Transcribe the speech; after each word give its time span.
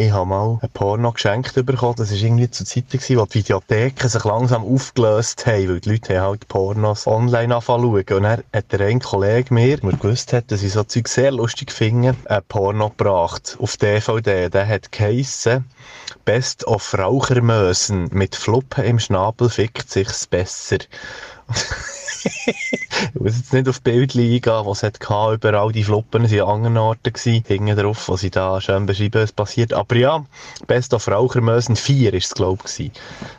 Ich 0.00 0.12
habe 0.12 0.26
mal 0.26 0.60
ein 0.62 0.70
Porno 0.70 1.10
geschenkt 1.10 1.54
bekommen. 1.54 1.96
Das 1.96 2.12
war 2.12 2.16
irgendwie 2.16 2.48
zur 2.48 2.64
Zeit, 2.64 2.88
gewesen, 2.88 3.16
wo 3.16 3.24
die 3.24 3.40
Videotheken 3.40 4.08
sich 4.08 4.22
langsam 4.22 4.62
aufgelöst 4.62 5.44
haben, 5.44 5.68
weil 5.68 5.80
die 5.80 5.90
Leute 5.90 6.20
haben 6.20 6.28
halt 6.28 6.46
Pornos 6.46 7.08
online 7.08 7.56
anfangen 7.56 7.86
Und 7.92 8.08
dann 8.08 8.44
hat 8.54 8.70
der 8.70 8.80
ein 8.82 9.00
Kollege 9.00 9.52
mir, 9.52 9.78
der 9.78 9.90
gewusst 9.90 10.32
hat, 10.32 10.52
dass 10.52 10.62
ich 10.62 10.72
so 10.72 10.84
Zeug 10.84 11.08
sehr 11.08 11.32
lustig 11.32 11.72
finde, 11.72 12.14
ein 12.26 12.42
Porno 12.46 12.90
gebracht. 12.90 13.56
Auf 13.60 13.76
DVD. 13.76 14.48
Der 14.48 14.68
hat 14.68 14.92
geheissen, 14.92 15.64
Best 16.24 16.64
of 16.68 16.96
Rauchermösen. 16.96 18.08
Mit 18.12 18.36
Fluppen 18.36 18.84
im 18.84 19.00
Schnabel 19.00 19.50
fickt 19.50 19.90
sich's 19.90 20.28
besser. 20.28 20.78
ich 22.24 23.20
muss 23.20 23.36
jetzt 23.36 23.52
nicht 23.52 23.68
auf 23.68 23.80
Bildchen 23.80 24.22
eingehen, 24.22 24.64
was 24.64 24.82
es 24.82 24.92
hatte, 25.08 25.34
überall 25.34 25.72
die 25.72 25.84
Fluppen 25.84 26.26
sind 26.26 26.40
an 26.40 26.48
anderen 26.48 26.78
Orten 26.78 27.12
gewesen, 27.12 27.44
hinten 27.46 27.76
drauf, 27.76 28.08
wo 28.08 28.16
sie 28.16 28.30
da 28.30 28.60
schön 28.60 28.86
beschreiben, 28.86 29.22
was 29.22 29.32
passiert. 29.32 29.72
Aber 29.72 29.96
ja, 29.96 30.24
Best 30.66 30.94
of 30.94 31.08
Rauchermösen 31.08 31.76
4 31.76 32.14
ist 32.14 32.26
es, 32.26 32.34
glaube 32.34 32.62
ich, 32.66 32.90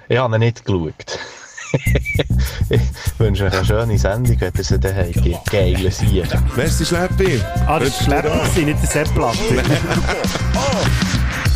Ich 0.08 0.18
habe 0.18 0.36
ihn 0.36 0.40
nicht 0.40 0.66
geschaut. 0.66 1.20
ich 2.70 2.82
wünsche 3.20 3.46
euch 3.46 3.54
eine 3.54 3.66
schöne 3.66 3.98
Sendung, 3.98 4.42
wenn 4.42 4.54
ihr 4.58 4.64
sie 4.64 4.80
daheim 4.80 5.12
die 5.12 5.38
geile 5.52 5.92
Siege. 5.92 6.28
Merci, 6.56 6.86
Schleppi. 6.86 7.42
Ah, 7.68 7.80
das 7.80 8.08
war 8.08 8.22
Schleppi, 8.22 8.66
nicht 8.66 8.82
der 8.82 8.90
Sepp. 8.90 9.10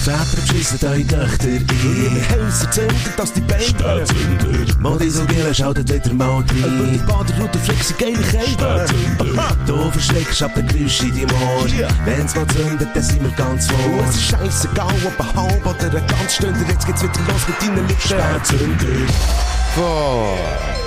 Väter 0.03 0.35
beschissen 0.35 0.79
eure 0.85 1.05
Töchter. 1.05 1.47
In 1.47 1.65
ihre 2.03 2.29
Häuser 2.29 2.71
zünden, 2.71 3.13
dass 3.15 3.31
die 3.31 3.39
Beine 3.39 3.63
Spätzünder. 3.63 4.79
Modisogele 4.79 5.55
schaltet 5.55 5.93
wieder 5.93 6.13
mal 6.13 6.43
rein 6.43 6.45
Über 6.57 6.87
die 6.91 6.97
Baderoute 6.97 7.57
flexen 7.59 7.95
geile 7.97 8.17
Kälte 8.17 8.85
Du 9.65 9.91
verschreckst 9.91 10.43
ab 10.43 10.55
den 10.55 10.67
Geräusch 10.67 11.03
in 11.03 11.11
deinem 11.11 11.41
Ohr 11.41 11.69
Wenn's 12.03 12.35
mal 12.35 12.45
zündet, 12.47 12.89
dann 12.93 13.03
sind 13.03 13.23
wir 13.23 13.31
ganz 13.31 13.67
vor. 13.67 14.03
Es 14.09 14.15
ist 14.15 14.23
scheissegal, 14.23 14.93
ob 15.05 15.19
ein 15.21 15.35
halb 15.35 15.65
oder 15.65 15.97
ein 15.97 16.07
ganz 16.07 16.33
Stunde 16.33 16.59
Jetzt 16.67 16.85
geht's 16.85 17.01
wieder 17.01 17.13
los 17.13 17.47
mit 17.47 17.61
deinen 17.61 17.87
Lippen. 17.87 18.01
Spätzünder. 18.01 19.13
Boah. 19.77 20.82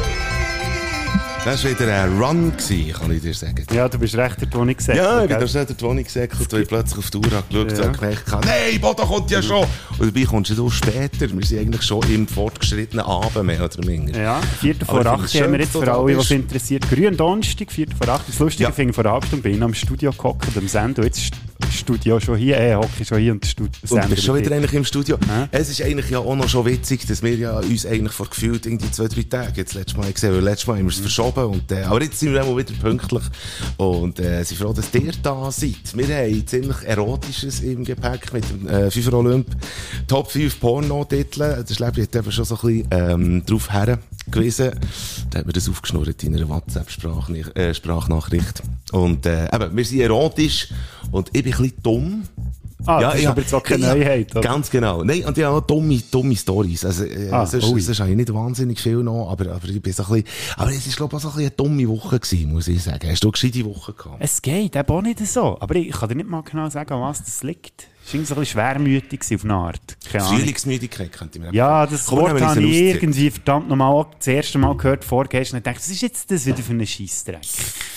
Das 1.47 1.62
war 1.62 1.70
wieder 1.70 2.02
ein 2.02 2.20
Run, 2.20 2.50
gewesen, 2.56 2.92
kann 2.92 3.12
ich 3.12 3.22
dir 3.22 3.33
sagen. 3.33 3.64
Ja, 3.72 3.89
du 3.89 4.00
bist 4.00 4.16
recht 4.16 4.41
der 4.41 4.50
Toni 4.50 4.75
gesäckelt. 4.75 5.06
Ja, 5.06 5.22
ich 5.22 5.39
bin 5.39 5.47
schnell 5.47 5.64
der 5.64 5.77
Toni 5.77 6.02
gesäckelt, 6.02 6.52
weil 6.52 6.62
ich 6.62 6.69
plötzlich 6.69 6.98
auf 6.98 7.08
die 7.08 7.19
Uhr 7.19 7.33
angeschaut 7.33 7.78
ja. 7.78 7.86
und 7.86 8.00
gemerkt 8.00 8.33
habe, 8.33 8.47
nein, 8.48 8.80
Bodo 8.80 9.06
kommt 9.06 9.30
ja 9.30 9.41
schon. 9.41 9.64
Und 9.97 10.08
dabei 10.08 10.27
kommst 10.27 10.58
du 10.58 10.69
später. 10.70 11.30
Wir 11.33 11.47
sind 11.47 11.61
eigentlich 11.61 11.84
schon 11.84 12.02
im 12.12 12.27
fortgeschrittenen 12.27 13.06
Abend, 13.06 13.44
mehr 13.44 13.64
oder 13.64 13.86
minder. 13.86 14.20
Ja, 14.20 14.41
Viertel 14.61 14.86
vor 14.86 15.06
acht 15.06 15.33
haben 15.41 15.52
wir 15.52 15.61
jetzt 15.61 15.70
für 15.70 15.92
alle, 15.92 16.19
was 16.19 16.33
interessiert. 16.33 16.91
Grün 16.91 17.17
Donnerstag, 17.17 17.70
Viertel 17.70 17.94
vor 17.94 18.08
acht. 18.12 18.28
Das 18.28 18.41
Lustige 18.41 18.69
ja. 18.69 18.84
ich 18.84 18.92
vor 18.92 19.06
acht 19.06 19.33
und 19.33 19.44
bin 19.44 19.62
am 19.62 19.72
Studio 19.72 20.11
gehockt, 20.11 20.48
am 20.56 20.67
Sendo. 20.67 21.05
Jetzt 21.05 21.30
Studio 21.87 22.19
schon 22.19 22.37
hier, 22.37 22.59
äh, 22.59 22.75
hocke 22.75 23.05
schon 23.05 23.19
hier 23.19 23.31
und 23.31 23.45
das 23.45 23.53
Studio. 23.53 23.73
Und 23.91 24.09
bist 24.09 24.25
schon 24.25 24.34
wieder 24.34 24.51
eigentlich 24.56 24.73
im 24.73 24.84
Studio. 24.84 25.17
Ja. 25.29 25.48
Es 25.53 25.69
ist 25.69 25.81
eigentlich 25.81 26.11
ja 26.11 26.19
auch 26.19 26.34
noch 26.34 26.48
schon 26.48 26.67
witzig, 26.67 27.06
dass 27.06 27.23
wir 27.23 27.37
ja 27.37 27.61
uns 27.61 27.87
eigentlich 27.87 28.12
vor 28.12 28.29
gefühlt 28.29 28.67
irgendwie 28.67 28.91
zwei, 28.91 29.06
drei 29.06 29.23
Tagen 29.23 29.53
jetzt 29.55 29.75
letztes 29.75 29.97
Mal 29.97 30.12
gesehen, 30.12 30.34
weil 30.34 30.42
letztes 30.42 30.67
Mal 30.67 30.79
haben 30.79 30.87
wir 30.87 30.91
es 30.91 30.98
mhm. 30.98 31.03
verschoben 31.03 31.45
und, 31.45 31.70
äh, 31.70 31.84
aber 31.84 32.03
jetzt 32.03 32.19
sind 32.19 32.33
wir 32.33 32.45
auch 32.45 32.57
wieder 32.57 32.73
pünktlich 32.81 33.23
und, 33.77 34.19
äh, 34.19 34.42
sind 34.42 34.59
froh, 34.59 34.73
dass 34.73 34.92
ihr 34.92 35.12
da 35.23 35.48
seid. 35.53 35.77
Wir 35.95 36.09
haben 36.09 36.45
ziemlich 36.48 36.77
Erotisches 36.84 37.61
im 37.61 37.84
Gepäck 37.84 38.33
mit 38.33 38.51
dem, 38.51 38.69
äh, 38.69 38.91
FIFA 38.91 39.19
Olymp. 39.19 39.47
Top 40.09 40.33
5 40.33 40.59
Porno-Titel. 40.59 41.62
Das 41.69 41.79
Leben 41.79 42.03
hat 42.03 42.17
eben 42.17 42.33
schon 42.33 42.45
so 42.45 42.57
ein 42.57 42.67
bisschen, 42.67 42.89
ähm, 42.91 43.47
drauf 43.47 43.70
hergewiesen. 43.70 44.73
Da 45.31 45.39
hat 45.39 45.47
mir 45.47 45.53
das 45.53 45.69
aufgeschnurrt 45.69 46.25
in 46.25 46.34
einer 46.34 46.48
WhatsApp-Sprachnachricht. 46.48 48.61
Äh, 48.61 48.97
und, 48.97 49.25
äh, 49.25 49.45
eben, 49.55 49.77
wir 49.77 49.84
sind 49.84 50.01
erotisch 50.01 50.70
und 51.12 51.29
ich 51.33 51.45
bin 51.45 51.53
ein 51.53 51.61
bisschen 51.61 51.76
dumm. 51.83 52.25
Ah, 52.85 53.01
ja, 53.01 53.13
das 53.13 53.23
ja, 53.23 53.31
aber 53.31 53.41
jetzt 53.41 53.55
auch 53.55 53.63
keine 53.63 53.87
Neuheit. 53.87 54.31
Oder? 54.33 54.43
Ganz 54.43 54.71
genau. 54.71 55.03
Nein, 55.03 55.25
und 55.25 55.37
ja, 55.37 55.61
dumme, 55.61 56.01
dumme 56.11 56.37
Stories. 56.37 56.85
Also, 56.85 57.05
äh, 57.05 57.31
ah, 57.31 57.47
sonst, 57.47 57.69
ui. 57.69 57.81
sonst 57.81 58.01
habe 58.01 58.11
ich 58.11 58.17
nicht 58.17 58.33
wahnsinnig 58.33 58.81
viel 58.81 58.99
noch, 58.99 59.31
aber, 59.31 59.53
aber 59.53 59.69
ich 59.69 59.83
bin 59.83 59.93
so 59.93 60.05
ein 60.05 60.23
bisschen, 60.23 60.57
aber 60.57 60.71
es 60.71 60.87
ist, 60.87 60.97
glaube 60.97 61.17
ich, 61.17 61.25
auch 61.25 61.31
so 61.31 61.37
ein 61.37 61.47
eine 61.47 61.51
dumme 61.51 61.89
Woche 61.89 62.20
gewesen, 62.20 62.53
muss 62.53 62.69
ich 62.69 62.83
sagen. 62.83 63.11
Hast 63.11 63.25
du 63.25 63.29
eine 63.29 63.33
gescheite 63.33 63.65
Woche 63.65 63.92
gehabt? 63.92 64.17
Es 64.20 64.41
geht, 64.42 64.77
eben 64.77 64.89
auch 64.89 65.03
nicht 65.03 65.27
so. 65.27 65.57
Aber 65.59 65.75
ich 65.75 65.91
kann 65.91 66.09
dir 66.09 66.17
nicht 66.17 66.29
mal 66.29 66.42
genau 66.42 66.69
sagen, 66.69 67.01
was 67.01 67.25
das 67.25 67.42
liegt. 67.42 67.89
Es 68.06 68.14
war 68.14 68.24
so 68.24 68.34
ein 68.34 68.40
bisschen 68.40 68.52
schwermütig 68.52 69.20
auf 69.34 69.42
eine 69.42 69.55
Art. 69.55 69.96
Frühlingsmüdigkeit 70.08 71.11
könnte 71.11 71.40
man 71.40 71.52
Ja, 71.52 71.84
das 71.86 72.06
Komm, 72.06 72.20
Wort 72.20 72.40
habe 72.40 72.62
ich 72.62 72.94
irgendwie 72.94 73.30
verdammt 73.30 73.68
nochmal 73.68 74.06
das 74.17 74.28
erste 74.28 74.58
Mal 74.58 74.77
gehört 74.77 75.05
vorgestern 75.05 75.56
und 75.56 75.67
dachte, 75.67 75.80
was 75.80 75.89
ist 75.89 76.02
jetzt 76.02 76.30
das 76.30 76.46
wieder 76.46 76.58
für 76.58 76.72
ein 76.72 76.86
Scheissdreck? 76.86 77.44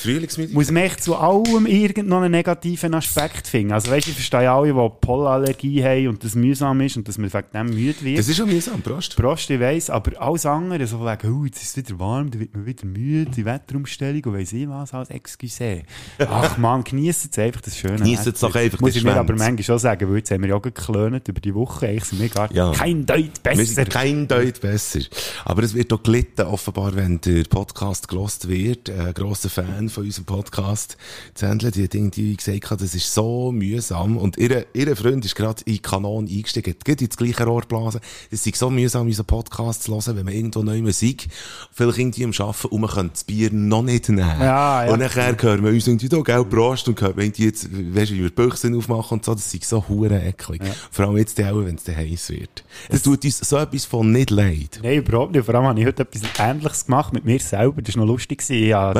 Frühlingsmüdigkeit? 0.02 0.56
Muss 0.56 0.72
man 0.72 0.84
echt 0.84 1.04
zu 1.04 1.16
allem 1.16 1.68
irgendeinen 1.68 2.24
einen 2.24 2.32
negativen 2.32 2.96
Aspekt 2.96 3.48
finden. 3.48 3.72
Also 3.72 3.92
weißt 3.92 4.08
du, 4.08 4.10
ich 4.10 4.16
verstehe 4.16 4.50
alle, 4.50 4.74
die 4.74 4.90
Pollenallergie 5.00 5.84
haben 5.84 6.08
und 6.08 6.24
das 6.24 6.34
mühsam 6.34 6.82
ist 6.82 6.98
und 6.98 7.08
dass 7.08 7.20
man 7.20 7.32
wegen 7.32 7.48
dem 7.54 7.68
müde 7.68 8.02
wird. 8.02 8.18
Das 8.18 8.28
ist 8.28 8.38
schon 8.38 8.50
mühsam, 8.50 8.82
Prost. 8.82 9.16
Prost, 9.16 9.48
ich 9.52 9.60
weiss, 9.60 9.92
aber 9.92 10.20
alles 10.20 10.44
andere, 10.48 10.88
so 10.88 11.02
wegen, 11.02 11.32
oh, 11.32 11.46
jetzt 11.46 11.62
ist 11.62 11.78
es 11.78 11.86
wieder 11.86 12.00
warm, 12.00 12.32
dann 12.32 12.40
wird 12.40 12.56
man 12.56 12.66
wieder 12.66 12.86
müde, 12.86 13.30
die 13.30 13.46
Wetterumstellung 13.46 14.24
und 14.24 14.34
weiss 14.34 14.54
ich 14.54 14.68
was, 14.68 14.92
als 14.92 15.12
Excuse. 15.12 15.84
Ach 16.18 16.58
man, 16.58 16.84
genießt 16.84 17.30
es 17.32 17.38
einfach 17.38 17.62
das 17.62 17.78
schöne 17.78 17.98
Genießt 17.98 18.26
es 18.26 18.40
doch 18.40 18.56
einfach 18.56 18.80
Muss 18.80 18.96
ich 18.96 19.04
mir 19.04 19.16
aber 19.16 19.36
manchmal 19.36 19.64
schon 19.64 19.78
sagen, 19.78 19.99
sagen, 20.00 20.10
weil 20.10 20.18
jetzt 20.18 20.32
haben 20.32 20.42
wir 20.42 20.50
ja 20.50 20.58
geklönt 20.60 21.28
über 21.28 21.42
die 21.42 21.54
Woche. 21.54 21.88
Eigentlich 21.88 22.06
sind 22.06 22.22
wir 22.22 22.30
gar 22.30 22.52
ja. 22.54 22.72
kein 22.72 23.06
Deut 23.06 23.44
besser. 23.44 23.58
Wir 23.58 23.66
sind 23.66 23.90
kein 23.90 24.28
Deut 24.28 24.62
besser. 24.62 25.00
Aber 25.46 25.64
es 25.64 25.74
wird 25.74 25.92
auch 25.94 26.02
gelitten, 26.02 26.42
offenbar, 26.42 26.96
wenn 26.96 27.20
der 27.22 27.44
Podcast 27.44 28.08
gelost 28.08 28.48
wird. 28.48 28.90
Ein 28.90 29.14
grosser 29.14 29.50
Fan 29.50 29.90
von 29.90 30.06
unserem 30.06 30.26
Podcast. 30.26 30.98
Zendle, 31.34 31.72
die 31.72 31.84
hat 31.84 31.96
irgendwie 31.96 32.36
gesagt, 32.36 32.82
das 32.82 32.96
ist 32.96 33.14
so 33.14 33.52
mühsam. 33.52 34.18
Und 34.18 34.38
ihr, 34.38 34.66
ihr 34.74 34.96
Freund 34.96 35.26
ist 35.26 35.36
gerade 35.36 35.62
in 35.66 35.82
Kanon 35.82 36.28
eingestiegen, 36.28 36.76
geht 36.84 37.02
ins 37.02 37.18
gleiche 37.18 37.46
Rohr 37.46 37.62
blasen. 37.62 38.02
Es 38.32 38.46
ist 38.46 38.56
so 38.56 38.70
mühsam, 38.70 39.08
unseren 39.08 39.26
Podcast 39.26 39.84
zu 39.84 39.94
hören, 39.94 40.18
wenn 40.18 40.26
man 40.26 40.34
irgendwo 40.34 40.64
neu 40.64 40.82
Musik, 40.82 41.28
vielleicht 41.72 41.98
irgendwie 41.98 42.24
am 42.24 42.32
Arbeiten 42.38 42.68
und 42.68 42.82
man 42.82 42.90
könnte 42.90 43.12
das 43.14 43.24
Bier 43.24 43.52
noch 43.52 43.84
nicht 43.84 44.10
nehmen. 44.10 44.20
Ja, 44.20 44.86
ja. 44.86 44.94
Und 44.94 45.00
nachher 45.00 45.36
hören 45.40 45.64
wir 45.64 45.72
uns 45.72 45.88
irgendwie 45.88 46.10
da, 46.10 46.22
gell, 46.22 46.46
Prost, 46.46 46.88
und 46.88 47.02
hören 47.02 47.18
wir 47.18 47.26
jetzt, 47.26 47.70
weißt 47.70 48.12
du, 48.12 48.16
wie 48.16 48.24
wir 48.24 48.30
Büchsen 48.30 48.76
aufmachen 48.76 49.18
und 49.18 49.26
so, 49.26 49.34
das 49.34 49.54
ist 49.54 49.66
so 49.66 49.84
hure 49.90 50.22
eklig. 50.22 50.64
Ja. 50.64 50.74
Vor 50.92 51.08
allem 51.08 51.18
jetzt 51.18 51.42
auch, 51.42 51.66
wenn 51.66 51.76
es 51.76 51.88
heiß 51.88 52.30
wird. 52.30 52.64
Es 52.88 53.04
tut 53.04 53.26
uns 53.26 53.40
so 53.40 53.58
etwas 53.58 53.86
von 53.86 54.12
nicht 54.12 54.30
leid. 54.30 54.80
Nein, 54.84 54.98
überhaupt 55.00 55.34
nicht. 55.34 55.46
Vor 55.46 55.56
allem 55.56 55.66
habe 55.66 55.80
ich 55.80 55.86
heute 55.86 56.04
etwas 56.04 56.22
Ähnliches 56.40 56.86
gemacht 56.86 57.14
mit 57.14 57.26
mir 57.26 57.40
selber. 57.40 57.82
Das 57.82 57.96
war 57.96 58.06
noch 58.06 58.12
lustig. 58.14 58.44
Ja, 58.50 58.94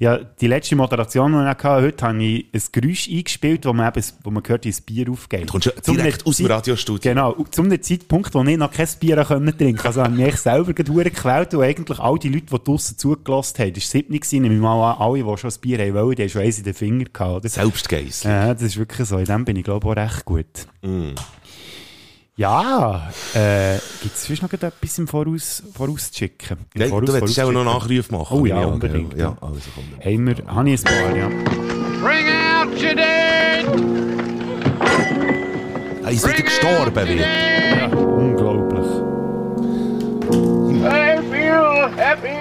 ja, 0.00 0.18
die 0.18 0.46
letzte 0.46 0.76
Moderation, 0.76 1.32
die 1.32 1.38
ich 1.38 1.44
hatte, 1.44 1.68
heute 1.68 2.06
habe 2.06 2.22
ich 2.22 2.46
ein 2.52 2.62
Geräusch 2.72 3.08
eingespielt, 3.08 3.64
wo 3.64 3.72
man 3.72 3.92
eben, 3.92 4.04
wo 4.22 4.30
man 4.30 4.42
hört, 4.46 4.64
wie 4.64 4.70
das 4.70 4.80
Bier 4.80 5.08
aufgeht. 5.10 5.48
Du 5.48 5.52
kommst 5.52 5.72
direkt 5.86 6.26
aus 6.26 6.38
dem 6.38 6.46
Radiostudio. 6.46 7.12
Genau. 7.12 7.36
Zum 7.50 7.70
Zeitpunkt, 7.82 8.34
wo 8.34 8.42
ich 8.42 8.56
noch 8.56 8.70
kein 8.72 8.88
Bier 8.98 9.22
trinken 9.24 9.54
konnte. 9.56 9.84
Also 9.84 10.02
habe 10.02 10.14
ich 10.14 10.24
mich 10.24 10.36
selber 10.36 10.72
gequält 10.72 11.54
und 11.54 11.62
eigentlich 11.62 11.98
all 11.98 12.18
die 12.18 12.28
Leute, 12.28 12.46
die 12.46 12.64
draussen 12.64 12.98
zugelassen 12.98 13.58
haben, 13.58 13.72
das 13.72 13.84
war 13.84 14.00
7 14.00 14.14
gewesen, 14.14 14.42
nehme 14.42 14.54
ich 14.54 14.60
mal 14.60 14.92
an, 14.92 15.00
alle, 15.00 15.22
die 15.22 15.38
schon 15.38 15.50
ein 15.50 15.60
Bier 15.60 15.78
haben 15.78 15.94
wollen, 15.94 16.16
die 16.16 16.22
haben 16.22 16.30
schon 16.30 16.42
eins 16.42 16.58
in 16.58 16.64
den 16.64 16.74
Finger 16.74 17.04
gehabt. 17.12 17.48
Selbstgeiss. 17.48 18.22
Ja, 18.24 18.52
das 18.52 18.62
ist 18.62 18.76
wirklich 18.76 19.08
so. 19.08 19.18
In 19.18 19.24
dem 19.24 19.44
bin 19.44 19.56
ich, 19.56 19.64
glaube 19.64 19.86
ich, 19.86 19.92
auch 19.92 19.96
recht 19.96 20.13
gut. 20.24 20.66
Mm. 20.82 21.14
Ja, 22.36 23.12
äh, 23.34 23.78
gibt 24.02 24.16
es 24.16 24.42
noch 24.42 24.52
etwas 24.52 24.98
im 24.98 25.06
Voraus, 25.06 25.62
vorauszuschicken? 25.72 26.58
Nein, 26.74 26.88
Voraus, 26.88 27.06
du 27.06 27.12
willst 27.12 27.40
auch 27.40 27.52
noch 27.52 27.64
Nachruf 27.64 28.10
machen. 28.10 28.40
Oh 28.40 28.44
ja, 28.44 28.64
unbedingt. 28.64 29.16
Ja, 29.16 29.36
also 29.40 29.60
komm. 29.74 29.84
Haben 30.04 30.26
wir, 30.26 30.36
habe 30.52 30.70
ich 30.70 30.80
ein 30.80 30.84
paar, 30.84 31.16
ja. 31.16 31.28
Bring 32.02 32.26
out 32.28 32.72
your 32.82 32.94
dead! 32.94 33.64
Hey, 36.04 36.16
ist 36.16 36.26
wieder 36.26 36.42
gestorben 36.42 36.94
wird. 36.94 37.20
Ja, 37.20 37.86
unglaublich. 37.86 38.86
I 40.82 41.18
feel 41.30 41.88
happy! 41.96 42.34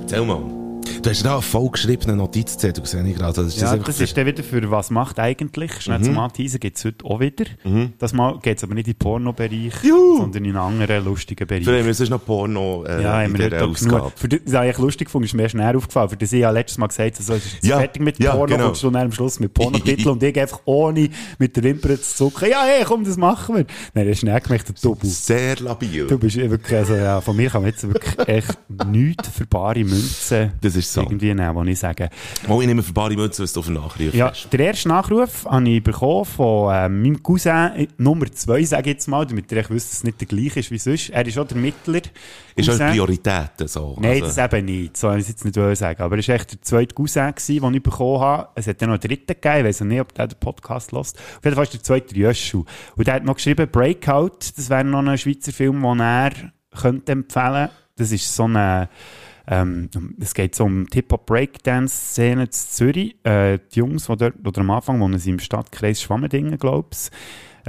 Erzähl 0.00 0.24
mal. 0.24 0.55
Du 1.02 1.10
hast 1.10 1.24
da 1.24 1.34
einen 1.34 1.42
vollgeschriebenen 1.42 2.16
Notizzettel, 2.16 2.84
sehe 2.84 3.06
ich 3.06 3.16
gerade. 3.16 3.34
Das 3.34 3.46
ist 3.46 3.60
ja, 3.60 3.76
das, 3.76 3.86
das 3.86 4.00
ist 4.00 4.16
dann 4.16 4.26
wieder 4.26 4.42
für 4.42 4.70
«Was 4.70 4.90
macht 4.90 5.18
eigentlich?» 5.18 5.80
Schnell 5.80 5.98
mhm. 5.98 6.04
zum 6.04 6.18
Anteasen 6.18 6.60
gibt 6.60 6.78
es 6.78 6.84
heute 6.84 7.04
auch 7.04 7.20
wieder. 7.20 7.44
Mhm. 7.64 7.92
Das 7.98 8.12
Mal 8.12 8.38
geht 8.40 8.58
es 8.58 8.64
aber 8.64 8.74
nicht 8.74 8.88
in 8.88 8.94
den 8.94 8.98
Porno-Bereich, 8.98 9.74
sondern 9.82 10.44
in 10.44 10.56
einen 10.56 10.80
anderen 10.80 11.04
lustigen 11.04 11.46
Bereich. 11.46 11.64
Für 11.64 11.84
uns 11.84 12.00
ist 12.00 12.10
noch 12.10 12.24
Porno 12.24 12.84
äh, 12.84 13.02
ja, 13.02 13.22
in 13.22 13.34
der 13.34 13.64
Ausgabe. 13.64 14.12
Für 14.14 14.28
das, 14.28 14.40
was 14.46 14.66
ich 14.66 14.78
lustig 14.78 15.10
fand, 15.10 15.24
ist 15.24 15.34
mir 15.34 15.48
schnell 15.48 15.76
aufgefallen. 15.76 16.08
Für 16.08 16.16
das 16.16 16.32
ich 16.32 16.40
ja 16.40 16.50
letztes 16.50 16.78
Mal 16.78 16.88
gesagt 16.88 17.20
habe, 17.20 17.36
es 17.36 17.44
ist 17.46 17.64
ja. 17.64 17.78
fertig 17.78 18.02
mit 18.02 18.18
ja, 18.18 18.34
Porno 18.34 18.56
genau. 18.56 18.68
und 18.68 18.76
schon 18.76 18.96
am 18.96 19.12
Schluss 19.12 19.38
mit 19.38 19.54
Pornotitel 19.54 20.08
und 20.08 20.22
ich 20.22 20.40
einfach 20.40 20.60
ohne 20.64 21.10
mit 21.38 21.56
der 21.56 21.62
Wimper 21.62 22.00
zu 22.00 22.16
zucken. 22.16 22.50
Ja, 22.50 22.62
hey, 22.64 22.84
komm, 22.84 23.04
das 23.04 23.16
machen 23.16 23.56
wir. 23.56 23.66
Nein, 23.94 24.06
das 24.06 24.12
ist 24.12 24.20
schnell 24.20 24.40
gemacht, 24.40 24.66
der 24.68 24.74
Double. 24.80 25.08
Sehr 25.08 25.56
labil. 25.56 26.06
Du 26.06 26.18
bist 26.18 26.36
wirklich, 26.36 26.76
also 26.76 26.94
ja, 26.94 27.20
von 27.20 27.36
mir 27.36 27.50
kann 27.50 27.62
man 27.62 27.70
jetzt 27.70 27.86
wirklich 27.86 28.28
echt 28.28 28.58
nichts 28.86 29.28
für 29.28 29.46
bare 29.46 29.84
Münzen. 29.84 30.52
Das 30.60 30.74
ist 30.74 30.95
so. 30.96 31.02
irgendwie 31.02 31.32
nehmen, 31.34 31.54
wo 31.54 31.62
ich 31.62 31.78
sage. 31.78 32.10
Oh, 32.48 32.60
ich 32.60 32.66
nehme 32.66 32.82
für 32.82 32.92
bare 32.92 33.14
Münze, 33.14 33.42
was 33.42 33.52
du 33.52 33.60
auf 33.60 33.68
Nachruf 33.68 34.14
Ja, 34.14 34.30
hast. 34.30 34.52
der 34.52 34.60
erste 34.60 34.88
Nachruf 34.88 35.44
habe 35.44 35.68
ich 35.68 35.82
bekommen 35.82 36.24
von 36.24 36.74
äh, 36.74 36.88
meinem 36.88 37.22
Cousin, 37.22 37.88
Nummer 37.98 38.30
zwei, 38.32 38.64
sage 38.64 38.90
ich 38.90 38.96
jetzt 38.96 39.08
mal, 39.08 39.26
damit 39.26 39.50
ihr 39.52 39.58
wisst, 39.68 39.90
dass 39.90 39.98
es 39.98 40.04
nicht 40.04 40.20
der 40.20 40.28
gleiche 40.28 40.60
ist 40.60 40.70
wie 40.70 40.78
sonst. 40.78 41.10
Er 41.10 41.26
ist 41.26 41.38
auch 41.38 41.46
der 41.46 41.56
Mittler. 41.56 42.00
Ist 42.54 42.70
auch 42.70 42.78
Prioritäten 42.78 43.68
so? 43.68 43.96
Nein, 44.00 44.22
also. 44.22 44.26
das 44.34 44.52
eben 44.52 44.64
nicht. 44.64 44.96
So 44.96 45.08
habe 45.08 45.18
ich 45.18 45.24
es 45.24 45.28
jetzt 45.28 45.44
nicht 45.44 45.54
sagen. 45.54 46.02
Aber 46.02 46.16
er 46.16 46.26
war 46.26 46.34
echt 46.34 46.52
der 46.52 46.62
zweite 46.62 46.94
Cousin, 46.94 47.34
den 47.46 47.74
ich 47.74 47.82
bekommen 47.82 48.20
habe. 48.20 48.48
Es 48.54 48.66
hat 48.66 48.80
dann 48.80 48.88
noch 48.88 48.94
einen 48.94 49.00
dritten 49.00 49.26
gegeben. 49.26 49.58
Ich 49.58 49.64
weiß 49.64 49.80
nicht, 49.82 50.00
ob 50.00 50.14
der 50.14 50.28
den 50.28 50.38
Podcast 50.38 50.92
lässt. 50.92 51.18
Auf 51.18 51.44
jeden 51.44 51.54
Fall 51.54 51.64
ist 51.64 51.74
der 51.74 51.82
zweite 51.82 52.16
Jöschu. 52.16 52.64
Und 52.96 53.06
der 53.06 53.14
hat 53.14 53.24
noch 53.24 53.34
geschrieben, 53.34 53.68
Breakout, 53.70 54.38
das 54.56 54.70
wäre 54.70 54.84
noch 54.84 55.04
ein 55.04 55.18
Schweizer 55.18 55.52
Film, 55.52 55.82
den 55.82 56.00
er 56.00 56.32
könnte 56.74 57.12
empfehlen. 57.12 57.68
Das 57.96 58.12
ist 58.12 58.34
so 58.34 58.44
eine, 58.44 58.88
ähm, 59.48 59.88
es 60.20 60.34
geht 60.34 60.54
so 60.54 60.64
um 60.64 60.86
Hip-Hop-Breakdance-Szene 60.92 62.42
in 62.44 62.50
Zürich. 62.50 63.16
Äh, 63.24 63.58
die 63.72 63.78
Jungs, 63.78 64.06
die 64.06 64.16
dort, 64.16 64.34
oder 64.44 64.60
am 64.60 64.70
Anfang 64.70 65.00
wohnen 65.00 65.18
sie 65.18 65.30
im 65.30 65.38
Stadtkreis 65.38 66.02
Schwammendingen, 66.02 66.58
glaube 66.58 66.88
ich. 66.92 67.10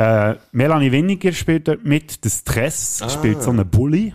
Äh, 0.01 0.35
Melanie 0.51 0.91
Winiger 0.91 1.31
spielt 1.31 1.67
dort 1.67 1.83
mit, 1.85 2.23
der 2.23 2.29
Stress 2.29 3.01
ah. 3.01 3.09
spielt 3.09 3.41
so 3.41 3.51
einen 3.51 3.67
Bully. 3.69 4.13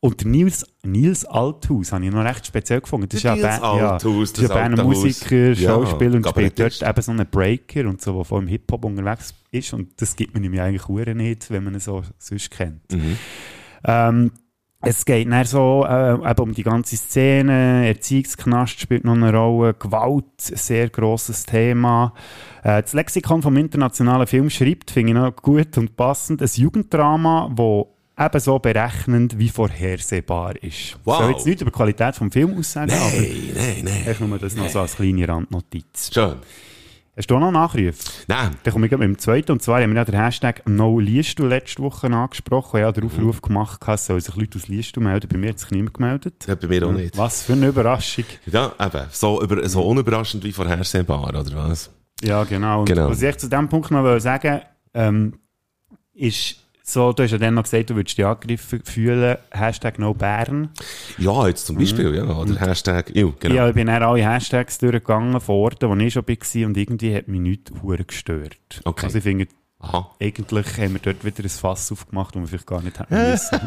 Und 0.00 0.24
Nils, 0.24 0.66
Nils 0.82 1.24
Althaus 1.24 1.92
habe 1.92 2.04
ich 2.04 2.10
noch 2.10 2.24
recht 2.24 2.44
speziell 2.44 2.80
gefunden. 2.80 3.08
Das 3.08 3.18
ist 3.18 3.22
ja, 3.22 3.36
Nils 3.36 3.62
Althaus, 3.62 3.78
ja, 3.78 3.98
das 3.98 4.30
ist 4.30 4.48
ja 4.48 4.54
ein 4.56 4.72
Musiker, 4.72 5.54
Schauspieler 5.54 6.10
ja, 6.10 6.16
und 6.16 6.28
spielt 6.28 6.58
dort 6.58 6.82
eben 6.82 7.02
so 7.02 7.12
einen 7.12 7.26
Breaker 7.30 7.88
und 7.88 8.00
so, 8.00 8.16
der 8.16 8.24
vor 8.24 8.40
im 8.40 8.48
Hip-Hop 8.48 8.84
unterwegs 8.84 9.32
ist. 9.52 9.72
Und 9.72 10.00
das 10.00 10.16
gibt 10.16 10.34
man 10.34 10.42
ihm 10.42 10.58
eigentlich 10.58 10.88
nicht, 11.14 11.50
wenn 11.52 11.62
man 11.62 11.74
ihn 11.74 11.80
so 11.80 12.02
sonst 12.18 12.50
kennt. 12.50 12.92
Mhm. 12.92 13.16
Ähm, 13.84 14.32
es 14.82 15.04
geht 15.04 15.30
dann 15.30 15.44
so 15.44 15.86
äh, 15.88 16.14
eben 16.14 16.40
um 16.40 16.52
die 16.52 16.62
ganze 16.62 16.96
Szene, 16.96 17.86
Erziehungsknast 17.86 18.80
spielt 18.80 19.04
noch 19.04 19.14
eine 19.14 19.32
Rolle, 19.32 19.74
Gewalt, 19.74 20.24
ein 20.50 20.56
sehr 20.56 20.88
grosses 20.90 21.44
Thema. 21.44 22.12
Äh, 22.62 22.82
das 22.82 22.92
Lexikon 22.92 23.42
vom 23.42 23.56
internationalen 23.56 24.26
Film 24.26 24.50
schreibt, 24.50 24.90
finde 24.90 25.12
ich 25.12 25.14
noch 25.14 25.36
gut 25.36 25.78
und 25.78 25.96
passend, 25.96 26.42
ein 26.42 26.50
Jugenddrama, 26.52 27.50
wo 27.54 27.94
ebenso 28.18 28.58
berechnend 28.58 29.38
wie 29.38 29.48
vorhersehbar 29.48 30.56
ist. 30.62 30.98
Wow. 31.04 31.14
Ich 31.14 31.20
soll 31.20 31.30
jetzt 31.32 31.46
nicht 31.46 31.60
über 31.60 31.70
die 31.70 31.76
Qualität 31.76 32.20
des 32.20 32.32
Films 32.32 32.58
aussagen, 32.58 32.90
nein, 32.90 33.00
aber 33.00 33.16
nein, 33.16 33.84
nein, 33.84 34.08
ich 34.10 34.20
nur 34.20 34.38
das 34.38 34.56
noch 34.56 34.68
so 34.68 34.80
als 34.80 34.96
kleine 34.96 35.28
Randnotiz. 35.28 36.10
Schön. 36.12 36.36
Hast 37.14 37.30
du 37.30 37.36
auch 37.36 37.40
noch 37.40 37.50
Nachrufe? 37.50 37.92
Nein. 38.26 38.56
Dann 38.62 38.72
komme 38.72 38.86
ich 38.86 38.92
mit 38.92 39.02
dem 39.02 39.18
zweiten. 39.18 39.52
Und 39.52 39.62
zwar 39.62 39.82
haben 39.82 39.90
wir 39.90 39.96
ja 39.96 40.04
den 40.06 40.14
Hashtag 40.14 40.62
No 40.66 40.98
Liestu 40.98 41.44
letzte 41.44 41.82
Woche 41.82 42.06
angesprochen. 42.06 42.82
Habe 42.82 43.00
den 43.00 43.04
Aufruf 43.04 43.36
mhm. 43.36 43.48
gemacht, 43.48 43.82
dass 43.86 44.06
sich 44.06 44.34
Leute 44.34 44.58
aus 44.58 44.68
Liestu 44.68 45.00
melden. 45.00 45.28
Bei 45.28 45.36
mir 45.36 45.50
hat 45.50 45.58
sich 45.58 45.70
niemand 45.72 45.92
gemeldet. 45.94 46.46
Ja, 46.46 46.54
bei 46.54 46.68
mir 46.68 46.86
auch 46.86 46.92
nicht. 46.92 47.18
Was 47.18 47.42
für 47.42 47.52
eine 47.52 47.68
Überraschung. 47.68 48.24
Ja, 48.46 48.72
eben. 48.80 49.06
So, 49.10 49.42
über, 49.42 49.68
so 49.68 49.82
unüberraschend 49.82 50.42
wie 50.42 50.52
vorhersehbar, 50.52 51.28
oder 51.28 51.44
was? 51.54 51.90
Ja, 52.22 52.44
genau. 52.44 52.80
Und 52.80 52.86
genau. 52.86 53.10
was 53.10 53.20
ich 53.20 53.36
zu 53.36 53.48
diesem 53.50 53.68
Punkt 53.68 53.90
noch 53.90 54.18
sagen 54.18 54.62
ähm, 54.94 55.38
ist, 56.14 56.61
so, 56.84 57.12
du 57.12 57.22
hast 57.22 57.30
ja 57.30 57.38
dann 57.38 57.54
noch 57.54 57.62
gesagt, 57.62 57.90
du 57.90 57.96
würdest 57.96 58.18
dich 58.18 58.26
angegriffen 58.26 58.82
fühlen, 58.84 59.36
Hashtag 59.50 59.98
No 59.98 60.14
Bern. 60.14 60.70
Ja, 61.18 61.46
jetzt 61.46 61.66
zum 61.66 61.76
Beispiel, 61.76 62.10
mhm. 62.10 62.28
ja, 62.28 62.36
oder 62.36 62.60
Hashtag, 62.60 63.14
ja, 63.14 63.28
genau. 63.38 63.54
Ja, 63.54 63.68
ich 63.68 63.74
bin 63.74 63.86
dann 63.86 64.02
alle 64.02 64.28
Hashtags 64.28 64.78
durchgegangen 64.78 65.40
vor 65.40 65.56
Ort, 65.56 65.82
wo 65.82 65.94
ich 65.94 66.12
schon 66.12 66.26
war 66.26 66.66
und 66.66 66.76
irgendwie 66.76 67.14
hat 67.14 67.28
mich 67.28 67.40
nichts 67.40 67.72
gestört. 68.06 68.56
Okay. 68.84 69.06
Also 69.06 69.18
ich 69.18 69.24
finde, 69.24 69.46
Aha. 69.78 70.10
eigentlich 70.20 70.78
haben 70.78 70.94
wir 70.94 71.00
dort 71.00 71.24
wieder 71.24 71.44
ein 71.44 71.48
Fass 71.48 71.92
aufgemacht, 71.92 72.34
das 72.34 72.42
wir 72.42 72.48
vielleicht 72.48 72.66
gar 72.66 72.82
nicht 72.82 72.98
hätten 72.98 73.14
müssen. 73.30 73.60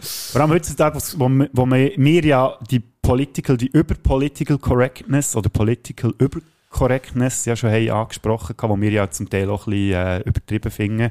Vor 0.00 0.40
allem 0.40 0.50
heutzutage, 0.50 0.98
wo, 1.16 1.28
wo 1.52 1.66
wir 1.66 2.24
ja 2.24 2.58
die 2.70 2.80
Political, 2.80 3.56
die 3.56 3.68
über 3.68 3.94
Political 3.94 4.58
Correctness 4.58 5.36
oder 5.36 5.48
Political 5.48 6.12
Übercorrectness 6.18 7.44
ja 7.44 7.56
schon 7.56 7.70
haben 7.70 7.90
angesprochen 7.90 8.56
haben, 8.60 8.70
wo 8.70 8.80
wir 8.80 8.90
ja 8.90 9.10
zum 9.10 9.30
Teil 9.30 9.48
auch 9.48 9.66
ein 9.66 9.70
bisschen 9.70 10.06
äh, 10.06 10.20
übertrieben 10.20 10.70
finden, 10.70 11.10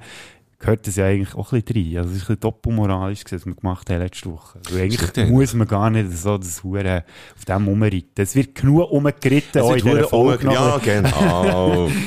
gehört 0.59 0.87
das 0.87 0.95
ja 0.95 1.05
eigentlich 1.05 1.35
auch 1.35 1.51
ein 1.51 1.61
bisschen 1.61 1.93
rein. 1.93 1.97
Also 1.97 2.09
es 2.09 2.15
ist 2.17 2.23
ein 2.23 2.27
bisschen 2.27 2.39
doppelmoralisch, 2.39 3.23
was 3.29 3.45
wir 3.45 3.55
gemacht 3.55 3.89
haben 3.89 3.99
letzte 3.99 4.31
Woche. 4.31 4.59
Also 4.65 4.79
eigentlich 4.79 5.29
muss 5.29 5.53
man 5.53 5.67
gar 5.67 5.89
nicht 5.89 6.11
so 6.11 6.37
das 6.37 6.63
Hure 6.63 7.03
auf 7.35 7.45
dem 7.45 7.67
rumreiten. 7.67 8.09
Es 8.15 8.35
wird 8.35 8.55
genug 8.55 8.91
umgeritten, 8.91 9.61
auch 9.61 9.75
in 9.75 9.83
dieser 9.85 10.07
Folge. 10.07 10.51
Ja, 10.51 10.77
genau. 10.77 11.89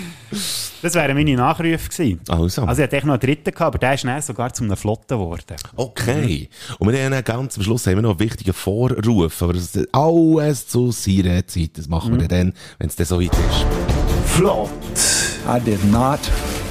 Das 0.82 0.94
wären 0.94 1.16
meine 1.16 1.34
Nachrufe 1.34 1.88
gewesen. 1.88 2.20
Also. 2.28 2.62
also 2.62 2.82
ich 2.82 2.92
hatte 2.92 3.06
noch 3.06 3.14
einen 3.14 3.20
dritten 3.20 3.50
gehabt, 3.50 3.60
aber 3.62 3.78
der 3.78 3.94
ist 3.94 4.04
dann 4.04 4.22
sogar 4.22 4.52
zu 4.52 4.62
einem 4.62 4.76
Flotten 4.76 5.18
geworden. 5.18 5.56
Okay. 5.74 6.48
Und 6.78 6.92
wir 6.92 7.02
haben 7.02 7.12
dann 7.12 7.24
ganz 7.24 7.56
am 7.56 7.64
Schluss 7.64 7.86
haben 7.86 7.96
wir 7.96 8.02
noch 8.02 8.10
einen 8.10 8.20
wichtigen 8.20 8.52
Vorruf, 8.52 9.42
aber 9.42 9.54
das 9.54 9.74
ist 9.74 9.88
alles 9.92 10.68
zu 10.68 10.92
seiner 10.92 11.46
Zeit. 11.46 11.78
Das 11.78 11.88
machen 11.88 12.16
wir 12.16 12.24
mhm. 12.24 12.28
dann, 12.28 12.52
wenn 12.78 12.88
es 12.88 12.96
dann 12.96 13.06
so 13.06 13.20
weit 13.20 13.32
ist. 13.32 13.66
Flott. 14.26 14.70
I 15.48 15.58
did 15.58 15.82
not 15.90 16.20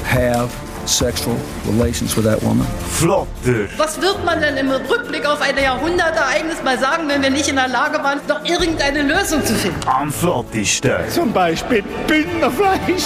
have 0.05 0.49
sexual 0.87 1.35
relations 1.67 2.15
with 2.15 2.25
that 2.25 2.41
woman. 2.43 2.65
Flotte. 2.91 3.69
Was 3.77 4.01
wird 4.01 4.23
man 4.25 4.41
denn 4.41 4.57
im 4.57 4.69
Rückblick 4.69 5.25
auf 5.25 5.41
ein 5.41 5.57
Jahrhundertereignis 5.57 6.63
mal 6.63 6.79
sagen, 6.79 7.07
wenn 7.07 7.21
wir 7.21 7.29
nicht 7.29 7.47
in 7.49 7.55
der 7.55 7.67
Lage 7.67 7.97
waren, 8.03 8.19
noch 8.27 8.43
irgendeine 8.45 9.03
Lösung 9.03 9.45
zu 9.45 9.53
finden? 9.53 9.79
Am 9.85 10.11
flottesten. 10.11 10.91
Zum 11.09 11.31
Beispiel 11.31 11.83
Bündnerfleisch. 12.07 13.03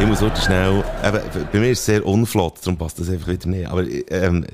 Ich 0.00 0.06
muss 0.06 0.20
heute 0.20 0.40
schnell, 0.40 0.84
eben, 1.04 1.20
bei 1.52 1.58
mir 1.58 1.70
ist 1.70 1.80
es 1.80 1.86
sehr 1.86 2.04
unflott, 2.04 2.54
darum 2.62 2.76
passt 2.76 2.98
das 2.98 3.08
einfach 3.08 3.28
wieder 3.28 3.48
nicht. 3.48 3.68
Aber 3.68 3.84
ähm, 4.10 4.44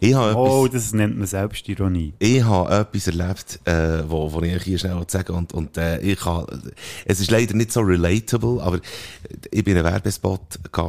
ich 0.00 0.14
habe 0.14 0.36
oh, 0.36 0.66
etwas, 0.66 0.84
das 0.84 0.92
nennt 0.92 1.18
man 1.18 1.26
Selbstironie. 1.26 2.14
Ich 2.18 2.42
habe 2.44 2.72
etwas 2.72 3.06
erlebt, 3.08 3.60
äh, 3.64 4.08
wo, 4.08 4.32
wo 4.32 4.40
ich 4.42 4.62
hier 4.62 4.78
schnell 4.78 5.02
sagen 5.08 5.34
und, 5.34 5.52
und 5.52 5.76
äh, 5.76 5.98
ich 6.00 6.24
habe, 6.24 6.60
es 7.04 7.20
ist 7.20 7.30
leider 7.30 7.54
nicht 7.54 7.72
so 7.72 7.80
relatable, 7.80 8.62
aber 8.62 8.80
ich 9.50 9.64
bin 9.64 9.76
in 9.76 9.84
einen 9.84 9.92
Werbespot 9.92 10.40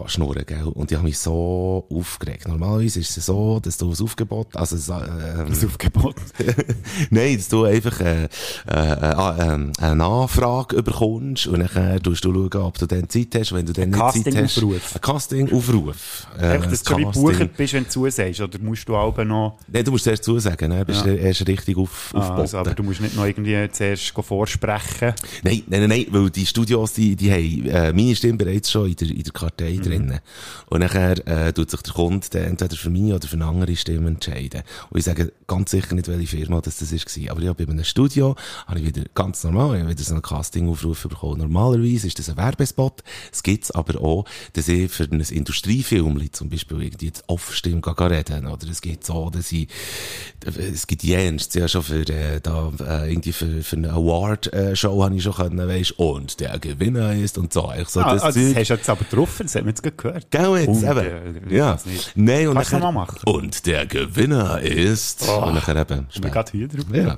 schnurren, 0.06 0.44
gell, 0.46 0.64
und 0.64 0.92
ich 0.92 0.98
habe 0.98 1.08
mich 1.08 1.18
so 1.18 1.88
aufgeregt. 1.92 2.48
Normalerweise 2.48 3.00
ist 3.00 3.18
es 3.18 3.26
so, 3.26 3.60
dass 3.60 3.78
du 3.78 3.92
ein 3.92 3.98
Aufgebot, 4.00 4.56
also 4.56 4.94
äh, 4.94 4.96
ein 4.96 5.66
Aufgebot? 5.66 6.16
Nein, 7.10 7.38
dass 7.38 7.50
du 7.50 7.64
einfach 7.64 8.00
äh, 8.02 8.26
äh, 8.26 8.28
äh, 8.68 9.72
eine 9.80 10.06
Anfrage 10.06 10.84
bekommst 10.84 11.48
und 11.48 11.68
dann 11.74 12.04
tust 12.04 12.24
du 12.26 12.34
schauen, 12.34 12.64
ob 12.64 12.78
du 12.78 12.86
dann 12.86 13.10
Zeit 13.10 13.34
hast, 13.36 13.54
wenn 13.54 13.66
du 13.66 13.74
dann 13.74 13.90
nicht 13.90 14.24
Zeit 14.24 14.36
hast. 14.36 14.62
Ein 14.62 15.02
Casting-Aufruf. 15.02 16.28
Äh, 16.40 16.46
einfach, 16.46 16.70
dass 16.70 16.84
du 16.84 16.96
gebucht 16.96 17.58
bist, 17.58 17.74
wenn 17.74 17.84
du 17.86 17.90
zusagst, 17.90 18.42
oder 18.42 18.60
musst 18.60 18.88
du 18.88 18.99
Alben 19.00 19.28
noch... 19.28 19.58
Nein, 19.68 19.84
du 19.84 19.92
musst 19.92 20.04
zuerst 20.04 20.24
zusagen, 20.24 20.70
ne? 20.70 20.86
bist 20.86 21.06
ja. 21.06 21.14
erst 21.14 21.48
richtig 21.48 21.78
auf, 21.78 22.12
ah, 22.14 22.36
also, 22.36 22.58
aber 22.58 22.74
du 22.74 22.84
musst 22.84 23.02
nicht 23.02 23.16
noch 23.16 23.26
irgendwie 23.26 23.70
zuerst 23.72 24.10
vorsprechen. 24.10 25.14
Nein, 25.44 25.64
nein, 25.68 25.82
nein, 25.82 25.90
nein, 25.90 26.06
weil 26.10 26.30
die 26.30 26.46
Studios, 26.46 26.94
die, 26.94 27.16
die 27.16 27.32
haben 27.32 27.66
äh, 27.66 27.94
meine 27.94 28.16
Stimme 28.16 28.38
bereits 28.38 28.72
schon 28.72 28.88
in 28.88 28.96
der, 28.96 29.10
in 29.10 29.24
der 29.24 29.34
Kartei 29.34 29.74
mhm. 29.74 29.82
drin. 29.82 30.20
Und 30.68 30.80
nachher 30.82 31.28
äh, 31.28 31.54
tut 31.54 31.72
sich 31.72 31.82
der 31.82 31.94
Kunde 31.94 32.28
dann 32.32 32.44
entweder 32.44 32.76
für 32.76 32.90
mich 32.90 33.14
oder 33.14 33.28
für 33.28 33.36
eine 33.36 33.46
andere 33.46 33.76
Stimme 33.76 34.10
entscheiden. 34.10 34.64
Und 34.90 35.00
ich 35.00 35.06
sage 35.06 35.32
ganz 35.48 35.72
sicher 35.72 35.96
nicht, 35.96 36.08
welche 36.08 36.38
Firma 36.38 36.62
das, 36.62 36.78
das 36.78 36.92
war. 36.92 37.32
Aber 37.32 37.42
ja, 37.42 37.54
bei 37.54 37.64
einem 37.64 37.84
Studio 37.84 38.36
habe 38.68 38.80
ich 38.80 38.86
wieder 38.88 39.04
ganz 39.14 39.44
normal, 39.44 39.76
ich 39.76 39.82
habe 39.82 39.92
wieder 39.92 40.04
so 40.04 40.14
einen 40.14 40.22
Casting-Aufruf 40.22 41.04
bekommen. 41.04 41.40
Normalerweise 41.40 42.08
ist 42.08 42.20
das 42.20 42.30
ein 42.30 42.38
Werbespot. 42.38 43.04
Es 43.32 43.44
gibt 43.44 43.74
aber 43.76 44.02
auch, 44.02 44.26
dass 44.54 44.68
ich 44.68 44.92
für 44.92 45.04
ein 45.04 45.20
Industriefilm 45.20 46.20
zum 46.32 46.50
Beispiel 46.50 46.82
irgendwie 46.82 47.08
jetzt 47.08 47.24
Off-Stimme 47.28 47.82
reden 47.86 48.48
oder 48.48 48.68
es 48.70 48.82
gibt 48.90 49.06
so, 49.06 49.30
dass 49.30 49.52
ich, 49.52 49.68
es 50.46 50.88
gibt 50.88 51.04
Jens, 51.04 51.54
ja 51.54 51.68
schon 51.68 51.84
für, 51.84 52.02
äh, 52.02 52.40
da, 52.42 52.72
äh, 52.80 53.12
irgendwie 53.12 53.32
für, 53.32 53.64
für 53.64 53.76
eine 53.76 53.92
Award-Show 53.92 55.04
habe 55.04 55.16
ich 55.16 55.24
schon 55.24 55.34
können, 55.34 55.68
weißt, 55.68 56.00
und 56.00 56.40
der 56.40 56.58
Gewinner 56.60 57.14
ist 57.14 57.38
und 57.38 57.54
so. 57.54 57.72
Ich 57.80 57.90
so 57.90 58.02
ah, 58.02 58.14
das, 58.14 58.24
also 58.24 58.40
das 58.40 58.56
hast 58.56 58.70
du 58.70 58.74
jetzt 58.74 58.90
aber 58.90 59.06
drauf, 59.06 59.40
das 59.42 59.56
haben 59.56 59.66
wir 59.66 59.72
jetzt 59.72 59.84
gehört. 59.84 60.32
Genau 60.32 60.56
jetzt, 60.56 60.68
und, 60.68 60.84
eben. 60.84 61.50
Äh, 61.50 61.56
ja. 61.56 61.78
Nein, 62.16 62.48
und 62.48 62.56
Kannst 62.56 62.72
nachher, 62.72 62.92
machen? 62.92 63.20
Und 63.26 63.66
der 63.66 63.86
Gewinner 63.86 64.62
ist, 64.62 65.28
oh, 65.28 65.46
und 65.46 65.56
nachher 65.56 65.76
eben, 65.76 66.08
ich 66.12 66.22
bin 66.22 66.32
gerade 66.32 66.52
hier 66.52 66.68
drauf. 66.68 66.86
Ja. 66.92 67.18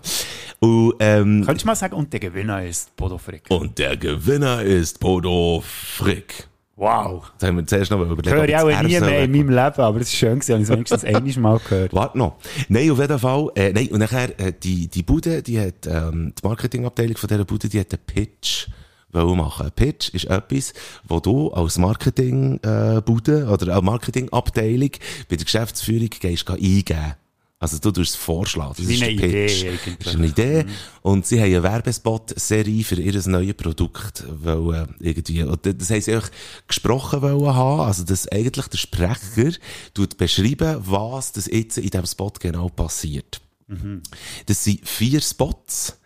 Und, 0.60 0.94
ähm, 1.00 1.44
Könntest 1.46 1.64
du 1.64 1.68
mal 1.68 1.76
sagen, 1.76 1.96
und 1.96 2.12
der 2.14 2.20
Gewinner 2.20 2.64
ist 2.64 2.96
Bodo 2.96 3.18
Frick? 3.18 3.44
Und 3.50 3.78
der 3.78 3.98
Gewinner 3.98 4.62
ist 4.62 5.00
Bodo 5.00 5.64
Frick. 5.66 6.51
Wow. 6.82 7.32
Das 7.38 7.48
haben 7.48 7.58
wir 7.58 7.68
zuerst 7.68 7.92
noch 7.92 8.02
überlegt. 8.02 8.28
Höre 8.28 8.50
ich 8.50 8.58
auch 8.58 8.82
nie 8.82 9.00
mehr 9.00 9.24
in 9.26 9.32
meinem 9.32 9.50
Leben, 9.50 9.82
aber 9.82 10.00
es 10.00 10.08
ist 10.08 10.16
schön 10.16 10.40
gewesen, 10.40 10.54
habe 10.54 10.82
ich 10.82 10.92
es 10.92 11.04
wenigstens 11.04 11.06
einmal 11.06 11.54
mal 11.54 11.60
gehört. 11.60 11.94
Warte 11.94 12.18
noch. 12.18 12.38
Nein, 12.70 12.90
auf 12.90 12.98
jeden 12.98 13.20
Fall, 13.20 13.50
äh, 13.54 13.72
nein, 13.72 13.90
und 13.90 14.00
nachher, 14.00 14.40
äh, 14.40 14.52
die, 14.52 14.88
die 14.88 15.04
Bude, 15.04 15.44
die 15.44 15.60
hat, 15.60 15.86
ähm, 15.86 16.34
die 16.36 16.48
Marketingabteilung 16.48 17.18
von 17.18 17.28
dieser 17.28 17.46
Bude, 17.46 17.70
die 17.70 17.80
hat 17.80 17.94
einen 17.94 18.04
Pitch 18.08 18.68
machen. 19.14 19.68
Ein 19.68 19.72
Pitch 19.74 20.10
ist 20.10 20.26
etwas, 20.26 20.74
wo 21.08 21.20
du 21.20 21.52
als 21.52 21.78
Marketingbude 21.78 23.40
äh, 23.42 23.52
oder 23.52 23.76
als 23.76 23.84
Marketingabteilung 23.84 24.92
bei 25.30 25.36
der 25.36 25.46
Geschäftsführung 25.46 26.10
gehst, 26.10 26.50
eingeben. 26.50 27.14
Also 27.62 27.78
du 27.78 27.92
tust 27.92 28.16
es 28.16 28.16
vorschlagen. 28.16 28.74
Das 28.76 28.88
ist 28.88 29.04
eine 29.04 29.12
Idee 29.12 29.70
eigentlich. 29.70 29.98
Das 30.00 30.08
ist 30.08 30.16
eine 30.16 30.28
Idee. 30.28 30.64
Mhm. 30.64 30.70
Und 31.04 31.28
sie 31.28 31.40
haben 31.40 31.46
eine 31.46 31.62
Werbespot-Serie 31.62 32.84
für 32.84 32.96
ihr 32.96 33.22
neues 33.28 33.54
Produkt 33.54 34.24
wollen, 34.28 34.96
irgendwie. 35.00 35.44
Und 35.44 35.64
das 35.64 35.92
haben 35.92 36.02
sie 36.02 36.14
eigentlich 36.14 36.32
gesprochen 36.68 37.22
wollen 37.22 37.54
haben. 37.54 37.82
Also, 37.82 38.04
dass 38.04 38.28
eigentlich 38.28 38.68
der 38.68 38.78
Sprecher 38.80 39.52
tut 39.94 40.18
beschreiben, 40.18 40.82
was 40.86 41.34
das 41.34 41.46
jetzt 41.46 41.78
in 41.78 41.92
diesem 41.92 42.08
Spot 42.08 42.34
genau 42.40 42.68
passiert. 42.70 43.42
Mhm. 43.68 44.02
Das 44.48 44.64
sind 44.64 44.88
vier 44.88 45.22
Spots. 45.22 46.00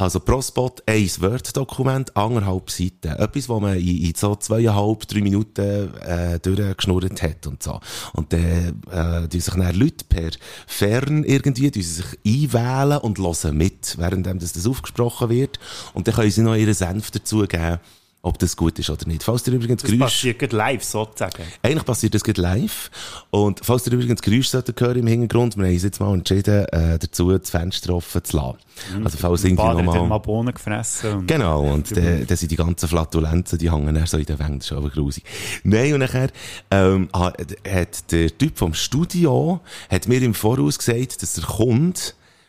Also 0.00 0.20
pro 0.20 0.40
Spot 0.40 0.70
ein 0.86 1.10
Word-Dokument, 1.18 2.16
anderthalb 2.16 2.70
Seiten. 2.70 3.08
Etwas, 3.08 3.48
was 3.48 3.60
man 3.60 3.76
in, 3.76 4.04
in 4.04 4.14
so 4.14 4.36
zweieinhalb, 4.36 5.08
drei 5.08 5.20
Minuten 5.20 5.92
äh, 5.98 6.38
durchgeschnurrt 6.38 7.20
hat 7.20 7.48
und 7.48 7.64
so. 7.64 7.80
Und 8.12 8.32
dann 8.32 8.80
äh, 8.92 9.26
die 9.26 9.40
sich 9.40 9.54
dann 9.54 9.74
Leute 9.74 10.04
per 10.08 10.30
Fern 10.68 11.24
irgendwie 11.24 11.72
die 11.72 11.82
sich 11.82 12.06
einwählen 12.24 12.98
und 12.98 13.18
hören 13.18 13.56
mit, 13.56 13.98
während 13.98 14.24
das, 14.40 14.52
das 14.52 14.68
aufgesprochen 14.68 15.30
wird. 15.30 15.58
Und 15.94 16.06
dann 16.06 16.14
können 16.14 16.30
sie 16.30 16.42
noch 16.42 16.54
ihren 16.54 16.74
Senf 16.74 17.10
dazugeben 17.10 17.80
ob 18.28 18.38
das 18.38 18.56
gut 18.56 18.78
ist 18.78 18.90
oder 18.90 19.06
nicht. 19.06 19.22
Falls 19.22 19.46
ihr 19.46 19.54
übrigens 19.54 19.82
das 19.82 19.90
Geräusch... 19.90 20.12
passiert 20.12 20.52
live, 20.52 20.84
sozusagen. 20.84 21.42
Eigentlich 21.62 21.84
passiert 21.84 22.14
das 22.14 22.22
live. 22.36 22.90
Und 23.30 23.60
falls 23.62 23.86
ihr 23.86 23.94
übrigens 23.94 24.20
Geräusche 24.20 24.50
solltet 24.50 24.78
hören 24.80 24.98
im 24.98 25.06
Hintergrund, 25.06 25.56
wir 25.56 25.64
haben 25.64 25.72
uns 25.72 25.82
jetzt 25.82 25.98
mal 25.98 26.12
entschieden, 26.12 26.66
äh, 26.66 26.98
dazu 26.98 27.36
das 27.36 27.50
Fenster 27.50 27.94
offen 27.94 28.22
zu 28.22 28.36
lassen. 28.36 28.58
Mhm. 28.96 29.04
Also 29.04 29.18
falls 29.18 29.44
irgendwie 29.44 29.62
nochmal... 29.62 30.06
mal 30.06 30.18
Bohnen 30.18 30.52
gefressen. 30.52 31.12
Und 31.14 31.26
genau, 31.26 31.72
und 31.72 31.96
dann 31.96 32.26
da 32.26 32.36
sind 32.36 32.50
die 32.50 32.56
ganzen 32.56 32.88
Flatulenzen, 32.88 33.58
die 33.58 33.72
hängen 33.72 33.94
dann 33.94 34.06
so 34.06 34.18
in 34.18 34.26
den 34.26 34.38
Wänden, 34.38 34.58
das 34.58 34.70
ist 34.70 34.76
aber 34.76 34.90
grusig. 34.90 35.24
Nein, 35.64 35.94
und 35.94 36.00
nachher 36.00 36.28
ähm, 36.70 37.08
hat 37.12 38.12
der 38.12 38.36
Typ 38.36 38.58
vom 38.58 38.74
Studio 38.74 39.60
hat 39.90 40.06
mir 40.06 40.22
im 40.22 40.34
Voraus 40.34 40.78
gesagt, 40.78 41.22
dass 41.22 41.32
der 41.32 41.44
Kunde 41.44 41.98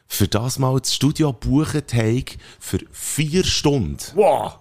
für 0.08 0.28
das 0.28 0.60
mal 0.60 0.78
das 0.80 0.94
Studio 0.94 1.32
buchen 1.32 1.84
hat 1.94 2.38
für 2.60 2.80
vier 2.92 3.46
Stunden. 3.46 4.00
Wow! 4.16 4.60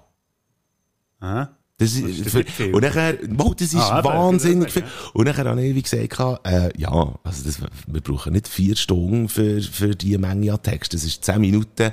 Aha. 1.20 1.58
Das 1.80 1.92
ist, 1.92 2.28
für, 2.28 2.74
und 2.74 2.82
nachher, 2.82 3.18
wow, 3.28 3.54
das 3.54 3.72
ist 3.72 3.76
ah, 3.76 4.02
wahnsinnig 4.02 4.72
viel. 4.72 4.82
Und 5.12 5.26
nachher 5.26 5.44
habe 5.44 5.64
ich 5.64 5.76
wie 5.76 5.82
gesagt, 5.82 6.42
äh, 6.44 6.76
ja, 6.76 6.90
also 7.22 7.44
das, 7.44 7.60
wir 7.86 8.00
brauchen 8.00 8.32
nicht 8.32 8.48
vier 8.48 8.74
Stunden 8.74 9.28
für, 9.28 9.62
für 9.62 9.94
die 9.94 10.18
Menge 10.18 10.52
an 10.52 10.60
Text. 10.60 10.92
Das 10.92 11.04
ist 11.04 11.24
zehn 11.24 11.40
Minuten 11.40 11.92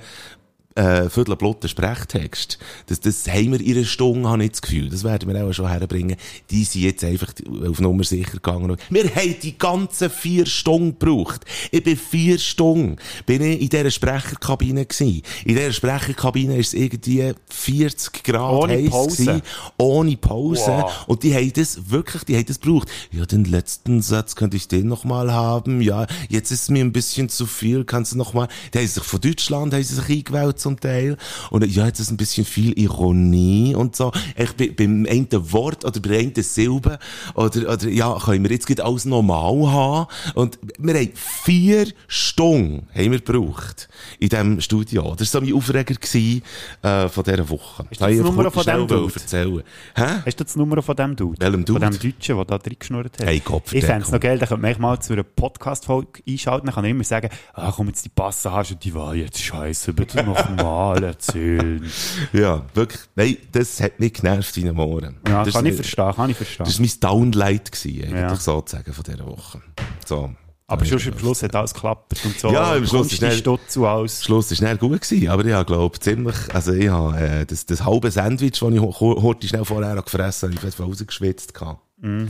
äh, 0.75 1.09
viertelblotten 1.09 1.69
Sprechtext. 1.69 2.59
Das, 2.87 2.99
das 2.99 3.27
haben 3.27 3.53
wir 3.53 3.61
in 3.61 3.77
einer 3.77 3.85
Stunde, 3.85 4.29
habe 4.29 4.43
ich 4.43 4.51
das 4.51 4.61
Gefühl. 4.61 4.89
Das 4.89 5.03
werden 5.05 5.33
wir 5.33 5.45
auch 5.45 5.53
schon 5.53 5.69
herbringen. 5.69 6.17
Die 6.51 6.65
sind 6.65 6.81
jetzt 6.81 7.03
einfach 7.03 7.33
auf 7.67 7.79
Nummer 7.79 8.03
sicher 8.03 8.33
gegangen. 8.33 8.75
Wir 8.89 9.15
haben 9.15 9.35
die 9.41 9.57
ganzen 9.57 10.09
vier 10.09 10.45
Stunden 10.45 10.99
gebraucht. 10.99 11.45
Ich 11.71 11.81
bin 11.81 11.95
vier 11.95 12.37
Stunden, 12.37 12.97
bin 13.25 13.41
ich 13.41 13.61
in 13.61 13.69
dieser 13.69 13.89
Sprecherkabine 13.89 14.85
gewesen. 14.85 15.21
In 15.45 15.55
dieser 15.55 15.71
Sprecherkabine 15.71 16.57
ist 16.57 16.67
es 16.67 16.73
irgendwie 16.73 17.33
40 17.49 18.23
Grad 18.23 18.51
ohne 18.51 18.73
heiß 18.73 18.89
Pause. 18.89 19.23
Gewesen, 19.23 19.41
ohne 19.77 20.17
Pause. 20.17 20.67
Wow. 20.67 21.07
Und 21.07 21.23
die 21.23 21.33
haben 21.33 21.53
das 21.53 21.89
wirklich, 21.89 22.23
die 22.25 22.35
haben 22.35 22.45
das 22.45 22.59
gebraucht. 22.59 22.89
Ja, 23.11 23.25
den 23.25 23.45
letzten 23.45 24.01
Satz 24.01 24.35
könnte 24.35 24.57
ich 24.57 24.67
den 24.67 24.87
nochmal 24.87 25.31
haben. 25.31 25.79
Ja, 25.79 26.05
jetzt 26.27 26.51
ist 26.51 26.63
es 26.63 26.69
mir 26.69 26.83
ein 26.83 26.91
bisschen 26.91 27.29
zu 27.29 27.45
viel. 27.45 27.85
Kannst 27.85 28.11
du 28.11 28.17
nochmal, 28.17 28.49
die 28.73 28.79
haben 28.79 28.87
sich 28.87 29.03
von 29.03 29.21
Deutschland, 29.21 29.73
haben 29.73 29.83
sie 29.83 29.95
sich 29.95 30.09
eingewählt 30.09 30.64
zum 30.65 30.79
Teil. 30.79 31.15
Und 31.51 31.65
ja, 31.67 31.85
jetzt 31.85 31.99
ist 31.99 32.11
ein 32.11 32.17
bisschen 32.17 32.43
viel 32.43 32.77
Ironie 32.79 33.75
und 33.75 33.95
so. 33.95 34.11
Ich 34.35 34.53
bin 34.53 34.75
beim 34.75 35.05
einen 35.07 35.27
Wort 35.51 35.85
oder 35.85 35.99
bei 35.99 36.09
der 36.09 36.19
einen 36.19 36.33
Silbe 36.35 36.97
oder, 37.35 37.71
oder 37.71 37.87
ja, 37.87 38.17
können 38.17 38.43
wir 38.43 38.51
jetzt 38.51 38.81
alles 38.81 39.05
normal 39.05 39.71
haben. 39.71 40.07
Und 40.33 40.57
wir 40.79 40.95
haben 40.95 41.11
vier 41.13 41.87
Stunden 42.07 42.87
haben 42.95 43.11
wir 43.11 43.19
gebraucht 43.19 43.89
in 44.19 44.29
diesem 44.29 44.59
Studio. 44.59 45.13
Das 45.15 45.33
war 45.33 45.41
so 45.41 45.45
mein 45.45 45.55
Aufreger 45.55 45.93
gewesen, 45.93 46.41
äh, 46.81 47.09
von 47.09 47.23
dieser 47.23 47.47
Woche. 47.47 47.85
Hast 47.89 48.01
du 48.01 48.07
die 48.07 48.15
Nummer 48.15 48.49
von 48.49 48.63
dem 48.63 48.87
Dude? 48.87 49.13
Erzählen. 49.13 49.63
Hä? 49.95 50.05
Hast 50.25 50.39
du 50.39 50.43
die 50.43 50.57
Nummer 50.57 50.81
von 50.81 50.95
dem 50.95 51.15
Dude? 51.15 51.39
Welchem 51.39 51.65
Dude? 51.65 51.79
Von 51.79 51.91
dem 51.91 51.99
Deutschen, 51.99 52.35
der 52.35 52.45
da 52.45 52.57
drin 52.57 52.75
geschnurrt 52.79 53.19
hat? 53.19 53.27
Hey, 53.27 53.39
Kopf, 53.39 53.71
ich 53.71 53.85
fände 53.85 54.03
es 54.03 54.11
noch 54.11 54.19
geil, 54.19 54.39
da 54.39 54.47
könnte 54.47 54.61
man 54.63 54.81
mal 54.81 54.99
zu 54.99 55.13
einer 55.13 55.23
Podcast-Folge 55.23 56.23
einschalten, 56.27 56.65
dann 56.65 56.75
kann 56.75 56.85
ich 56.85 56.91
immer 56.91 57.03
sagen, 57.03 57.29
ah, 57.53 57.71
komm 57.75 57.87
jetzt 57.87 58.03
die 58.05 58.09
Passage 58.09 58.73
und 58.73 58.83
die 58.83 58.93
war 58.93 59.13
jetzt 59.13 59.41
scheiße, 59.41 59.93
bitte 59.93 60.23
noch 60.23 60.37
mal 60.55 61.03
erzählen. 61.03 61.83
ja, 62.33 62.63
wirklich. 62.73 63.01
Nein, 63.15 63.37
das 63.51 63.79
hat 63.81 63.99
mich 63.99 64.13
genervt 64.13 64.55
in 64.57 64.65
den 64.65 64.77
Ohren. 64.77 65.17
Ja, 65.27 65.43
das 65.43 65.53
kann 65.53 65.65
ich 65.65 65.75
verstehen, 65.75 66.13
kann 66.15 66.29
ich 66.29 66.37
verstehen. 66.37 66.65
Das 66.65 66.79
war 66.79 66.85
mein 66.85 66.99
Downlight 66.99 67.71
gewesen, 67.71 68.03
eigentlich 68.03 68.21
ja. 68.21 68.35
sozusagen 68.35 68.93
von 68.93 69.03
dieser 69.03 69.25
Woche. 69.25 69.61
So. 70.05 70.31
Aber 70.67 70.83
schon 70.83 70.99
am 71.13 71.19
Schluss 71.19 71.43
hat 71.43 71.55
alles 71.55 71.73
geklappt 71.73 72.19
und 72.23 72.39
so. 72.39 72.51
Ja, 72.51 72.75
im 72.75 72.87
Schluss 72.87 73.11
ist 73.11 73.17
schnell, 73.17 73.43
alles. 73.85 74.23
Schluss 74.23 74.51
ist 74.51 74.57
schnell 74.57 74.77
gut 74.77 75.01
gewesen, 75.01 75.29
aber 75.29 75.45
ich 75.45 75.65
glaube 75.67 75.99
ziemlich, 75.99 76.35
also 76.53 76.73
ich 76.73 76.89
habe, 76.89 77.19
äh, 77.19 77.45
das, 77.45 77.67
das 77.67 77.85
halbe 77.85 78.09
Sandwich, 78.09 78.59
das 78.59 78.73
ich 78.73 78.81
heute 78.81 79.47
schnell 79.47 79.63
vorher 79.63 80.01
gefressen 80.01 80.49
habe, 80.49 80.55
ich 80.55 80.61
fast 80.61 80.79
rausgeschwitzt. 80.79 81.53
Mm. 82.01 82.25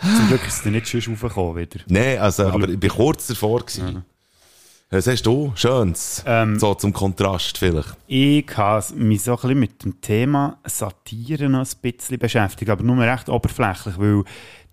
Zum 0.00 0.28
Glück 0.28 0.46
ist 0.46 0.58
es 0.58 0.64
nicht 0.66 0.88
schön 0.88 1.02
raufgekommen 1.08 1.56
wieder. 1.56 1.80
Nein, 1.86 2.18
also, 2.18 2.48
aber 2.48 2.68
ich 2.68 2.78
bin 2.78 2.90
kurz 2.90 3.28
davor 3.28 3.60
gewesen. 3.60 3.86
Mhm. 3.86 4.02
Was 4.94 5.08
hast 5.08 5.26
du? 5.26 5.50
Schönes. 5.56 6.22
Ähm, 6.24 6.56
so 6.56 6.72
zum 6.76 6.92
Kontrast 6.92 7.58
vielleicht. 7.58 7.96
Ich 8.06 8.46
habe 8.56 8.94
mich 8.94 9.22
so 9.22 9.32
ein 9.32 9.36
bisschen 9.38 9.58
mit 9.58 9.82
dem 9.82 10.00
Thema 10.00 10.58
Satire 10.64 11.48
noch 11.48 11.66
ein 11.66 11.76
bisschen 11.82 12.16
beschäftigt, 12.16 12.70
aber 12.70 12.84
nur 12.84 12.98
recht 12.98 13.28
oberflächlich, 13.28 13.98
weil 13.98 14.22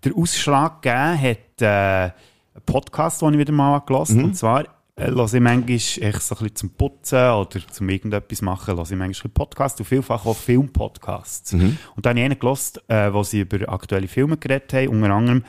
der 0.04 0.16
Ausschlag 0.16 0.80
gegeben 0.80 1.20
hat, 1.20 1.60
äh, 1.60 1.66
einen 1.66 2.64
Podcast, 2.64 3.20
den 3.20 3.32
ich 3.32 3.40
wieder 3.40 3.52
mal 3.52 3.80
gelesen 3.80 4.18
mhm. 4.18 4.24
Und 4.26 4.36
zwar 4.36 4.62
äh, 4.94 5.06
höre 5.06 5.24
ich 5.24 5.40
manchmal 5.40 5.74
echt 5.74 5.90
so 5.98 6.06
ein 6.06 6.38
bisschen 6.38 6.54
zum 6.54 6.70
Putzen 6.70 7.18
oder 7.18 7.66
zum 7.72 7.88
irgendetwas 7.88 8.42
machen, 8.42 8.76
höre 8.76 8.84
ich 8.84 8.96
manchmal 8.96 9.32
Podcasts 9.32 9.80
und 9.80 9.86
vielfach 9.86 10.24
auch 10.24 10.36
Filmpodcasts. 10.36 11.54
Mhm. 11.54 11.78
Und 11.96 12.06
dann 12.06 12.10
habe 12.10 12.20
ich 12.20 12.24
einen 12.26 12.38
gelesen, 12.38 12.78
äh, 12.86 13.12
wo 13.12 13.24
sie 13.24 13.40
über 13.40 13.68
aktuelle 13.68 14.06
Filme 14.06 14.36
geredet 14.36 14.72
haben, 14.72 14.86
unter 14.86 15.10
anderem 15.10 15.44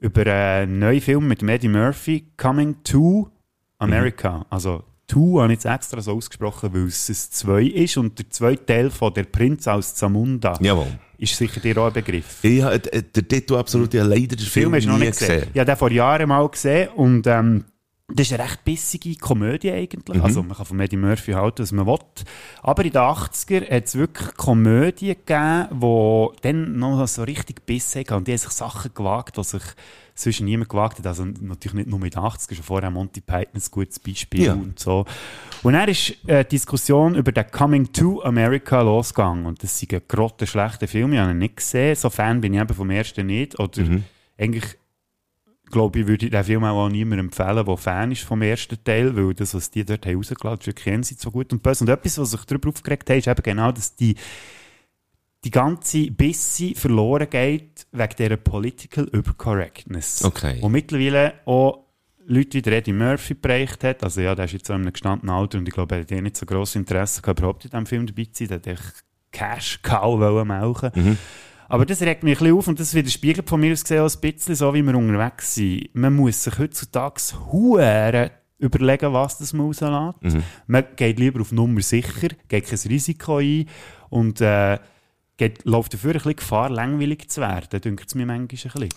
über 0.00 0.26
einen 0.26 0.80
neuen 0.80 1.00
Film 1.00 1.28
mit 1.28 1.42
Eddie 1.42 1.68
Murphy, 1.68 2.26
Coming 2.36 2.76
to 2.84 3.30
America. 3.78 4.38
Mhm. 4.38 4.44
Also 4.50 4.84
Two 5.06 5.40
habe 5.40 5.52
ich 5.52 5.62
jetzt 5.62 5.64
extra 5.64 6.00
so 6.02 6.12
ausgesprochen, 6.12 6.70
weil 6.74 6.86
es 6.86 7.08
ein 7.08 7.32
2 7.32 7.62
ist 7.62 7.96
und 7.96 8.18
der 8.18 8.28
zweite 8.28 8.66
Teil 8.66 8.90
von 8.90 9.14
Der 9.14 9.24
Prinz 9.24 9.66
aus 9.66 9.94
Zamunda. 9.94 10.58
Jawohl. 10.60 10.98
Ist 11.16 11.34
sicher 11.34 11.60
dir 11.60 11.78
auch 11.78 11.86
ein 11.86 11.94
Begriff. 11.94 12.44
Ja, 12.44 12.76
der 12.76 13.28
Titel 13.28 13.56
absolut, 13.56 13.92
ja 13.94 14.04
leider 14.04 14.36
den 14.36 14.38
Film, 14.38 14.70
Film 14.70 14.84
du 14.84 14.88
noch 14.90 14.98
nicht 14.98 15.12
gesehen. 15.12 15.28
gesehen. 15.28 15.50
Ich 15.52 15.58
habe 15.58 15.66
den 15.66 15.76
vor 15.76 15.90
Jahren 15.90 16.28
mal 16.28 16.48
gesehen 16.48 16.90
und 16.90 17.26
ähm, 17.26 17.64
das 18.10 18.26
ist 18.26 18.32
eine 18.32 18.44
recht 18.44 18.64
bissige 18.64 19.14
Komödie 19.16 19.70
eigentlich. 19.70 20.16
Mhm. 20.16 20.24
Also 20.24 20.42
man 20.42 20.56
kann 20.56 20.64
von 20.64 20.80
Eddie 20.80 20.96
Murphy 20.96 21.32
halten, 21.32 21.62
was 21.62 21.72
man 21.72 21.86
will. 21.86 21.98
Aber 22.62 22.82
in 22.82 22.92
den 22.92 23.02
80er 23.02 23.70
hat 23.70 23.84
es 23.84 23.96
wirklich 23.96 24.34
Komödien 24.34 25.16
gegeben, 25.26 25.80
die 25.80 26.28
dann 26.40 26.78
noch 26.78 27.06
so 27.06 27.22
richtig 27.24 27.66
Biss 27.66 27.94
hatten 27.96 28.14
und 28.14 28.26
die 28.26 28.32
haben 28.32 28.38
sich 28.38 28.50
Sachen 28.50 28.92
gewagt, 28.94 29.36
die 29.36 29.44
sich 29.44 29.62
sonst 30.14 30.40
niemand 30.40 30.70
gewagt 30.70 30.98
hat. 30.98 31.06
Also 31.06 31.26
natürlich 31.26 31.74
nicht 31.74 31.90
nur 31.90 31.98
mit 31.98 32.16
80 32.16 32.56
schon 32.56 32.64
vorher 32.64 32.90
Monty 32.90 33.20
Python 33.20 33.54
ein 33.54 33.62
gutes 33.70 33.98
Beispiel 33.98 34.44
ja. 34.44 34.54
und 34.54 34.78
so. 34.78 35.04
Und 35.62 35.74
dann 35.74 35.88
ist 35.90 36.16
äh, 36.26 36.44
die 36.44 36.56
Diskussion 36.56 37.14
über 37.14 37.30
den 37.30 37.50
Coming 37.50 37.92
to 37.92 38.22
America 38.22 38.80
losgegangen. 38.80 39.44
Und 39.44 39.62
das 39.62 39.78
sind 39.78 40.08
grotte 40.08 40.46
schlechte 40.46 40.86
Filme, 40.86 41.16
ich 41.16 41.20
habe 41.20 41.32
ihn 41.32 41.38
nicht 41.38 41.56
gesehen. 41.56 41.94
So 41.94 42.08
Fan 42.08 42.40
bin 42.40 42.54
ich 42.54 42.60
eben 42.60 42.74
vom 42.74 42.88
ersten 42.88 43.26
nicht. 43.26 43.60
Oder 43.60 43.82
mhm. 43.82 44.04
eigentlich 44.38 44.78
glaube 45.70 46.00
ich, 46.00 46.06
würde 46.06 46.26
ich 46.26 46.32
den 46.32 46.44
Film 46.44 46.64
auch 46.64 46.88
niemandem 46.88 47.26
empfehlen, 47.26 47.64
der 47.64 47.76
Fan 47.76 48.12
ist 48.12 48.22
vom 48.22 48.42
ersten 48.42 48.82
Teil, 48.82 49.16
weil 49.16 49.34
das, 49.34 49.54
was 49.54 49.70
die 49.70 49.84
dort 49.84 50.06
rausgelassen 50.06 50.46
haben, 50.46 50.60
ist 50.60 50.66
wirklich 50.66 51.20
so 51.20 51.30
gut 51.30 51.52
und 51.52 51.62
böse. 51.62 51.84
Und 51.84 51.90
etwas, 51.90 52.18
was 52.18 52.30
sich 52.32 52.44
darüber 52.44 52.68
aufgeregt 52.68 53.08
hat, 53.10 53.16
ist 53.16 53.28
eben 53.28 53.42
genau, 53.42 53.72
dass 53.72 53.94
die 53.94 54.14
die 55.44 55.50
ganze 55.50 56.10
Bisse 56.10 56.74
verloren 56.74 57.30
geht 57.30 57.86
wegen 57.92 58.14
dieser 58.18 58.36
Political 58.36 59.04
Übercorrectness. 59.04 60.24
Okay. 60.24 60.58
Und 60.60 60.72
mittlerweile 60.72 61.34
auch 61.44 61.84
Leute 62.26 62.58
wie 62.58 62.62
der 62.62 62.78
Eddie 62.78 62.92
Murphy 62.92 63.34
bereicht 63.34 63.84
hat. 63.84 64.02
Also 64.02 64.20
ja, 64.20 64.34
der 64.34 64.46
ist 64.46 64.52
jetzt 64.52 64.68
in 64.68 64.74
einem 64.74 64.92
gestandenen 64.92 65.34
Alter 65.34 65.58
und 65.58 65.68
ich 65.68 65.74
glaube, 65.74 65.94
er 65.94 66.00
hat 66.02 66.12
eh 66.12 66.20
nicht 66.20 66.36
so 66.36 66.44
grosses 66.44 66.76
Interesse 66.76 67.22
gehabt, 67.22 67.38
überhaupt 67.38 67.64
in 67.64 67.70
diesem 67.70 67.86
Film 67.86 68.06
dabei 68.06 68.24
zu 68.24 68.46
sein. 68.46 68.60
Der 68.60 68.74
hat 68.74 69.04
Cash 69.30 69.80
Cow 69.82 70.44
melken 70.44 70.90
mhm. 70.94 71.18
Aber 71.68 71.84
das 71.84 72.00
regt 72.00 72.22
mich 72.22 72.38
ein 72.38 72.44
bisschen 72.44 72.58
auf 72.58 72.68
und 72.68 72.80
das 72.80 72.94
widerspiegelt 72.94 73.48
von 73.48 73.60
mir 73.60 73.72
aus 73.72 73.82
gesehen 73.82 74.00
auch 74.00 74.10
ein 74.10 74.20
bisschen 74.20 74.54
so, 74.54 74.72
wie 74.72 74.82
wir 74.82 74.94
unterwegs 74.94 75.54
sind. 75.54 75.94
Man 75.94 76.16
muss 76.16 76.42
sich 76.42 76.58
heutzutage 76.58 77.20
huere 77.52 78.30
überlegen, 78.58 79.12
was 79.12 79.38
das 79.38 79.52
man 79.52 79.66
rauslässt. 79.66 80.22
Mhm. 80.22 80.42
Man 80.66 80.84
geht 80.96 81.18
lieber 81.18 81.40
auf 81.42 81.52
Nummer 81.52 81.82
sicher, 81.82 82.28
geht 82.48 82.66
kein 82.66 82.78
Risiko 82.78 83.38
ein 83.38 83.68
und 84.08 84.40
äh, 84.40 84.78
geht, 85.36 85.64
läuft 85.64 85.94
dafür 85.94 86.12
ein 86.12 86.14
bisschen 86.14 86.36
Gefahr, 86.36 86.70
langweilig 86.70 87.30
zu 87.30 87.40
werden, 87.40 87.80
denkt 87.80 88.08
es 88.08 88.14
mir 88.14 88.26
manchmal 88.26 88.40
ein 88.40 88.48
bisschen. 88.48 88.88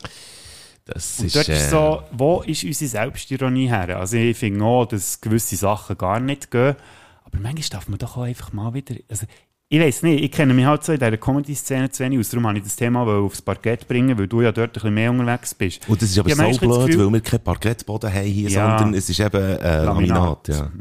Das 0.85 1.19
und 1.19 1.27
ist, 1.27 1.35
dort 1.35 1.49
ist 1.49 1.69
so, 1.69 2.01
äh, 2.01 2.03
wo 2.11 2.41
ist 2.41 2.63
unsere 2.63 2.89
Selbstironie 2.89 3.67
her? 3.67 3.99
Also 3.99 4.17
ich 4.17 4.35
finde 4.35 4.63
auch, 4.63 4.85
dass 4.85 5.21
gewisse 5.21 5.55
Sachen 5.55 5.97
gar 5.97 6.19
nicht 6.19 6.49
gehen, 6.49 6.75
aber 7.23 7.39
manchmal 7.39 7.69
darf 7.69 7.87
man 7.87 7.99
doch 7.99 8.17
auch 8.17 8.23
einfach 8.23 8.51
mal 8.53 8.73
wieder, 8.73 8.95
also 9.09 9.27
ich 9.73 9.79
weiß 9.79 10.03
nicht, 10.03 10.21
ich 10.21 10.31
kenne 10.31 10.53
mich 10.53 10.65
halt 10.65 10.83
so 10.83 10.91
in 10.91 10.99
dieser 10.99 11.15
Comedy-Szene 11.15 11.89
zu 11.89 12.03
wenig 12.03 12.19
aus, 12.19 12.29
darum 12.29 12.45
habe 12.45 12.57
ich 12.57 12.65
das 12.65 12.75
Thema 12.75 13.07
aufs 13.07 13.41
Parkett 13.41 13.87
bringen, 13.87 14.17
weil 14.17 14.27
du 14.27 14.41
ja 14.41 14.51
dort 14.51 14.71
ein 14.71 14.73
bisschen 14.73 14.93
mehr 14.93 15.09
unterwegs 15.09 15.55
bist. 15.55 15.87
Und 15.87 16.01
das 16.01 16.09
ist 16.09 16.19
aber 16.19 16.27
ja, 16.27 16.35
so 16.35 16.59
blöd, 16.59 16.87
Gefühl, 16.87 17.05
weil 17.05 17.13
wir 17.13 17.21
keinen 17.21 17.39
Parkettboden 17.39 18.13
haben 18.13 18.25
hier, 18.25 18.49
ja, 18.49 18.77
sondern 18.77 18.93
es 18.95 19.09
ist 19.09 19.21
eben 19.21 19.41
äh, 19.41 19.85
Laminat. 19.85 20.45
Laminat 20.45 20.47
ja. 20.49 20.71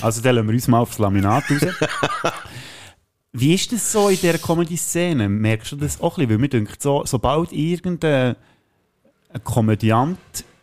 Also 0.00 0.22
dann 0.22 0.36
lassen 0.36 0.48
wir 0.48 0.54
uns 0.54 0.66
mal 0.66 0.78
aufs 0.78 0.98
Laminat 0.98 1.44
raus. 1.50 1.60
Wie 3.32 3.52
ist 3.52 3.70
das 3.70 3.92
so 3.92 4.08
in 4.08 4.16
dieser 4.16 4.38
Comedy-Szene? 4.38 5.28
Merkst 5.28 5.72
du 5.72 5.76
das 5.76 6.00
auch 6.00 6.16
ein 6.16 6.26
bisschen? 6.26 6.30
Weil 6.30 6.38
mir 6.38 6.48
denkt, 6.48 6.82
so, 6.82 7.02
sobald 7.04 7.52
irgendein 7.52 8.36
Komödiant 9.44 10.16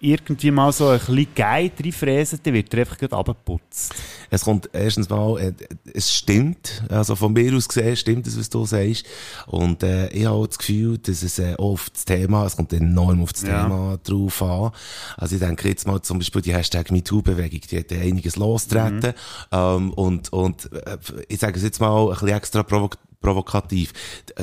irgendwie 0.06 0.52
mal 0.52 0.72
so 0.72 0.90
ein 0.90 1.00
bisschen 1.00 1.28
Guide 1.36 1.74
reinfräsen, 1.84 2.40
dann 2.44 2.54
wird 2.54 2.74
er 2.74 2.82
einfach 2.82 2.98
gerade 2.98 3.16
abgeputzt. 3.16 3.94
Es 4.30 4.44
kommt 4.44 4.70
erstens 4.74 5.10
mal, 5.10 5.40
äh, 5.40 5.54
es 5.94 6.14
stimmt, 6.14 6.84
also 6.90 7.16
von 7.16 7.34
mir 7.34 7.54
aus 7.56 7.68
gesehen 7.68 7.96
stimmt 7.96 8.28
es, 8.28 8.38
was 8.38 8.50
du 8.50 8.66
sagst. 8.66 9.06
Und 9.48 9.84
äh, 9.84 10.08
ich 10.10 10.26
habe 10.26 10.36
auch 10.36 10.48
das 10.48 10.58
Gefühl, 10.58 10.98
dass 10.98 11.24
es 11.24 11.40
äh, 11.40 11.56
auf 11.56 11.90
das 11.90 12.06
Thema, 12.06 12.46
es 12.46 12.56
kommt 12.56 12.74
enorm 12.74 13.24
auf 13.24 13.34
das 13.34 13.44
ja. 13.44 13.64
Thema 13.64 13.98
drauf 14.04 14.42
an. 14.42 14.72
Also 15.18 15.36
ich 15.36 15.42
denke 15.42 15.68
jetzt 15.68 15.88
mal 15.88 16.02
zum 16.02 16.20
Beispiel 16.20 16.42
die 16.42 16.54
Hashtag 16.54 16.92
MeToo-Bewegung, 16.92 17.62
die 17.70 17.80
hat 17.80 17.92
einiges 17.92 18.36
lostreten. 18.36 19.14
Mhm. 19.52 19.58
Ähm, 19.58 19.94
und 19.94 20.32
und 20.34 20.72
äh, 20.74 20.98
ich 21.28 21.40
sage 21.40 21.58
es 21.58 21.64
jetzt 21.64 21.80
mal 21.80 22.08
ein 22.08 22.10
bisschen 22.10 22.30
extra 22.30 22.64
provokativ 22.64 23.06
provokativ. 23.26 23.92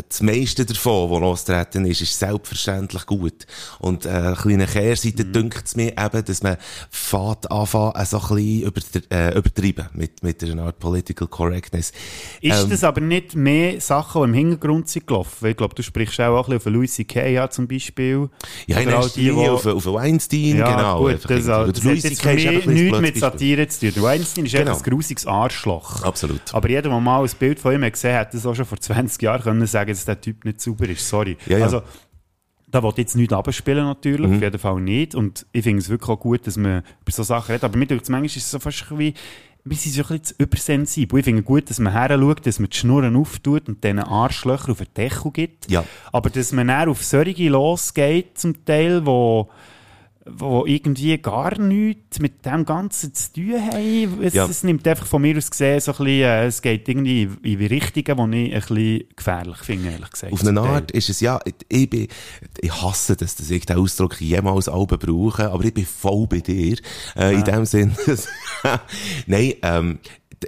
Das 0.09 0.23
meiste 0.23 0.67
davon, 0.67 1.11
was 1.11 1.21
lostreten 1.21 1.87
ist, 1.87 2.01
ist 2.01 2.19
selbstverständlich 2.19 3.07
gut. 3.07 3.47
Und 3.79 4.07
äh, 4.07 4.09
eine 4.09 4.35
kleine 4.35 4.67
Kehrseite 4.67 5.25
mhm. 5.25 5.33
dünkt 5.33 5.67
es 5.67 5.77
mir 5.77 5.93
eben, 5.93 6.25
dass 6.25 6.43
man 6.43 6.57
fährt 6.91 7.51
anfangen, 7.51 8.05
so 8.05 8.19
ein 8.19 8.73
bisschen 8.73 9.03
über, 9.03 9.17
äh, 9.17 9.39
übertreiben 9.39 9.89
mit, 9.95 10.23
mit 10.23 10.43
einer 10.43 10.65
Art 10.65 10.79
Political 10.79 11.29
Correctness. 11.29 11.93
Ist 12.41 12.63
ähm, 12.65 12.71
das 12.71 12.83
aber 12.83 13.01
nicht 13.01 13.37
mehr 13.37 13.81
Sachen, 13.81 14.23
die 14.23 14.29
im 14.29 14.35
Hintergrund 14.35 14.89
sind 14.89 15.07
gelaufen? 15.07 15.47
Ich 15.47 15.57
glaube, 15.57 15.75
du 15.75 15.83
sprichst 15.83 16.21
auch, 16.21 16.39
auch 16.39 16.49
ein 16.49 16.55
bisschen 16.57 16.73
auf 16.73 16.75
Louis 16.75 16.95
C.K. 16.95 17.29
Ja, 17.29 17.49
zum 17.51 17.69
Beispiel. 17.69 18.29
Ja, 18.67 18.81
in 18.81 18.89
erster 18.89 19.21
Linie 19.21 19.53
auf, 19.53 19.65
auf 19.65 19.87
Weinstein, 19.87 20.59
ja, 20.59 20.77
genau. 20.77 20.99
Gut, 21.05 21.21
das, 21.25 21.49
also, 21.49 21.73
das 21.73 22.03
jetzt 22.03 22.23
für 22.23 22.35
mich 22.35 22.67
nichts 22.67 23.01
mit 23.01 23.19
Satire 23.19 23.69
zu 23.69 23.93
tun. 23.93 24.03
Weinstein 24.03 24.47
ist 24.47 24.53
genau. 24.53 24.77
ein 24.77 24.83
grusiges 24.83 25.27
Arschloch. 25.27 26.03
Absolut. 26.03 26.41
Aber 26.53 26.69
jeder, 26.69 26.83
der 26.83 27.01
mal 27.01 27.23
ein 27.23 27.31
Bild 27.39 27.61
von 27.61 27.75
ihm 27.75 27.91
gesehen 27.91 28.17
hat, 28.17 28.35
das 28.35 28.45
auch 28.45 28.55
schon 28.55 28.67
vor 28.73 28.81
20 28.81 29.21
Jahren 29.21 29.43
können 29.43 29.67
sagen, 29.67 29.91
dass 29.91 30.07
der 30.07 30.19
Typ 30.19 30.47
nicht 30.47 30.63
sauber 30.63 30.89
ist. 30.89 31.07
Sorry. 31.07 31.37
Ja, 31.45 31.59
ja. 31.59 31.65
Also, 31.67 31.83
da 32.69 32.83
wollte 32.83 33.03
jetzt 33.03 33.15
nichts 33.15 33.35
abspielen 33.35 33.85
natürlich, 33.85 34.27
mhm. 34.27 34.37
auf 34.37 34.43
jeden 34.43 34.59
Fall 34.59 34.81
nicht. 34.81 35.15
Und 35.15 35.45
ich 35.53 35.63
finde 35.63 35.81
es 35.81 35.91
wirklich 35.91 36.09
auch 36.09 36.19
gut, 36.19 36.47
dass 36.47 36.57
man 36.57 36.79
über 37.03 37.13
so 37.13 37.23
Sachen 37.23 37.49
redet. 37.49 37.65
Aber 37.65 37.77
mir 37.77 37.85
denkt 37.85 38.09
manchmal 38.09 38.25
ist 38.25 38.37
es 38.39 38.51
so 38.51 38.59
fast 38.59 38.87
wie, 38.99 39.13
wir 39.65 39.77
sind 39.77 39.93
so 39.93 40.03
ein 40.03 40.19
bisschen 40.19 40.37
übersensibel. 40.39 41.19
Ich 41.19 41.25
finde 41.27 41.43
gut, 41.43 41.69
dass 41.69 41.79
man 41.81 41.93
her 41.93 42.19
schaut, 42.19 42.47
dass 42.47 42.59
man 42.61 42.71
die 42.71 42.77
Schnurren 42.79 43.15
auftut 43.15 43.69
und 43.69 43.85
diesen 43.85 43.99
Arschlöcher 43.99 44.73
auf 44.73 44.79
den 44.79 44.95
Deckel 44.97 45.33
gibt. 45.33 45.71
Ja. 45.71 45.85
Aber 46.11 46.31
dass 46.31 46.53
man 46.53 46.69
dann 46.69 46.89
auf 46.89 47.05
solche 47.05 47.51
losgeht, 47.51 48.39
zum 48.39 48.65
Teil, 48.65 49.05
wo 49.05 49.51
wo 50.25 50.65
irgendwie 50.67 51.19
gar 51.19 51.59
nichts 51.59 52.21
mit 52.21 52.45
dem 52.47 52.65
Ganzen 52.65 53.13
zu 53.13 53.33
tun 53.33 53.61
haben. 53.61 54.23
Es, 54.23 54.35
ja. 54.35 54.47
es 54.47 54.63
nimmt 54.63 54.87
einfach 54.87 55.07
von 55.07 55.23
mir 55.23 55.37
aus 55.37 55.51
gesehen 55.51 55.81
so 55.81 55.93
ein 55.93 55.99
bisschen, 55.99 56.23
äh, 56.23 56.47
es 56.47 56.63
geht 56.63 56.89
irgendwie 56.89 57.23
in 57.23 57.59
die 57.59 57.67
Richtungen, 57.67 58.31
die 58.31 58.47
ich 58.47 58.55
ein 58.55 58.61
bisschen 58.61 59.05
gefährlich 59.17 59.59
finde, 59.59 59.91
ehrlich 59.91 60.11
gesagt. 60.11 60.33
Auf 60.33 60.47
eine 60.47 60.61
Art 60.61 60.91
ist 60.93 61.11
es 61.11 61.21
ja, 61.21 61.41
ich, 61.69 61.91
bin, 61.91 62.07
ich 62.61 62.83
hasse 62.83 63.17
das, 63.17 63.35
dass 63.35 63.51
ich 63.51 63.67
den 63.67 63.79
Ausdruck 63.79 64.21
jemals 64.21 64.69
Alben 64.69 64.99
brauche, 64.99 65.51
aber 65.51 65.65
ich 65.65 65.75
bin 65.75 65.87
voll 65.87 66.27
bei 66.29 66.39
dir, 66.39 66.77
äh, 67.17 67.33
ja. 67.33 67.39
in 67.39 67.45
dem 67.45 67.65
Sinn. 67.65 67.93
Nein, 69.27 69.55
ähm, 69.63 69.99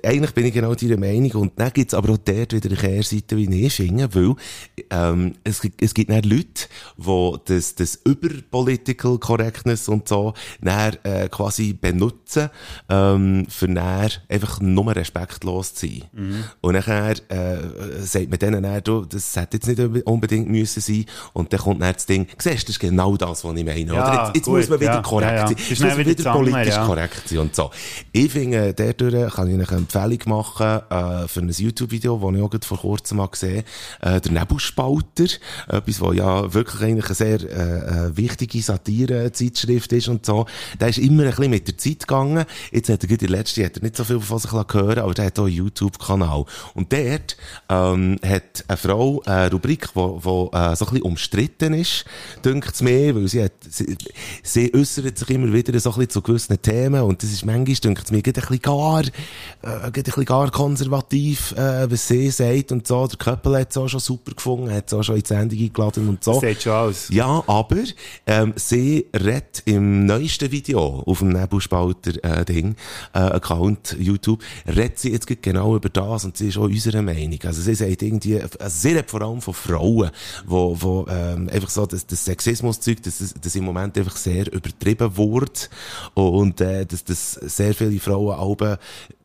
eigentlich 0.04 0.32
bin 0.32 0.46
ich 0.46 0.54
genau 0.54 0.74
deiner 0.74 0.96
Meinung. 0.96 1.32
Und 1.32 1.52
dann 1.56 1.72
gibt's 1.72 1.94
aber 1.94 2.14
auch 2.14 2.18
dort 2.18 2.52
wieder 2.52 2.70
eine 2.70 2.78
Kehrseite, 2.78 3.36
wie 3.36 3.48
finde, 3.70 4.14
weil 4.14 4.34
ähm, 4.90 5.34
es, 5.44 5.60
es 5.80 5.94
gibt 5.94 6.10
dann 6.10 6.22
Leute, 6.22 6.68
die 6.96 7.34
das, 7.44 7.74
das 7.74 8.00
über 8.04 8.28
Political 8.50 9.18
Correctness 9.18 9.88
und 9.88 10.08
so 10.08 10.34
dann, 10.60 10.96
äh, 11.04 11.28
quasi 11.28 11.72
benutzen, 11.72 12.50
ähm, 12.88 13.46
für 13.48 13.68
dann 13.68 14.10
einfach 14.28 14.60
nur 14.60 14.94
respektlos 14.94 15.74
zu 15.74 15.86
sein. 15.86 16.04
Mhm. 16.12 16.44
Und 16.60 16.74
nachher 16.74 17.14
äh, 17.28 18.00
sagt 18.00 18.30
man 18.30 18.38
denen 18.38 18.62
dann, 18.62 18.82
du, 18.82 19.04
das 19.04 19.36
hätte 19.36 19.56
jetzt 19.56 19.66
nicht 19.66 20.06
unbedingt 20.06 20.48
müssen 20.48 20.80
sein. 20.80 21.04
Und 21.32 21.52
dann 21.52 21.60
kommt 21.60 21.82
dann 21.82 21.92
das 21.92 22.06
Ding, 22.06 22.26
siehst 22.38 22.62
du, 22.62 22.66
das 22.66 22.70
ist 22.70 22.80
genau 22.80 23.16
das, 23.16 23.44
was 23.44 23.56
ich 23.56 23.64
meine. 23.64 23.92
Ja, 23.92 23.92
oder? 23.92 24.24
Jetzt, 24.26 24.36
jetzt 24.36 24.46
muss 24.48 24.68
man 24.68 24.80
wieder 24.80 24.94
ja, 24.94 25.02
korrekt 25.02 25.32
ja, 25.32 25.46
sein. 25.48 25.56
Jetzt 25.68 25.80
muss 25.80 25.96
man 25.96 26.06
wieder 26.06 26.32
politisch 26.32 26.76
korrekt 26.76 27.22
sein 27.28 27.38
und 27.38 27.54
so. 27.54 27.70
Ich 28.12 28.32
finde, 28.32 28.74
dadurch 28.74 29.34
kann 29.34 29.48
ich 29.48 29.56
Empfehlung 29.84 30.18
machen 30.26 30.80
äh, 30.90 31.28
für 31.28 31.40
ein 31.40 31.48
YouTube-Video, 31.48 32.18
das 32.18 32.36
ich 32.36 32.42
auch 32.42 32.66
vor 32.66 32.78
kurzem 32.78 33.18
mal 33.18 33.26
gesehen 33.26 33.64
habe. 34.02 34.16
Äh, 34.16 34.20
der 34.20 34.32
Nebelspalter. 34.32 35.24
Etwas, 35.68 36.00
was 36.00 36.16
ja 36.16 36.52
wirklich 36.52 36.82
eigentlich 36.82 37.06
eine 37.06 37.14
sehr 37.14 37.40
äh, 37.40 38.08
äh, 38.08 38.16
wichtige 38.16 38.60
Satire-Zeitschrift 38.60 39.92
ist 39.92 40.08
und 40.08 40.26
so. 40.26 40.46
Der 40.80 40.88
ist 40.88 40.98
immer 40.98 41.24
ein 41.24 41.30
bisschen 41.30 41.50
mit 41.50 41.68
der 41.68 41.78
Zeit 41.78 42.00
gegangen. 42.00 42.44
Jetzt 42.72 42.88
hat 42.88 43.04
er 43.04 43.10
in 43.10 43.28
letzten 43.28 43.64
hat 43.64 43.76
er 43.76 43.82
nicht 43.82 43.96
so 43.96 44.04
viel 44.04 44.20
von 44.20 44.38
sich 44.38 44.52
hören 44.52 44.98
aber 44.98 45.14
der 45.14 45.26
hat 45.26 45.38
auch 45.38 45.44
einen 45.44 45.54
YouTube-Kanal. 45.54 46.44
Und 46.74 46.92
dort 46.92 47.36
ähm, 47.68 48.18
hat 48.24 48.64
eine 48.68 48.76
Frau 48.76 49.22
eine 49.24 49.50
Rubrik, 49.50 49.88
die 49.94 49.98
äh, 49.98 50.02
so 50.02 50.58
ein 50.58 50.76
bisschen 50.76 51.02
umstritten 51.02 51.74
ist, 51.74 52.04
dünkt 52.44 52.74
es 52.74 52.82
mir, 52.82 53.14
weil 53.14 53.28
sie, 53.28 53.44
hat, 53.44 53.52
sie, 53.68 53.96
sie 54.42 54.72
äußert 54.74 55.18
sich 55.18 55.30
immer 55.30 55.52
wieder 55.52 55.78
so 55.78 55.90
ein 55.90 55.96
bisschen 55.96 56.10
zu 56.10 56.22
gewissen 56.22 56.60
Themen 56.60 57.02
und 57.02 57.22
das 57.22 57.30
ist 57.30 57.44
manchmal, 57.44 57.74
dünkt 57.74 58.04
es 58.04 58.10
mir, 58.10 58.18
ein 58.18 58.22
bisschen 58.22 58.60
gar 58.60 59.02
äh, 59.02 59.08
ein 59.82 59.92
bisschen 59.92 60.24
gar 60.24 60.50
konservativ, 60.50 61.52
äh, 61.52 61.90
was 61.90 62.08
sie 62.08 62.30
sagt 62.30 62.72
und 62.72 62.86
so. 62.86 63.06
Der 63.06 63.18
Köppel 63.18 63.58
hat 63.58 63.70
es 63.70 63.76
auch 63.76 63.88
schon 63.88 64.00
super 64.00 64.32
gefunden, 64.32 64.70
hat 64.70 64.86
es 64.86 64.94
auch 64.94 65.02
schon 65.02 65.16
in 65.16 65.22
die 65.22 65.28
Sendung 65.28 65.58
eingeladen 65.58 66.08
und 66.08 66.24
so. 66.24 66.40
Sieht 66.40 66.62
schon 66.62 66.72
aus. 66.72 67.08
Ja, 67.10 67.42
aber 67.46 67.82
ähm, 68.26 68.52
sie 68.56 69.06
redet 69.14 69.62
im 69.64 70.06
neuesten 70.06 70.50
Video 70.50 71.02
auf 71.06 71.18
dem 71.18 71.30
Nebelspalter-Ding, 71.30 72.76
äh, 73.12 73.18
äh, 73.18 73.22
Account, 73.22 73.96
YouTube, 73.98 74.42
redet 74.66 74.98
sie 74.98 75.12
jetzt 75.12 75.26
genau 75.42 75.76
über 75.76 75.88
das 75.88 76.24
und 76.24 76.36
sie 76.36 76.48
ist 76.48 76.56
auch 76.58 76.64
unserer 76.64 77.02
Meinung. 77.02 77.38
Also 77.44 77.62
sie 77.62 77.74
sagt 77.74 78.02
irgendwie, 78.02 78.40
also 78.40 78.52
sie 78.68 78.88
redet 78.88 79.10
vor 79.10 79.22
allem 79.22 79.40
von 79.40 79.54
Frauen, 79.54 80.10
wo, 80.46 80.76
wo 80.80 81.06
ähm, 81.08 81.48
einfach 81.52 81.70
so 81.70 81.86
das, 81.86 82.06
das 82.06 82.24
Sexismus-Zeug, 82.24 83.02
das, 83.02 83.34
das 83.40 83.56
im 83.56 83.64
Moment 83.64 83.96
einfach 83.98 84.16
sehr 84.16 84.52
übertrieben 84.52 85.16
wird 85.16 85.70
und 86.14 86.60
äh, 86.60 86.86
dass, 86.86 87.04
dass 87.04 87.32
sehr 87.32 87.74
viele 87.74 87.98
Frauen 88.00 88.34
auch 88.34 88.54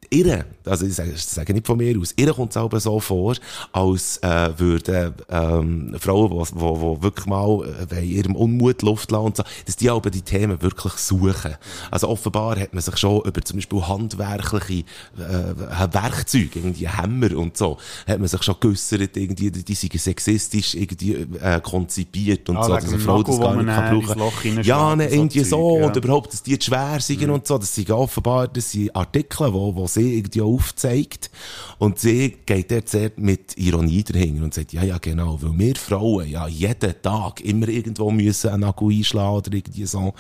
irre, 0.10 0.46
also 0.66 0.86
ich 0.86 0.96
sage, 0.96 1.12
ich 1.12 1.24
sage 1.24 1.54
nicht 1.54 1.68
von 1.68 1.78
mir 1.78 1.98
aus, 2.00 2.14
ihr 2.18 2.34
kommt 2.34 2.52
es 2.52 2.58
aber 2.58 2.80
so 2.80 3.00
vor, 3.00 3.36
als 3.72 4.18
äh, 4.18 4.50
würden 4.58 5.14
ähm, 5.30 5.96
Frauen, 6.00 6.32
die, 6.32 6.54
die, 6.54 6.60
die 6.60 7.04
wirklich 7.04 7.26
mal 7.26 7.88
äh, 7.92 8.06
ihrem 8.06 8.36
Unmut 8.36 8.82
Luft 8.82 9.12
lassen 9.12 9.26
und 9.26 9.38
so, 9.38 9.44
dass 9.66 9.76
die 9.76 9.90
aber 9.90 10.10
die 10.10 10.22
Themen 10.22 10.62
wirklich 10.62 10.94
suchen. 10.94 11.56
Also 11.92 12.10
offenbar 12.10 12.60
hat 12.60 12.74
man 12.74 12.82
sich 12.82 12.98
schon 12.98 13.22
über 13.24 13.42
zum 13.42 13.58
Beispiel 13.58 13.88
handwerkliche 13.88 14.84
äh, 15.18 15.94
Werkzeuge, 15.94 16.60
irgendwie 16.60 16.88
Hämmer 16.88 17.36
und 17.38 17.58
so, 17.58 17.78
hat 18.08 18.20
man 18.20 18.28
sich 18.28 18.44
schon 18.44 18.56
geäussert, 18.60 19.16
irgendwie, 19.16 19.52
die 19.52 19.76
sind 19.76 20.00
sexistisch 20.00 20.76
irgendwie 20.76 21.14
äh, 21.42 21.62
konzipiert 21.62 22.50
und 22.50 22.58
ah, 22.58 22.64
so, 22.64 22.74
dass 22.76 22.88
eine 22.88 23.00
Frau 23.00 23.24
das 23.24 23.40
gar 23.40 23.56
nicht 23.56 23.68
kann 23.68 24.00
brauchen. 24.02 24.64
Ja, 24.64 24.96
ne, 24.96 25.08
irgendwie 25.08 25.44
so, 25.44 25.80
ja. 25.80 25.88
und 25.88 25.96
überhaupt, 25.96 26.34
dass 26.34 26.44
die 26.44 26.58
schwer 26.60 27.00
sind 27.00 27.22
mhm. 27.22 27.34
und 27.34 27.48
so, 27.48 27.58
das 27.58 27.74
sind 27.74 27.90
offenbar, 27.92 28.48
das 28.48 28.72
sind 28.72 28.96
Artikel, 28.96 29.54
wo, 29.54 29.76
wo 29.76 29.88
sie 30.00 30.18
irgendwie 30.18 30.42
aufzeigt. 30.42 31.30
Und 31.78 32.00
sie 32.00 32.38
geht 32.46 32.72
dort 32.72 32.90
sehr 32.90 33.12
mit 33.18 33.58
Ironie 33.58 34.04
dahinter 34.04 34.44
und 34.44 34.54
sagt, 34.54 34.74
ja, 34.74 34.84
ja, 34.84 34.98
genau, 34.98 35.42
weil 35.42 35.58
wir 35.58 35.76
Frauen 35.76 36.28
ja 36.28 36.48
jeden 36.48 37.02
Tag 37.02 37.42
immer 37.42 37.68
irgendwo 37.68 38.12
müssen 38.12 38.50
einen 38.50 38.64
Akku 38.66 38.90
einschlagen 38.90 39.36
oder 39.38 39.54
irgendwie 39.54 39.86
so. 39.86 40.14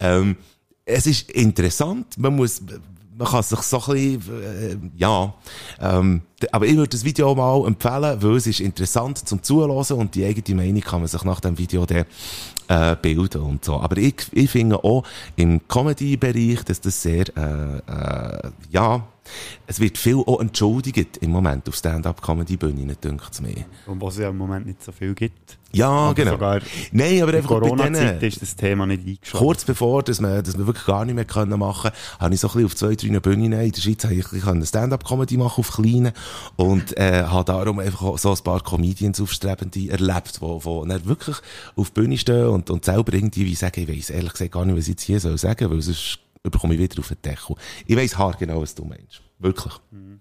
Ähm, 0.00 0.36
es 0.84 1.06
ist 1.06 1.30
interessant, 1.30 2.18
man 2.18 2.34
muss, 2.34 2.60
man 3.16 3.28
kann 3.28 3.42
sich 3.42 3.60
so 3.60 3.78
ein 3.78 4.18
bisschen, 4.18 4.42
äh, 4.42 4.76
ja, 4.96 5.34
ähm, 5.80 6.22
aber 6.50 6.66
ich 6.66 6.76
würde 6.76 6.88
das 6.88 7.04
Video 7.04 7.34
mal 7.34 7.66
empfehlen, 7.66 8.22
weil 8.22 8.36
es 8.36 8.46
ist 8.46 8.60
interessant 8.60 9.18
zum 9.18 9.42
Zuhören 9.42 9.70
und 9.70 10.14
die 10.14 10.24
eigene 10.24 10.60
Meinung 10.60 10.80
kann 10.80 11.00
man 11.00 11.08
sich 11.08 11.22
nach 11.24 11.40
dem 11.40 11.56
Video 11.56 11.86
dann 11.86 12.04
äh, 12.68 12.96
bilden 13.00 13.42
und 13.42 13.64
so. 13.64 13.78
Aber 13.80 13.96
ich, 13.96 14.14
ich 14.32 14.50
finde 14.50 14.82
auch 14.82 15.04
im 15.36 15.66
Comedy-Bereich, 15.68 16.64
dass 16.64 16.80
das 16.80 17.02
sehr, 17.02 17.26
äh, 17.36 17.78
äh, 17.78 18.50
ja, 18.70 19.06
es 19.66 19.80
wird 19.80 19.98
viel 19.98 20.16
auch 20.16 20.40
entschuldigt 20.40 21.18
im 21.18 21.30
Moment 21.30 21.68
auf 21.68 21.76
Stand-up-Comedy-Bühnen, 21.76 22.96
denke 23.02 23.24
ich 23.32 23.40
mir. 23.40 23.64
Und 23.86 24.00
was 24.00 24.14
es 24.14 24.20
ja 24.20 24.28
im 24.28 24.38
Moment 24.38 24.66
nicht 24.66 24.82
so 24.82 24.92
viel 24.92 25.14
gibt. 25.14 25.58
Ja, 25.74 25.88
aber 25.88 26.14
genau. 26.14 26.32
Sogar 26.32 26.60
Nein, 26.92 27.22
aber 27.22 27.32
einfach 27.32 27.48
Corona-Zeit 27.48 28.22
ist 28.22 28.42
das 28.42 28.56
Thema 28.56 28.86
nicht 28.86 29.06
eingeschaut. 29.06 29.40
Kurz 29.40 29.64
bevor, 29.64 30.02
dass 30.02 30.20
wir, 30.20 30.42
dass 30.42 30.58
wir 30.58 30.66
wirklich 30.66 30.84
gar 30.84 31.04
nicht 31.04 31.14
mehr 31.14 31.24
können 31.24 31.58
machen 31.58 31.90
können, 31.90 32.20
habe 32.20 32.34
ich 32.34 32.40
so 32.40 32.48
ein 32.48 32.52
bisschen 32.52 32.66
auf 32.66 32.76
zwei, 32.76 32.94
drei 32.94 33.20
Bühnen 33.20 33.52
in 33.52 33.72
der 33.72 33.80
Schweiz 33.80 34.04
habe 34.04 34.14
ich 34.14 34.46
eine 34.46 34.66
Stand-up-Comedy 34.66 35.38
machen 35.38 35.60
auf 35.60 35.72
kleinen 35.72 36.12
und 36.56 36.96
äh, 36.98 37.22
habe 37.22 37.44
darum 37.44 37.78
einfach 37.78 38.18
so 38.18 38.32
ein 38.32 38.44
paar 38.44 38.62
Comedians 38.62 39.20
aufstrebende 39.20 39.88
erlebt, 39.88 40.40
wo, 40.40 40.62
wo 40.62 40.84
dann 40.84 41.06
wirklich 41.06 41.36
auf 41.76 41.90
die 41.90 42.00
Bühne 42.00 42.18
stehen 42.18 42.48
und, 42.48 42.68
und 42.68 42.84
selber 42.84 43.14
irgendwie 43.14 43.46
wie 43.46 43.54
sagen, 43.54 43.80
ich 43.80 43.88
weiss 43.88 44.10
ehrlich 44.10 44.32
gesagt 44.32 44.52
gar 44.52 44.66
nicht, 44.66 44.76
was 44.76 44.84
ich 44.84 44.90
jetzt 44.90 45.02
hier 45.02 45.20
soll 45.20 45.38
sagen, 45.38 45.70
weil 45.70 45.80
sonst 45.80 46.18
bekomme 46.50 46.74
ich 46.74 46.80
wieder 46.80 46.98
auf 46.98 47.08
den 47.08 47.22
Deckel. 47.22 47.56
Ich 47.86 47.96
weiss 47.96 48.16
haargenau, 48.18 48.62
was 48.62 48.74
du 48.74 48.84
meinst. 48.84 49.22
Wirklich. 49.38 49.74
Mhm. 49.90 50.20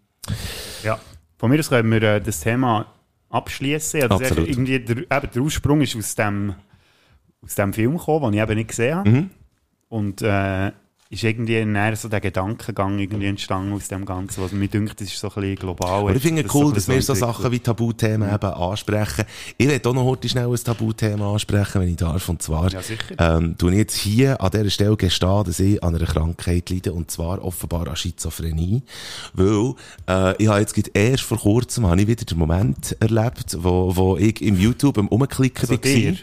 Ja. 0.83 0.99
Von 1.37 1.49
mir 1.49 1.59
aus 1.59 1.69
können 1.69 1.91
wir 1.91 2.03
äh, 2.03 2.21
das 2.21 2.41
Thema 2.41 2.93
abschließen. 3.29 4.03
Also 4.03 4.15
Absolut. 4.15 4.47
Irgendwie 4.47 4.79
der, 4.79 4.97
eben 4.97 5.31
der 5.33 5.41
Ursprung 5.41 5.81
ist 5.81 5.95
aus 5.95 6.15
dem, 6.15 6.53
aus 7.41 7.55
dem 7.55 7.73
Film 7.73 7.97
gekommen, 7.97 8.31
den 8.31 8.33
ich 8.33 8.43
eben 8.43 8.55
nicht 8.55 8.67
gesehen 8.69 8.95
habe. 8.95 9.09
Mhm. 9.09 9.29
Und 9.89 10.21
äh, 10.21 10.71
ist 11.11 11.23
irgendwie 11.25 11.63
näher 11.65 11.97
so 11.97 12.07
der 12.07 12.21
Gedankengang 12.21 12.97
irgendwie 12.97 13.25
entstanden 13.25 13.73
aus 13.73 13.89
dem 13.89 14.05
Ganzen, 14.05 14.41
was 14.41 14.53
mir 14.53 14.69
denkt, 14.69 15.01
das 15.01 15.09
ist 15.09 15.19
so 15.19 15.27
ein 15.27 15.33
bisschen 15.33 15.55
global. 15.57 15.99
Aber 15.99 16.15
ich 16.15 16.21
finde 16.21 16.43
es 16.43 16.55
cool, 16.55 16.67
so 16.67 16.71
dass 16.71 16.87
wir 16.87 17.01
so 17.01 17.13
Sachen 17.13 17.51
wie 17.51 17.59
Tabuthemen 17.59 18.29
ja. 18.29 18.35
eben 18.35 18.45
ansprechen. 18.45 19.25
Ich 19.57 19.67
werde 19.67 19.89
auch 19.89 19.93
noch 19.93 20.05
heute 20.05 20.29
schnell 20.29 20.47
ein 20.47 20.55
Tabuthema 20.55 21.33
ansprechen, 21.33 21.81
wenn 21.81 21.89
ich 21.89 21.97
darf. 21.97 22.29
Und 22.29 22.41
zwar, 22.41 22.71
ja, 22.71 22.81
sicher. 22.81 23.15
ähm, 23.19 23.57
tue 23.57 23.71
ich 23.71 23.77
jetzt 23.77 23.97
hier 23.97 24.39
an 24.39 24.51
dieser 24.51 24.69
Stelle 24.69 24.95
gestehen, 24.95 25.43
dass 25.43 25.59
ich 25.59 25.83
an 25.83 25.93
einer 25.95 26.05
Krankheit 26.05 26.69
leide, 26.69 26.93
und 26.93 27.11
zwar 27.11 27.43
offenbar 27.43 27.89
an 27.89 27.97
Schizophrenie. 27.97 28.81
Weil, 29.33 29.73
äh, 30.07 30.41
ich 30.41 30.47
habe 30.47 30.61
jetzt 30.61 30.91
erst 30.93 31.23
vor 31.23 31.39
kurzem, 31.39 31.87
habe 31.87 32.01
ich 32.01 32.07
wieder 32.07 32.23
den 32.23 32.37
Moment 32.37 32.95
erlebt, 33.01 33.57
wo, 33.59 33.93
wo 33.93 34.15
ich 34.15 34.41
im 34.41 34.57
YouTube 34.57 34.97
am 34.97 35.09
Umklicken 35.09 35.69
also 35.69 35.73
war. 35.73 36.13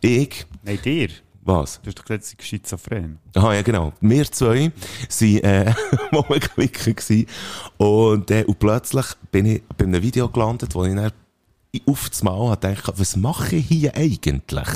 Ich. 0.00 0.46
Nein, 0.62 0.78
dir. 0.82 1.08
Was? 1.48 1.80
Du 1.80 1.86
hast 1.86 1.98
doch 1.98 2.04
gesagt, 2.04 2.24
sie 2.24 2.36
schizophren. 2.40 3.18
Aha, 3.34 3.54
ja, 3.54 3.62
genau. 3.62 3.94
Wir 4.02 4.30
zwei 4.30 4.70
waren, 4.70 4.72
äh, 5.20 5.72
gewesen. 6.92 7.26
Und, 7.78 8.30
äh, 8.30 8.44
und 8.44 8.58
plötzlich 8.58 9.06
bin 9.32 9.46
ich 9.46 9.62
bei 9.78 9.86
einem 9.86 10.02
Video 10.02 10.28
gelandet, 10.28 10.74
wo 10.74 10.84
ich 10.84 10.94
dann 10.94 11.10
auf 11.86 12.10
das 12.10 12.22
Mal 12.22 12.54
gedacht, 12.54 12.92
was 12.96 13.16
mache 13.16 13.56
ich 13.56 13.66
hier 13.66 13.96
eigentlich? 13.96 14.68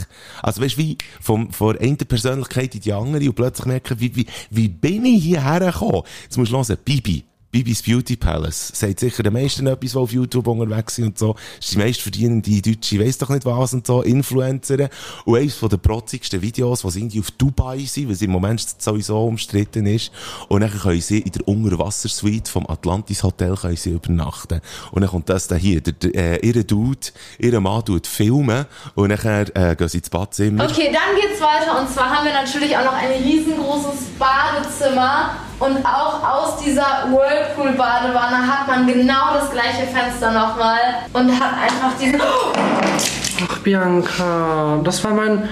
Also 0.43 0.63
weißt 0.63 0.79
du, 0.79 0.79
wie 0.79 0.97
vom, 1.21 1.53
von 1.53 1.77
einer 1.77 1.97
Persönlichkeit 1.97 2.75
in 2.75 2.81
die 2.81 2.93
andere 2.95 3.29
und 3.29 3.35
plötzlich 3.35 3.67
merke, 3.67 4.01
wie, 4.01 4.17
wie, 4.17 4.27
wie 4.49 4.69
bin 4.69 5.05
ich 5.05 5.25
hierher 5.25 5.73
gekommen? 5.73 6.05
Jetzt 6.23 6.39
musst 6.39 6.53
du 6.53 6.57
hören, 6.57 6.79
Bibi. 6.83 7.23
Bibis 7.53 7.83
Beauty 7.83 8.17
Palace. 8.17 8.73
Sagt 8.73 9.01
sicher 9.01 9.23
den 9.23 9.35
meisten 9.35 9.67
etwas, 9.67 9.93
die 9.93 9.99
auf 9.99 10.11
YouTube 10.11 10.47
unterwegs 10.47 10.95
sind 10.95 11.05
und 11.05 11.19
so. 11.19 11.35
Das 11.35 11.67
ist 11.67 11.75
die 11.75 11.79
meist 11.79 12.01
verdienende 12.01 12.63
deutsche, 12.63 12.99
weiss 12.99 13.19
doch 13.19 13.29
nicht 13.29 13.45
was 13.45 13.75
und 13.75 13.87
so, 13.87 14.01
Influencer. 14.01 14.89
Und 15.27 15.37
eines 15.37 15.57
von 15.57 15.69
den 15.69 15.79
protzigsten 15.79 16.41
Videos, 16.41 16.83
was 16.83 16.97
irgendwie 16.97 17.21
auf 17.21 17.31
Dubai 17.33 17.81
sind, 17.81 18.09
weil 18.09 18.15
sie 18.15 18.25
im 18.25 18.31
Moment 18.31 18.65
sowieso 18.81 19.27
umstritten 19.27 19.85
ist. 19.85 20.11
Und 20.49 20.63
dann 20.63 20.71
können 20.71 21.03
sie 21.03 21.19
in 21.19 21.31
der 21.31 21.47
Unterwassersuite 21.47 22.51
vom 22.51 22.67
Atlantis 22.71 23.23
Hotel 23.23 23.55
können 23.55 23.77
sie 23.77 23.91
übernachten. 23.91 24.63
Und 24.91 25.03
dann 25.03 25.11
kommt 25.11 25.29
das 25.29 25.47
da 25.47 25.55
hier. 25.55 25.83
Der, 25.83 26.15
äh, 26.15 26.47
ihre 26.47 26.65
Dude, 26.65 27.09
ihre 27.39 27.61
Mann 27.61 27.85
tut 27.85 28.07
filmen 28.07 28.65
und 28.95 29.11
dann 29.11 29.47
äh, 29.55 29.77
gehen 29.77 29.89
sie 29.89 29.99
ins 29.99 30.09
Badzimmer. 30.09 30.65
Okay, 30.65 30.91
dann 30.91 31.21
geht's 31.21 31.39
weiter. 31.39 31.79
Und 31.79 31.91
zwar 31.91 32.09
haben 32.09 32.25
wir 32.25 32.33
natürlich 32.33 32.75
auch 32.75 32.85
noch 32.87 32.95
ein 32.95 33.23
riesengroßes 33.23 34.07
Badezimmer 34.19 35.52
und 35.63 35.87
auch 35.87 36.23
aus 36.23 36.59
dieser 36.59 37.07
Whirlpool-Badewanne 37.09 38.47
hat 38.47 38.67
man 38.67 38.87
genau 38.87 39.35
das 39.35 39.51
gleiche 39.53 39.87
Fenster 39.87 40.33
nochmal 40.33 40.81
und 41.13 41.31
hat 41.39 41.55
einfach 41.55 41.97
diese. 42.01 42.19
Ach, 43.49 43.59
Bianca, 43.59 44.81
das 44.83 45.03
war 45.05 45.15
mein 45.15 45.49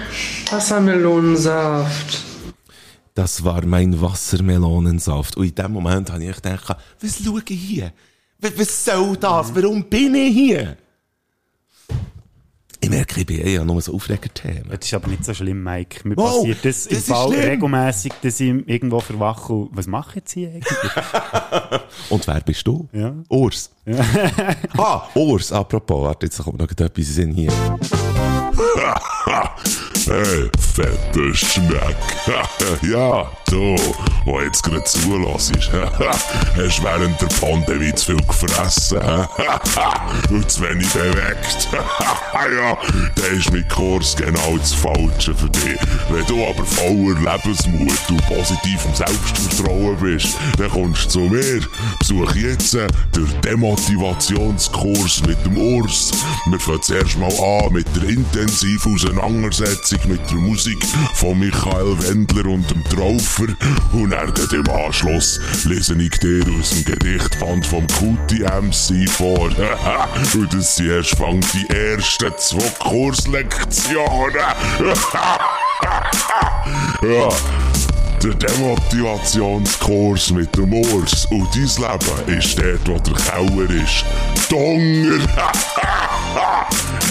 Wassermelonensaft. 0.51 2.25
Das 3.14 3.44
war 3.44 3.64
mein 3.64 4.01
Wassermelonensaft. 4.01 5.37
Und 5.37 5.46
in 5.46 5.55
dem 5.55 5.73
Moment 5.73 6.11
habe 6.11 6.25
ich 6.25 6.37
gedacht, 6.37 6.77
was 7.01 7.25
schaue 7.25 7.42
ich 7.49 7.61
hier? 7.61 7.92
Was 8.40 8.85
soll 8.85 9.16
das? 9.16 9.55
Warum 9.55 9.85
bin 9.85 10.14
ich 10.14 10.35
hier? 10.35 10.77
Ich 12.82 12.88
merke, 12.88 13.20
ich 13.20 13.26
bin 13.26 13.40
eher 13.40 13.62
nur 13.64 13.80
so 13.82 13.92
Aufregerthemen. 13.94 14.64
Das 14.70 14.86
ist 14.86 14.94
aber 14.94 15.08
nicht 15.08 15.22
so 15.24 15.34
schlimm, 15.34 15.62
Mike. 15.62 16.08
Mir 16.08 16.16
Wow, 16.16 16.38
passiert 16.38 16.64
das, 16.64 16.84
das 16.88 17.08
im 17.08 17.14
Fall 17.14 17.28
schlimm. 17.28 17.40
regelmässig, 17.50 18.12
dass 18.22 18.40
ich 18.40 18.48
irgendwo 18.66 19.00
verwache 19.00 19.52
und, 19.52 19.68
was 19.76 19.86
mache 19.86 20.10
ich 20.10 20.14
jetzt 20.16 20.32
hier 20.32 20.48
eigentlich? 20.48 20.66
Und 22.10 22.26
wer 22.26 22.40
bist 22.40 22.66
du? 22.66 22.88
Ja. 22.92 23.14
Urs. 23.28 23.70
ah, 24.78 25.02
Urs, 25.14 25.52
apropos, 25.52 26.04
warte, 26.04 26.26
jetzt 26.26 26.42
kommt 26.42 26.58
noch 26.58 26.70
etwas 26.70 27.18
in 27.18 27.32
hier. 27.34 27.52
Hey, 29.94 30.50
fetter 30.59 31.35
Schneck. 31.35 31.96
ja, 32.83 33.31
du, 33.50 33.76
wo 34.24 34.40
jetzt 34.40 34.62
gerade 34.62 34.85
zulässt. 34.85 35.53
Hast 36.57 36.83
während 36.83 37.20
der 37.20 37.26
Pandemie 37.26 37.92
zu 37.94 38.07
viel 38.07 38.26
gefressen. 38.26 39.00
Und 40.31 40.50
zu 40.50 40.62
wenig 40.62 40.88
bewegt. 40.90 41.68
ja, 41.72 42.79
dann 43.16 43.37
ist 43.37 43.53
mein 43.53 43.66
Kurs 43.68 44.16
genau 44.16 44.57
das 44.59 44.72
Falsche 44.72 45.35
für 45.35 45.50
dich. 45.50 45.79
Wenn 46.09 46.24
du 46.26 46.44
aber 46.46 46.64
voller 46.64 47.20
Lebensmut 47.20 48.11
und 48.11 48.29
positivem 48.29 48.94
Selbstvertrauen 48.94 49.96
bist, 49.98 50.37
dann 50.57 50.70
kommst 50.70 51.07
du 51.07 51.09
zu 51.09 51.20
mir. 51.20 51.61
Besuch 51.98 52.35
jetzt 52.37 52.74
den 52.74 53.40
Demotivationskurs 53.44 55.22
mit 55.26 55.44
dem 55.44 55.57
Urs. 55.57 56.12
Wir 56.46 56.61
fangen 56.61 56.83
zuerst 56.83 57.18
mal 57.18 57.33
an 57.33 57.72
mit 57.72 57.87
der 57.96 58.09
intensiven 58.09 58.94
Auseinandersetzung 58.94 59.79
mit 60.06 60.20
der 60.30 60.36
Musik 60.36 60.84
von 61.14 61.38
Michael 61.38 61.96
Wendler 62.02 62.44
und 62.46 62.70
dem 62.70 62.84
Traufer. 62.84 63.46
Und 63.92 64.10
dann 64.10 64.34
gleich 64.34 64.52
im 64.52 64.68
Anschluss 64.68 65.40
lese 65.64 65.94
ich 65.94 66.10
dir 66.18 66.44
aus 66.58 66.70
dem 66.70 66.84
Gedichtband 66.84 67.66
vom 67.66 67.86
Kuti 67.86 68.40
MC 68.40 69.08
vor. 69.08 69.40
und 70.34 70.54
das 70.54 70.76
sind 70.76 70.90
erst 70.90 71.16
die 71.54 71.66
ersten 71.70 72.32
zwei 72.38 72.68
Kurslektionen. 72.78 74.36
ja. 77.02 77.28
Der 78.22 78.35
Demotivationskurs 78.35 80.33
mit 80.33 80.54
dem 80.54 80.74
Urs 80.74 81.24
und 81.30 81.48
dein 81.54 81.62
Leben 81.62 82.38
ist 82.38 82.59
dort, 82.59 82.87
wo 82.87 82.98
der 82.98 83.14
Keller 83.14 83.70
ist. 83.83 84.04
Donger! 84.50 85.20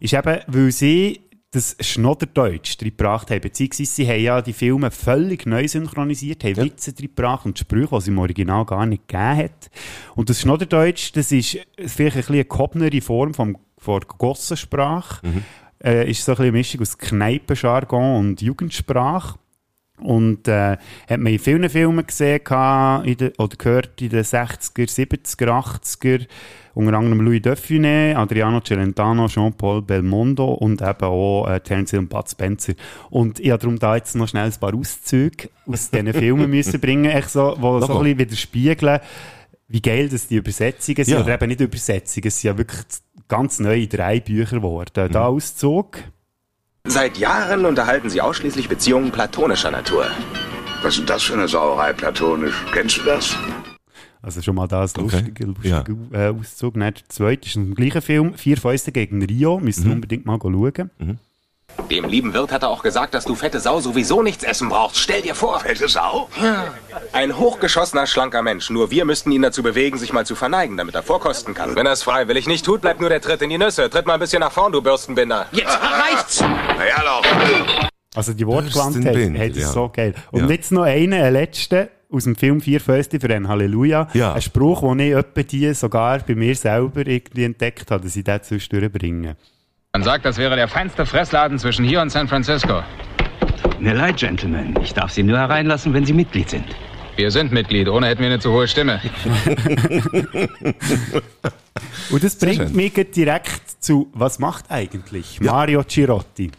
ist 0.00 0.12
eben, 0.14 0.40
weil 0.46 0.72
sie 0.72 1.20
das 1.52 1.76
Schnodderdeutsch 1.80 2.76
gebracht 2.78 3.30
haben, 3.30 3.40
beziehungsweise 3.40 3.90
sie 3.90 4.08
haben 4.08 4.22
ja 4.22 4.42
die 4.42 4.52
Filme 4.52 4.90
völlig 4.90 5.46
neu 5.46 5.66
synchronisiert, 5.66 6.44
haben 6.44 6.56
Witze 6.56 6.92
drin 6.92 7.06
gebracht 7.14 7.46
und 7.46 7.58
Sprüche, 7.58 7.88
die 7.90 7.96
es 7.96 8.08
im 8.08 8.18
Original 8.18 8.64
gar 8.64 8.84
nicht 8.84 9.08
gegeben 9.08 9.36
hat. 9.36 9.70
Und 10.14 10.28
das 10.28 10.40
Schnodderdeutsch, 10.40 11.12
das 11.14 11.32
ist 11.32 11.58
vielleicht 11.78 12.16
ein 12.16 12.20
bisschen 12.20 12.34
eine 12.34 12.44
gehobene 12.44 13.00
Form 13.00 13.32
vom, 13.32 13.56
von 13.78 14.00
der 14.00 14.08
Gossensprache, 14.18 15.26
äh, 15.82 16.10
ist 16.10 16.24
so 16.24 16.32
ein 16.32 16.36
bisschen 16.36 16.44
eine 16.44 16.52
Mischung 16.52 16.80
aus 16.82 16.98
Kneipenjargon 16.98 18.18
und 18.18 18.42
Jugendsprache. 18.42 19.38
Und 20.00 20.46
äh, 20.46 20.76
hat 21.08 21.20
man 21.20 21.32
in 21.32 21.38
vielen 21.38 21.68
Filmen 21.70 22.06
gesehen 22.06 22.40
in 23.04 23.16
den, 23.16 23.32
oder 23.38 23.56
gehört 23.56 24.00
in 24.02 24.10
den 24.10 24.22
60er, 24.24 24.88
70er, 24.88 25.48
80er, 25.48 26.26
unter 26.74 26.92
anderem 26.98 27.22
Louis 27.22 27.40
Defune, 27.40 28.14
Adriano 28.14 28.60
Celentano, 28.60 29.26
Jean-Paul 29.28 29.80
Belmondo 29.80 30.52
und 30.52 30.82
eben 30.82 31.02
auch 31.04 31.48
äh, 31.48 31.60
Terence 31.60 31.94
und 31.94 32.08
Bud 32.08 32.28
Spencer. 32.28 32.74
Und 33.08 33.40
ich 33.40 33.50
habe 33.50 33.60
darum 33.60 33.78
da 33.78 33.96
jetzt 33.96 34.14
noch 34.14 34.28
schnell 34.28 34.44
ein 34.44 34.60
paar 34.60 34.74
Auszüge 34.74 35.48
aus 35.66 35.88
diesen 35.90 36.12
Filmen 36.12 36.50
müssen 36.50 36.78
bringen, 36.78 37.06
echt 37.10 37.30
so, 37.30 37.56
wo 37.58 37.80
so 37.80 37.96
ein 37.96 38.02
bisschen 38.02 38.18
widerspiegeln, 38.18 39.00
wie 39.68 39.80
geil 39.80 40.10
das 40.10 40.28
die 40.28 40.36
Übersetzungen 40.36 41.04
sind, 41.04 41.08
Ja. 41.14 41.20
oder 41.22 41.34
eben 41.34 41.48
nicht 41.48 41.60
Übersetzungen, 41.60 42.26
es 42.28 42.40
sind 42.40 42.50
ja 42.50 42.58
wirklich 42.58 42.82
ganz 43.28 43.58
neue 43.58 43.86
drei 43.86 44.20
Bücher 44.20 44.56
geworden. 44.56 45.08
Da 45.10 45.26
Auszug. 45.26 45.98
Seit 46.88 47.18
Jahren 47.18 47.64
unterhalten 47.66 48.10
sie 48.10 48.20
ausschließlich 48.20 48.68
Beziehungen 48.68 49.10
platonischer 49.10 49.70
Natur. 49.70 50.06
Was 50.82 50.94
ist 50.94 51.00
denn 51.00 51.06
das 51.06 51.22
für 51.24 51.34
eine 51.34 51.48
Sauerei 51.48 51.92
platonisch? 51.92 52.54
Kennst 52.72 52.98
du 52.98 53.02
das? 53.02 53.36
Also 54.22 54.42
schon 54.42 54.54
mal 54.56 54.66
das 54.66 54.94
Okay. 54.94 55.02
lustige, 55.02 55.44
lustige 55.46 55.96
äh, 56.12 56.28
Auszug. 56.28 56.74
Dann 56.74 56.94
der 56.94 57.08
zweite 57.08 57.46
ist 57.48 57.56
im 57.56 57.74
gleichen 57.74 58.02
Film, 58.02 58.34
Vier 58.34 58.56
Fäuste 58.56 58.92
gegen 58.92 59.22
Rio, 59.22 59.58
müsst 59.60 59.84
ihr 59.84 59.92
unbedingt 59.92 60.26
mal 60.26 60.38
schauen. 60.40 60.90
Dem 61.90 62.04
lieben 62.04 62.34
Wirt 62.34 62.50
hat 62.52 62.62
er 62.62 62.70
auch 62.70 62.82
gesagt, 62.82 63.14
dass 63.14 63.24
du 63.24 63.34
fette 63.34 63.60
Sau 63.60 63.80
sowieso 63.80 64.22
nichts 64.22 64.42
essen 64.42 64.68
brauchst. 64.68 64.98
Stell 64.98 65.22
dir 65.22 65.34
vor. 65.34 65.60
Fette 65.60 65.88
Sau? 65.88 66.28
Ja. 66.42 66.74
Ein 67.12 67.36
hochgeschossener, 67.38 68.06
schlanker 68.06 68.42
Mensch. 68.42 68.70
Nur 68.70 68.90
wir 68.90 69.04
müssten 69.04 69.30
ihn 69.30 69.42
dazu 69.42 69.62
bewegen, 69.62 69.96
sich 69.98 70.12
mal 70.12 70.26
zu 70.26 70.34
verneigen, 70.34 70.76
damit 70.76 70.94
er 70.94 71.02
vorkosten 71.02 71.54
kann. 71.54 71.76
Wenn 71.76 71.86
er 71.86 71.92
es 71.92 72.02
freiwillig 72.02 72.46
nicht 72.48 72.64
tut, 72.64 72.80
bleibt 72.80 73.00
nur 73.00 73.08
der 73.08 73.20
Tritt 73.20 73.42
in 73.42 73.50
die 73.50 73.58
Nüsse. 73.58 73.88
Tritt 73.88 74.06
mal 74.06 74.14
ein 74.14 74.20
bisschen 74.20 74.40
nach 74.40 74.52
vorn, 74.52 74.72
du 74.72 74.82
Bürstenbinder. 74.82 75.46
Jetzt 75.52 75.78
reicht's! 75.80 76.40
Na 76.40 76.86
ja, 76.86 77.02
doch. 77.04 77.88
Also 78.16 78.32
die 78.32 78.44
das 78.44 78.88
ist 78.88 79.56
ja. 79.56 79.66
so 79.68 79.90
geil. 79.94 80.14
Und 80.30 80.44
Ja. 80.44 80.50
jetzt 80.50 80.72
noch 80.72 80.82
einen, 80.84 81.12
einen 81.12 81.32
letzten 81.34 81.88
aus 82.10 82.24
dem 82.24 82.34
Film 82.34 82.60
«Vier 82.60 82.80
Fäuste 82.80 83.20
für 83.20 83.28
ein 83.34 83.46
Halleluja». 83.46 84.08
Ja. 84.14 84.32
Ein 84.32 84.42
Spruch, 84.42 84.80
den 84.80 85.00
ich 85.00 85.12
etwa 85.12 85.42
die 85.42 85.74
sogar 85.74 86.18
bei 86.20 86.34
mir 86.34 86.54
selber 86.56 87.06
irgendwie 87.06 87.44
entdeckt 87.44 87.90
habe, 87.90 88.04
dass 88.04 88.16
ich 88.16 88.24
den 88.24 88.42
zwischendurch 88.42 88.90
bringe. 88.92 89.36
Man 89.96 90.04
sagt, 90.04 90.26
das 90.26 90.36
wäre 90.36 90.56
der 90.56 90.68
feinste 90.68 91.06
Fressladen 91.06 91.58
zwischen 91.58 91.82
hier 91.82 92.02
und 92.02 92.10
San 92.10 92.28
Francisco. 92.28 92.82
Mir 93.80 93.94
leid, 93.94 94.18
Gentlemen. 94.18 94.74
Ich 94.82 94.92
darf 94.92 95.10
Sie 95.10 95.22
nur 95.22 95.38
hereinlassen, 95.38 95.94
wenn 95.94 96.04
Sie 96.04 96.12
Mitglied 96.12 96.50
sind. 96.50 96.66
Wir 97.16 97.30
sind 97.30 97.50
Mitglied, 97.50 97.88
ohne 97.88 98.08
hätten 98.08 98.20
wir 98.20 98.26
eine 98.26 98.38
zu 98.38 98.52
hohe 98.52 98.68
Stimme. 98.68 99.00
Und 102.10 102.22
das 102.22 102.36
bringt 102.36 102.74
mich 102.74 102.92
direkt 102.92 103.82
zu, 103.82 104.10
was 104.12 104.38
macht 104.38 104.66
eigentlich 104.70 105.40
Mario 105.40 105.82
Cirotti? 105.82 106.50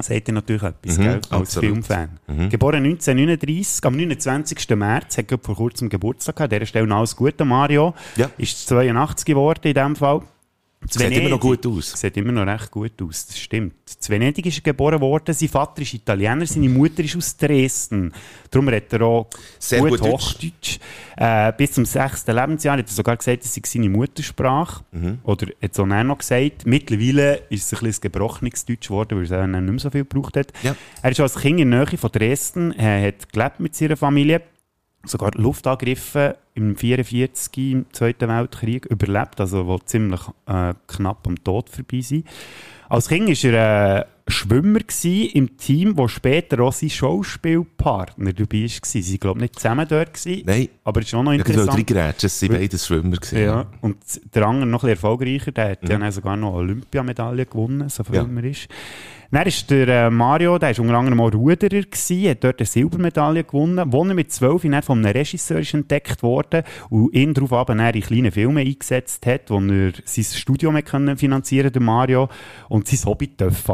Sagt 0.00 0.28
ihr 0.28 0.32
natürlich 0.32 0.62
etwas, 0.62 0.96
Mhm, 0.96 1.02
gell, 1.02 1.14
als 1.16 1.30
absolut. 1.30 1.70
Filmfan. 1.70 2.18
Mhm. 2.26 2.48
Geboren 2.48 2.86
1939, 2.86 3.84
am 3.84 3.96
29. 3.96 4.76
März, 4.76 5.18
hat 5.18 5.26
vor 5.42 5.56
kurzem 5.56 5.90
Geburtstag 5.90 6.36
gehabt. 6.36 6.54
An 6.54 6.58
dieser 6.60 6.66
Stelle 6.66 6.86
noch 6.86 6.96
alles 7.00 7.14
Gute, 7.14 7.44
Mario. 7.44 7.92
Ja. 8.16 8.30
Ist 8.38 8.66
82 8.66 9.26
geworden 9.26 9.60
in 9.64 9.74
dem 9.74 9.94
Fall. 9.94 10.22
Sieht 10.86 11.10
immer 11.10 11.28
noch 11.30 11.40
gut 11.40 11.66
aus. 11.66 11.92
Sieht 11.92 12.16
immer 12.16 12.32
noch 12.32 12.46
recht 12.46 12.70
gut 12.70 13.02
aus, 13.02 13.26
das 13.26 13.38
stimmt. 13.38 13.74
Zu 13.84 14.10
Venedig 14.10 14.46
ist 14.46 14.58
er 14.58 14.62
geboren 14.62 15.00
worden, 15.00 15.34
sein 15.34 15.48
Vater 15.48 15.82
ist 15.82 15.92
Italiener, 15.92 16.46
seine 16.46 16.68
Mutter 16.68 17.02
ist 17.02 17.16
aus 17.16 17.36
Dresden. 17.36 18.12
Darum 18.50 18.68
redet 18.68 18.92
er 18.92 19.02
auch 19.02 19.26
Sehr 19.58 19.80
gut, 19.80 19.90
gut 19.90 20.00
Deutsch. 20.00 20.12
Hochdeutsch. 20.12 20.78
Äh, 21.16 21.52
bis 21.56 21.72
zum 21.72 21.84
sechsten 21.84 22.34
Lebensjahr 22.34 22.78
hat 22.78 22.86
er 22.86 22.92
sogar 22.92 23.16
gesagt, 23.16 23.44
das 23.44 23.54
sei 23.54 23.62
seine 23.66 23.90
Muttersprache. 23.90 24.84
Mhm. 24.92 25.18
Oder 25.24 25.48
hat 25.60 25.72
es 25.72 25.78
auch 25.78 25.86
noch 25.86 26.18
gesagt. 26.18 26.64
Mittlerweile 26.64 27.42
ist 27.50 27.72
es 27.72 27.78
ein 27.78 27.84
bisschen 27.84 28.02
gebrochenes 28.02 28.64
Deutsch 28.64 28.88
geworden, 28.88 29.18
weil 29.18 29.24
es 29.24 29.32
auch 29.32 29.36
dann 29.36 29.50
nicht 29.50 29.62
mehr 29.62 29.78
so 29.80 29.90
viel 29.90 30.04
gebraucht 30.04 30.36
hat. 30.36 30.52
Ja. 30.62 30.76
Er 31.02 31.10
ist 31.10 31.20
als 31.20 31.34
Kind 31.34 31.60
in 31.60 31.70
der 31.70 31.84
Nähe 31.84 31.98
von 31.98 32.12
Dresden, 32.12 32.72
er 32.72 33.08
hat 33.08 33.32
gelebt 33.32 33.60
mit 33.60 33.74
seiner 33.74 33.96
Familie, 33.96 34.42
sogar 35.08 35.32
Luftangriffe 35.34 36.36
im 36.54 36.76
44 36.76 37.72
im 37.72 37.86
Zweiten 37.92 38.28
Weltkrieg 38.28 38.86
überlebt, 38.86 39.40
also 39.40 39.66
wo 39.66 39.78
ziemlich 39.78 40.20
äh, 40.46 40.74
knapp 40.86 41.26
am 41.26 41.42
Tod 41.42 41.68
vorbei 41.68 42.00
sind. 42.00 42.26
Als 42.88 43.08
Kind 43.08 43.28
war 43.28 43.52
er 43.52 44.00
äh, 44.00 44.04
Schwimmer 44.28 44.80
gsi 44.80 45.24
im 45.34 45.56
Team, 45.56 45.96
wo 45.96 46.06
später 46.08 46.60
auch 46.60 46.72
sein 46.72 46.90
Schauspielpartner 46.90 48.32
dabei 48.32 48.62
war. 48.62 48.68
Sie 48.84 49.04
waren, 49.12 49.18
glaube 49.20 49.38
ich, 49.38 49.42
nicht 49.42 49.54
zusammen 49.56 49.86
dort. 49.88 50.14
Gewesen, 50.14 50.42
Nein. 50.46 50.68
Aber 50.84 51.00
es 51.00 51.06
ist 51.08 51.14
auch 51.14 51.22
noch 51.22 51.32
Ich 51.32 51.38
interessant. 51.38 51.74
reingrätschen, 51.76 52.26
es 52.26 52.42
waren 52.42 52.52
beides 52.52 52.86
Schwimmer. 52.86 53.16
gewesen. 53.16 53.38
Ja, 53.42 53.66
und 53.80 53.96
der 54.34 54.46
andere 54.46 54.66
noch 54.66 54.82
ein 54.84 54.88
bisschen 54.88 54.88
erfolgreicher, 54.90 55.52
der 55.52 55.70
hat 55.70 55.82
Mhm. 55.84 55.90
ja 55.90 55.98
dann 55.98 56.12
sogar 56.12 56.36
noch 56.36 56.48
eine 56.50 56.58
Olympiamedaille 56.58 57.46
gewonnen, 57.46 57.88
so 57.88 58.04
viel 58.04 58.14
Ja. 58.16 58.22
ist. 58.50 58.68
Dann 59.30 59.46
ist 59.46 59.68
der 59.70 59.88
äh, 60.06 60.10
Mario, 60.10 60.56
der 60.58 60.70
war 60.74 60.82
unter 60.82 60.94
anderem 60.96 61.20
auch 61.20 61.34
Ruderer, 61.34 61.82
gewesen, 61.82 62.30
hat 62.30 62.42
dort 62.44 62.60
eine 62.60 62.66
Silbermedaille 62.66 63.44
gewonnen, 63.44 63.92
wo 63.92 64.02
er 64.06 64.14
mit 64.14 64.32
12 64.32 64.62
dann 64.62 64.82
von 64.82 65.04
einem 65.04 65.12
Regisseur 65.14 65.58
ist 65.58 65.74
entdeckt 65.74 66.22
worden 66.22 66.62
und 66.88 67.12
ihn 67.14 67.34
darauf 67.34 67.52
aber 67.52 67.74
dann 67.74 67.92
in 67.94 68.00
kleine 68.00 68.32
Filme 68.32 68.60
eingesetzt 68.60 69.26
hat, 69.26 69.50
wo 69.50 69.60
er 69.60 69.92
sein 70.06 70.24
Studium 70.24 70.76
hat 70.76 70.86
können 70.86 71.18
finanzieren 71.18 71.70
der 71.70 71.82
Mario, 71.82 72.30
und 72.70 72.88
sein 72.88 73.04
Hobby 73.04 73.30
darf 73.36 73.68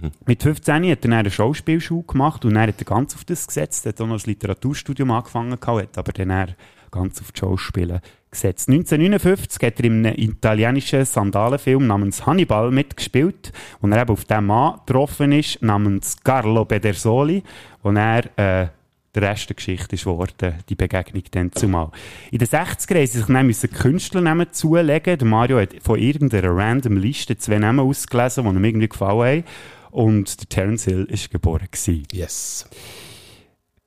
fahren. 0.00 0.12
Mit 0.26 0.42
15 0.42 0.74
hat 0.74 0.82
er 0.84 0.96
dann 0.96 1.12
eine 1.12 1.30
Schauspielschule 1.30 2.04
gemacht 2.04 2.44
und 2.44 2.54
dann 2.54 2.68
hat 2.68 2.80
er 2.80 2.84
ganz 2.84 3.14
auf 3.14 3.24
das 3.24 3.46
gesetzt, 3.46 3.86
hat 3.86 4.00
auch 4.00 4.06
noch 4.06 4.18
ein 4.18 4.26
Literaturstudium 4.26 5.10
angefangen, 5.10 5.52
hat 5.52 5.98
aber 5.98 6.12
dann 6.12 6.54
ganz 6.90 7.20
auf 7.20 7.32
die 7.32 7.40
Schauspiele 7.40 8.00
gesetzt. 8.30 8.68
1959 8.68 9.62
hat 9.66 9.78
er 9.78 9.84
in 9.84 10.06
einem 10.06 10.18
italienischen 10.18 11.04
Sandalenfilm 11.04 11.86
namens 11.86 12.24
Hannibal 12.26 12.70
mitgespielt, 12.70 13.52
wo 13.80 13.88
er 13.88 14.02
eben 14.02 14.10
auf 14.10 14.24
den 14.24 14.46
Mann 14.46 14.80
getroffen 14.86 15.32
ist, 15.32 15.60
namens 15.62 16.16
Carlo 16.22 16.64
Pedersoli, 16.64 17.42
wo 17.82 17.90
er 17.90 18.24
äh, 18.38 18.68
der 19.14 19.22
Rest 19.22 19.50
der 19.50 19.56
Geschichte 19.56 19.94
ist 19.94 20.04
geworden, 20.04 20.54
die 20.68 20.74
Begegnung 20.74 21.22
dann 21.30 21.52
zumal. 21.52 21.90
In 22.30 22.38
den 22.38 22.48
60er 22.48 22.94
haben 22.94 23.06
sie 23.06 23.18
sich 23.18 23.26
dann 23.26 23.46
müssen 23.46 23.70
Künstlernamen 23.70 24.46
zulegen. 24.52 25.28
Mario 25.28 25.60
hat 25.60 25.74
von 25.82 25.98
irgendeiner 25.98 26.56
random 26.56 26.96
Liste 26.96 27.36
zwei 27.36 27.58
Namen 27.58 27.80
ausgelesen, 27.80 28.44
die 28.44 28.50
ihm 28.50 28.64
irgendwie 28.64 28.88
gefallen 28.88 29.44
haben. 29.44 29.44
Und 29.92 30.40
der 30.40 30.48
Terence 30.48 30.84
Hill 30.86 31.06
war 31.08 31.28
geboren. 31.30 31.68
Gewesen. 31.70 32.04
Yes. 32.12 32.66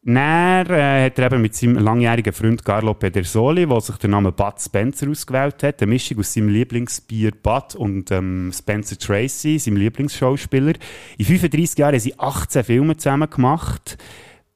Dann 0.04 0.68
äh, 0.68 1.06
hat 1.06 1.18
er 1.18 1.32
eben 1.32 1.42
mit 1.42 1.56
seinem 1.56 1.80
langjährigen 1.80 2.32
Freund 2.32 2.64
Carlo 2.64 2.94
Pedersoli, 2.94 3.66
der 3.66 3.82
sich 3.82 3.98
den 3.98 4.12
Namen 4.12 4.34
Bud 4.34 4.62
Spencer 4.62 5.10
ausgewählt 5.10 5.64
hat, 5.64 5.82
eine 5.82 5.90
Mischung 5.90 6.20
aus 6.20 6.32
seinem 6.32 6.50
Lieblingsbier 6.50 7.32
Bud 7.32 7.74
und 7.74 8.12
ähm, 8.12 8.52
Spencer 8.54 9.00
Tracy, 9.00 9.58
seinem 9.58 9.78
Lieblingsschauspieler. 9.78 10.74
In 11.18 11.26
35 11.26 11.80
Jahren 11.80 11.94
haben 11.94 12.00
sie 12.00 12.20
18 12.20 12.64
Filme 12.64 12.98
zusammen 12.98 13.30
gemacht. 13.32 13.98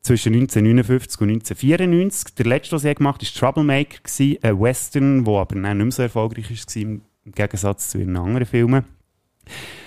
Zwischen 0.02 0.34
1959 0.34 1.20
und 1.20 1.30
1994. 1.30 2.36
Der 2.36 2.46
letzte, 2.46 2.76
den 2.76 2.80
sie 2.80 2.94
gemacht 2.94 3.22
hat, 3.24 3.34
war 3.34 3.40
Troublemaker, 3.40 3.98
ein 4.44 4.62
Western, 4.62 5.26
der 5.26 5.34
aber 5.34 5.56
nicht 5.56 5.76
mehr 5.76 5.92
so 5.92 6.04
erfolgreich 6.04 6.52
war, 6.52 6.82
im 6.84 7.02
Gegensatz 7.26 7.90
zu 7.90 7.98
ihren 7.98 8.18
anderen 8.18 8.46
Filmen. 8.46 8.86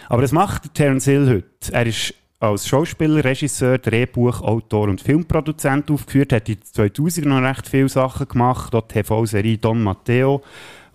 Aber 0.08 0.22
das 0.22 0.32
macht 0.32 0.74
Terence 0.74 1.04
Hill 1.04 1.28
heute. 1.28 1.72
Er 1.72 1.86
ist 1.86 2.14
als 2.40 2.66
Schauspieler, 2.66 3.24
Regisseur, 3.24 3.78
Drehbuch, 3.78 4.40
Autor 4.40 4.88
und 4.88 5.00
Filmproduzent 5.00 5.90
aufgeführt, 5.90 6.32
hat 6.32 6.48
in 6.48 6.60
2000 6.60 7.26
noch 7.26 7.40
recht 7.40 7.68
viele 7.68 7.88
Sachen 7.88 8.26
gemacht, 8.26 8.74
dort 8.74 8.90
die 8.90 8.94
TV-Serie 8.94 9.58
Don 9.58 9.82
Matteo, 9.82 10.42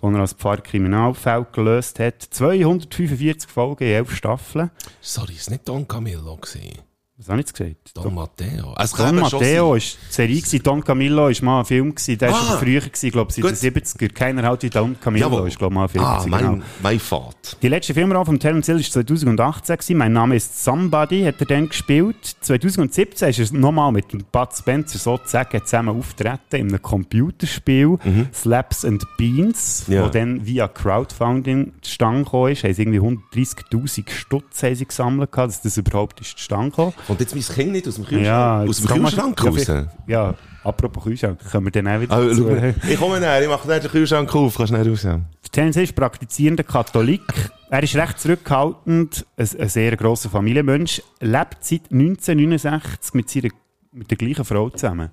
wo 0.01 0.09
er 0.09 0.19
als 0.19 0.33
Pfarrer 0.33 0.61
Kriminalfälle 0.61 1.47
gelöst 1.51 1.99
hat. 1.99 2.21
245 2.21 3.49
Folgen 3.49 3.85
in 3.85 3.93
11 3.93 4.15
Staffeln. 4.15 4.71
Sorry, 4.99 5.35
war 5.35 5.51
nicht 5.51 5.67
Don 5.67 5.87
Camillo. 5.87 6.35
Gewesen. 6.35 6.86
Was 7.19 7.29
habe 7.29 7.39
ich 7.39 7.47
jetzt 7.47 7.57
gesagt? 7.57 7.77
Don 7.95 8.13
Matteo. 8.13 8.75
Es 8.77 8.91
Don 8.91 9.15
Matteo 9.15 9.71
war 9.71 9.77
die 9.79 9.83
Serie, 10.07 10.35
gewesen. 10.39 10.61
Don 10.61 10.83
Camillo 10.83 11.23
war 11.23 11.43
mal 11.43 11.59
ein 11.61 11.65
Film, 11.65 11.89
gewesen. 11.95 12.15
der 12.19 12.29
war 12.31 12.39
Ah, 12.39 12.45
schon 12.51 12.59
früher, 12.59 12.79
gewesen, 12.81 13.09
glaube 13.09 13.31
ich, 13.31 13.37
in 13.39 13.43
den 13.43 13.73
gut. 13.73 13.83
70er. 13.85 14.13
Keiner 14.13 14.43
halt 14.43 14.61
wie 14.61 14.69
Don 14.69 14.95
Camillo, 15.01 15.25
Jawohl. 15.31 15.47
ist 15.47 15.57
glaube 15.57 15.73
ich 15.73 15.75
mal 15.75 15.83
ein 15.85 15.89
Film. 15.89 16.03
Ah, 16.03 16.17
gewesen, 16.17 16.29
mein, 16.29 16.51
genau. 16.51 16.63
mein 16.83 16.99
Vater. 16.99 17.57
Die 17.59 17.69
letzte 17.69 17.95
Filmrolle 17.95 18.23
von 18.23 18.39
Terence 18.39 18.67
Hill 18.67 18.75
war 18.75 18.83
2018. 18.83 19.75
Gewesen. 19.77 19.97
Mein 19.97 20.13
Name 20.13 20.35
ist 20.35 20.63
Somebody, 20.63 21.23
hat 21.23 21.39
er 21.39 21.47
dann 21.47 21.67
gespielt. 21.69 22.35
2017 22.41 23.29
ist 23.29 23.51
er 23.51 23.57
nochmal 23.57 23.91
mit 23.93 24.31
Bud 24.31 24.49
Spencer 24.55 24.99
sozusagen 24.99 25.59
zusammen 25.65 25.97
auftreten 25.97 26.55
in 26.57 26.67
einem 26.69 26.81
Computerspiel, 26.83 27.97
Slaps 28.31 28.85
and 28.85 29.03
Beans, 29.17 29.85
Ja. 29.87 30.05
wo 30.05 30.09
dann 30.09 30.45
via 30.45 30.67
Crowdfunding 30.67 31.73
zustande 31.81 32.25
gekommen 32.25 32.51
ist. 32.51 32.63
Haben 32.63 32.73
sie 32.75 32.81
irgendwie 32.83 32.99
130'000 32.99 34.07
Stutz 34.11 34.61
haben 34.61 34.75
sie 34.75 34.85
gesammelt, 34.85 35.29
dass 35.35 35.63
das 35.63 35.77
überhaupt 35.77 36.21
ist 36.21 36.37
zustande 36.37 36.69
gekommen. 36.69 36.93
Und 37.07 37.19
jetzt 37.19 37.33
mein 37.35 37.43
Kind 37.43 37.71
nicht 37.71 37.87
aus 37.87 37.95
dem 37.95 38.05
Kühlschrank, 38.05 38.25
Ja, 38.25 38.61
aus 38.63 38.77
dem 38.81 38.87
Kühlschrank 38.87 39.43
raus? 39.43 39.71
Ja, 40.07 40.33
apropos 40.63 41.03
Kühlschrank, 41.03 41.39
können 41.51 41.65
wir 41.65 41.71
dann 41.71 41.87
auch 41.87 42.01
wieder 42.01 42.15
Ah, 42.15 42.19
mal. 42.19 42.75
ich 42.89 42.97
komme 42.99 43.19
näher, 43.19 43.41
ich 43.41 43.47
mache 43.47 43.79
den 43.79 43.89
Kühlschrank 43.89 44.33
auf, 44.35 44.55
kannst 44.57 44.73
schnell 44.73 44.89
raus. 44.89 45.07
Hill 45.55 45.83
ist 45.83 45.95
praktizierender 45.95 46.63
Katholik. 46.63 47.21
Er 47.69 47.83
ist 47.83 47.95
recht 47.95 48.19
zurückhaltend, 48.19 49.25
ein, 49.37 49.47
ein 49.59 49.69
sehr 49.69 49.95
grosser 49.97 50.29
Familienmensch, 50.29 51.01
lebt 51.19 51.57
seit 51.61 51.91
1969 51.91 53.13
mit, 53.13 53.29
seiner, 53.29 53.49
mit 53.91 54.09
der 54.11 54.17
gleichen 54.17 54.45
Frau 54.45 54.69
zusammen. 54.69 55.09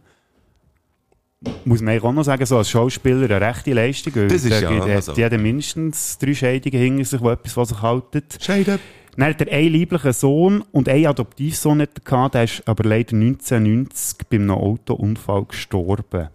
Muss 1.64 1.82
man 1.82 1.98
auch 2.00 2.12
noch 2.12 2.22
sagen, 2.24 2.46
so 2.46 2.56
als 2.58 2.70
Schauspieler 2.70 3.24
eine 3.24 3.40
rechte 3.40 3.72
Leistung. 3.74 4.12
Das 4.14 4.44
ist 4.44 4.48
ja, 4.60 4.70
der, 4.70 4.96
also- 4.96 5.12
Die 5.12 5.24
haben 5.24 5.42
mindestens 5.42 6.16
drei 6.18 6.34
Scheidungen 6.34 6.78
hinter 6.80 7.04
sich, 7.04 7.20
wo 7.20 7.30
etwas, 7.30 7.56
was 7.56 7.68
sich 7.70 7.82
haltet. 7.82 8.38
Scheiden. 8.40 8.78
Dann 9.16 9.28
hat 9.30 9.40
er 9.40 9.52
einen 9.56 9.72
lieblichen 9.72 10.12
Sohn 10.12 10.62
und 10.72 10.88
einen 10.88 11.06
Adoptivsohn 11.06 11.86
gehabt, 12.04 12.34
der 12.34 12.44
ist 12.44 12.62
aber 12.66 12.84
leider 12.84 13.14
1990 13.16 14.18
bei 14.28 14.36
einem 14.36 14.50
Autounfall 14.50 15.44
gestorben. 15.44 16.28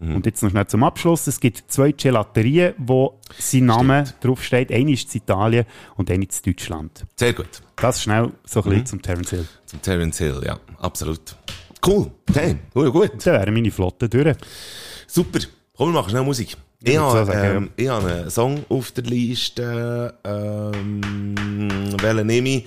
Mhm. 0.00 0.16
Und 0.16 0.26
jetzt 0.26 0.42
noch 0.42 0.50
schnell 0.50 0.66
zum 0.66 0.84
Abschluss. 0.84 1.26
Es 1.26 1.40
gibt 1.40 1.64
zwei 1.68 1.90
Gelaterien, 1.92 2.74
wo 2.78 3.18
sein 3.36 3.66
Name 3.66 4.04
draufsteht. 4.20 4.70
Eine 4.70 4.92
ist 4.92 5.12
in 5.14 5.20
Italien 5.22 5.64
und 5.96 6.10
eine 6.10 6.24
in 6.24 6.30
Deutschland. 6.44 7.04
Sehr 7.16 7.32
gut. 7.32 7.62
Das 7.76 8.02
schnell 8.02 8.30
so 8.44 8.60
ein 8.60 8.64
bisschen 8.64 8.80
Mhm. 8.80 8.86
zum 8.86 9.02
Terence 9.02 9.30
Hill. 9.30 9.46
Zum 9.66 9.82
Terence 9.82 10.18
Hill, 10.18 10.40
ja, 10.44 10.58
absolut. 10.78 11.36
Cool, 11.84 12.10
hey, 12.34 12.56
gut, 12.74 12.92
gut. 12.92 13.10
Da 13.24 13.32
wären 13.32 13.54
meine 13.54 13.70
Flotte 13.70 14.08
durch. 14.08 14.36
Super, 15.06 15.38
komm, 15.76 15.88
wir 15.90 15.94
machen 16.00 16.10
schnell 16.10 16.22
Musik. 16.24 16.56
Ich 16.80 16.96
habe, 16.96 17.32
ähm, 17.32 17.70
ich 17.76 17.88
habe 17.88 18.06
einen 18.06 18.30
Song 18.30 18.64
auf 18.68 18.92
der 18.92 19.02
Liste, 19.02 20.14
ähm, 20.22 21.00
welchen 22.00 22.26
nehme 22.28 22.48
ich? 22.48 22.66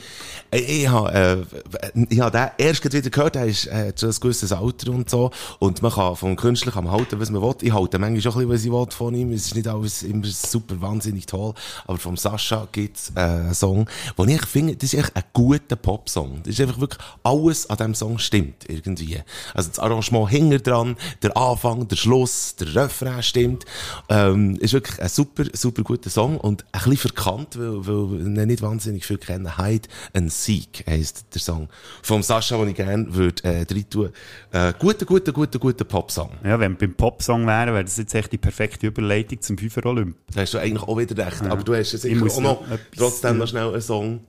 Ich, 0.53 0.85
habe, 0.89 1.45
äh, 1.93 2.01
ich 2.09 2.19
habe 2.19 2.31
den 2.37 2.49
erst 2.57 2.83
wieder 2.83 3.09
gehört, 3.09 3.37
er 3.37 3.45
ist, 3.45 3.67
äh, 3.67 3.93
schon 3.97 4.09
ein 4.09 4.15
gewisses 4.19 4.51
Alter 4.51 4.91
und 4.91 5.09
so. 5.09 5.31
Und 5.59 5.81
man 5.81 5.93
kann 5.93 6.17
vom 6.17 6.35
Künstler 6.35 6.73
kann 6.73 6.83
man 6.83 6.93
halten, 6.93 7.21
was 7.21 7.29
man 7.29 7.41
will. 7.41 7.55
Ich 7.61 7.71
halte 7.71 7.97
manchmal 7.99 8.33
auch 8.33 8.37
ein 8.37 8.49
bisschen, 8.49 8.49
was 8.49 8.65
ich 8.65 8.71
will 8.71 8.91
von 8.91 9.15
ihm. 9.15 9.31
Es 9.31 9.45
ist 9.45 9.55
nicht 9.55 9.69
alles 9.69 10.03
immer 10.03 10.25
super 10.25 10.81
wahnsinnig 10.81 11.25
toll. 11.25 11.53
Aber 11.87 11.97
vom 11.97 12.17
Sascha 12.17 12.67
gibt's 12.73 13.13
äh, 13.15 13.21
einen 13.21 13.53
Song, 13.53 13.87
wo 14.17 14.25
ich 14.25 14.45
finde, 14.45 14.75
das 14.75 14.93
ist 14.93 14.99
echt 14.99 15.15
ein 15.15 15.23
guter 15.31 15.77
Popsong. 15.77 16.41
Das 16.43 16.55
ist 16.55 16.59
einfach 16.59 16.81
wirklich, 16.81 16.99
alles 17.23 17.69
an 17.69 17.77
diesem 17.77 17.95
Song 17.95 18.19
stimmt, 18.19 18.69
irgendwie. 18.69 19.19
Also 19.53 19.69
das 19.69 19.79
Arrangement 19.79 20.29
hinter 20.29 20.59
dran, 20.59 20.97
der 21.23 21.37
Anfang, 21.37 21.87
der 21.87 21.95
Schluss, 21.95 22.57
der 22.57 22.75
Refrain 22.75 23.23
stimmt. 23.23 23.63
Ähm, 24.09 24.57
ist 24.57 24.73
wirklich 24.73 25.01
ein 25.01 25.07
super, 25.07 25.45
super 25.53 25.83
guter 25.83 26.09
Song 26.09 26.37
und 26.37 26.65
ein 26.73 26.81
bisschen 26.81 26.97
verkannt, 26.97 27.57
weil, 27.57 27.87
weil 27.87 28.45
nicht 28.45 28.61
wahnsinnig 28.61 29.05
viel 29.05 29.17
kennen. 29.17 29.57
Hide 29.57 29.87
and 30.13 30.40
Seek 30.45 30.84
heisst 30.88 31.25
der 31.34 31.41
Song. 31.41 31.69
Vom 32.01 32.23
Sascha, 32.23 32.58
den 32.58 32.69
ich 32.69 32.75
gerne 32.75 33.13
würde, 33.13 33.43
äh, 33.43 33.65
rein 33.69 33.89
tun. 33.89 34.10
Äh, 34.51 34.73
guter, 34.80 35.06
guter, 35.06 35.32
guter, 35.32 35.60
guter 35.60 35.86
Popsong. 35.86 36.32
Ja, 36.43 36.60
wenn 36.60 36.71
wir 36.73 36.80
beim 36.88 36.93
Popsong 36.95 37.45
wären, 37.45 37.73
wäre 37.73 37.84
das 37.84 37.97
jetzt 37.97 38.13
echt 38.15 38.32
die 38.32 38.38
perfekte 38.38 38.88
Überleitung 38.88 39.39
zum 39.41 39.58
Fünfer 39.58 39.86
Olymp. 39.86 40.15
Da 40.34 40.41
hast 40.41 40.54
du 40.54 40.58
eigentlich 40.58 40.84
auch 40.84 40.97
wieder 40.97 41.25
recht. 41.25 41.41
Ja. 41.41 41.51
Aber 41.51 41.63
du 41.63 41.75
hast 41.75 41.91
ja 41.93 42.10
Ich 42.10 42.15
muss 42.17 42.38
auch 42.38 42.41
noch 42.41 42.63
trotzdem 42.97 43.38
noch 43.38 43.47
schnell 43.47 43.67
einen 43.71 43.82
Song. 43.82 44.21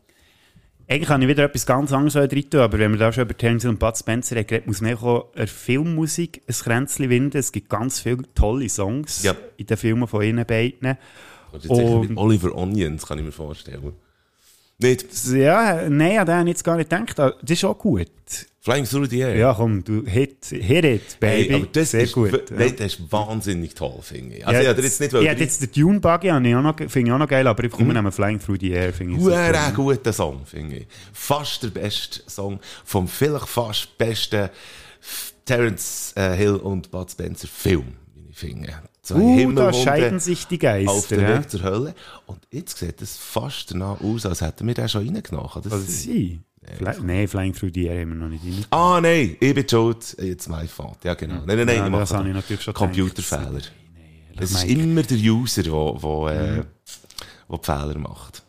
Eigentlich 0.89 1.09
kann 1.09 1.23
ich 1.23 1.29
wieder 1.29 1.45
etwas 1.45 1.65
ganz 1.65 1.93
anderes 1.93 2.17
rein 2.17 2.29
tun, 2.51 2.61
aber 2.61 2.79
wenn 2.79 2.91
wir 2.93 2.99
da 2.99 3.13
schon 3.13 3.23
über 3.25 3.37
Terence 3.37 3.65
und 3.65 3.79
Bud 3.79 3.97
Spencer 3.97 4.37
reden, 4.37 4.63
muss 4.67 4.81
man 4.83 4.95
auch 4.99 5.33
der 5.35 5.47
Filmmusik 5.49 6.43
ein 6.47 6.55
Kränzchen 6.55 7.09
winden. 7.09 7.39
Es 7.39 7.53
gibt 7.53 7.71
ganz 7.71 8.01
viele 8.01 8.25
tolle 8.35 8.69
Songs 8.69 9.23
Ja. 9.23 9.35
in 9.57 9.67
den 9.67 9.77
Filmen 9.77 10.07
von 10.07 10.23
ihnen 10.23 10.45
beiden. 10.45 10.81
Oder 10.89 10.99
jetzt 11.53 11.63
sicher 11.63 12.01
mit 12.01 12.11
Und- 12.11 12.19
Oliver 12.19 12.55
Onions, 12.55 13.07
kann 13.07 13.19
ich 13.19 13.25
mir 13.25 13.33
vorstellen. 13.33 13.93
Nicht 14.79 15.07
Ja, 15.27 15.89
nein, 15.89 16.19
an 16.19 16.27
den 16.27 16.35
habe 16.35 16.49
ich 16.49 16.55
jetzt 16.55 16.65
gar 16.65 16.77
nicht 16.77 16.91
gedacht. 16.91 17.19
Das 17.19 17.35
ist 17.51 17.65
auch 17.65 17.79
gut. 17.79 18.09
Flying 18.61 18.85
Through 18.85 19.07
the 19.11 19.19
Air. 19.19 19.37
Ja, 19.37 19.55
komm, 19.55 19.83
du 19.83 20.07
hit, 20.07 20.47
hit 20.47 20.85
it, 20.85 21.19
baby. 21.19 21.49
Hey, 21.49 21.55
aber 21.55 21.67
das 21.73 21.91
Sehr 21.91 22.03
ist, 22.03 22.13
gut. 22.13 22.31
ja. 22.33 22.57
Das 22.69 22.71
ist 22.95 23.11
wahnsinnig 23.13 23.75
toll, 23.75 23.99
finde 24.03 24.37
ich. 24.37 24.47
Also, 24.47 24.55
ja, 24.55 24.63
ich 24.63 24.69
hätte 24.69 24.83
jetzt 24.83 25.01
nicht 25.01 25.13
ich 25.15 25.29
hätte 25.29 25.43
jetzt 25.43 25.63
den 25.63 25.73
Dune 25.73 25.99
Buggy 26.01 26.29
finde 26.89 27.09
ich 27.09 27.13
auch 27.13 27.19
noch 27.19 27.29
geil, 27.29 27.47
aber 27.49 27.65
ich 27.65 27.73
komme 27.73 28.01
Mhm. 28.01 28.13
Flying 28.13 28.39
Through 28.41 28.59
the 28.61 28.71
Air, 28.71 28.93
finde 28.93 29.15
ich 29.15 29.21
Huere 29.21 29.47
super. 29.55 29.73
guter 29.75 30.13
Song, 30.13 30.43
finde 30.47 30.77
ich. 30.77 30.87
Fast 31.13 31.65
der 31.65 31.69
beste 31.71 32.23
Song 32.31 32.61
vom 32.85 33.09
vielleicht 33.09 33.49
fast 33.49 33.99
besten 33.99 34.49
Terence 35.45 36.13
äh, 36.17 36.37
Hill 36.37 36.55
und 36.57 36.89
Bud 36.93 37.11
Spencer 37.11 37.49
Film, 37.49 37.97
wie 38.15 38.31
ich 38.31 38.39
finde. 38.39 38.73
Zwei 39.03 39.17
Uh, 39.17 39.19
da 39.19 39.41
Himmelwunden 39.41 39.83
scheiden 39.83 40.21
sich 40.21 40.47
die 40.47 40.59
Geister. 40.59 40.93
Auf 40.93 41.09
dem 41.09 41.21
ja. 41.21 41.29
Weg 41.39 41.51
zur 41.51 41.63
Hölle. 41.63 41.95
Und 42.27 42.39
jetzt 42.53 42.79
sieht 42.79 43.03
es 43.03 43.17
fast 43.17 43.73
danach 43.73 44.01
aus, 44.01 44.25
als 44.27 44.41
hätten 44.41 44.67
wir 44.67 44.75
den 44.75 44.89
schon 44.89 45.09
reingenommen. 45.09 45.51
Kann 45.51 45.63
das 45.63 45.73
sein? 45.73 45.83
sie? 45.83 46.41
Fly, 46.79 46.95
nein, 47.03 47.27
Flying 47.27 47.53
Through 47.53 47.73
the 47.75 47.87
Air 47.87 48.03
haben 48.03 48.11
wir 48.11 48.15
noch 48.15 48.29
nicht 48.29 48.45
rein. 48.45 48.65
Ah, 48.71 49.01
nein, 49.03 49.37
ich 49.41 49.55
bin 49.55 49.69
schuld. 49.69 50.17
Jetzt 50.21 50.49
mein 50.49 50.69
Fault. 50.69 50.99
Ja, 51.03 51.15
genau. 51.15 51.43
Nein, 51.45 51.57
nein, 51.57 51.67
nein, 51.67 51.77
Ja, 51.77 51.87
ich 51.89 51.93
das 51.93 52.13
habe 52.13 52.29
ich 52.29 52.35
natürlich 52.35 52.63
schon 52.63 52.75
Computerfehler. 52.75 53.47
gedacht. 53.51 53.73
Es 54.39 54.53
ist 54.53 54.65
immer 54.65 55.03
der 55.03 55.19
User, 55.19 55.65
der 55.65 55.73
wo, 55.73 56.29
äh, 56.29 56.63
wo 57.49 57.57
die 57.57 57.65
Fehler 57.65 57.99
macht. 57.99 58.43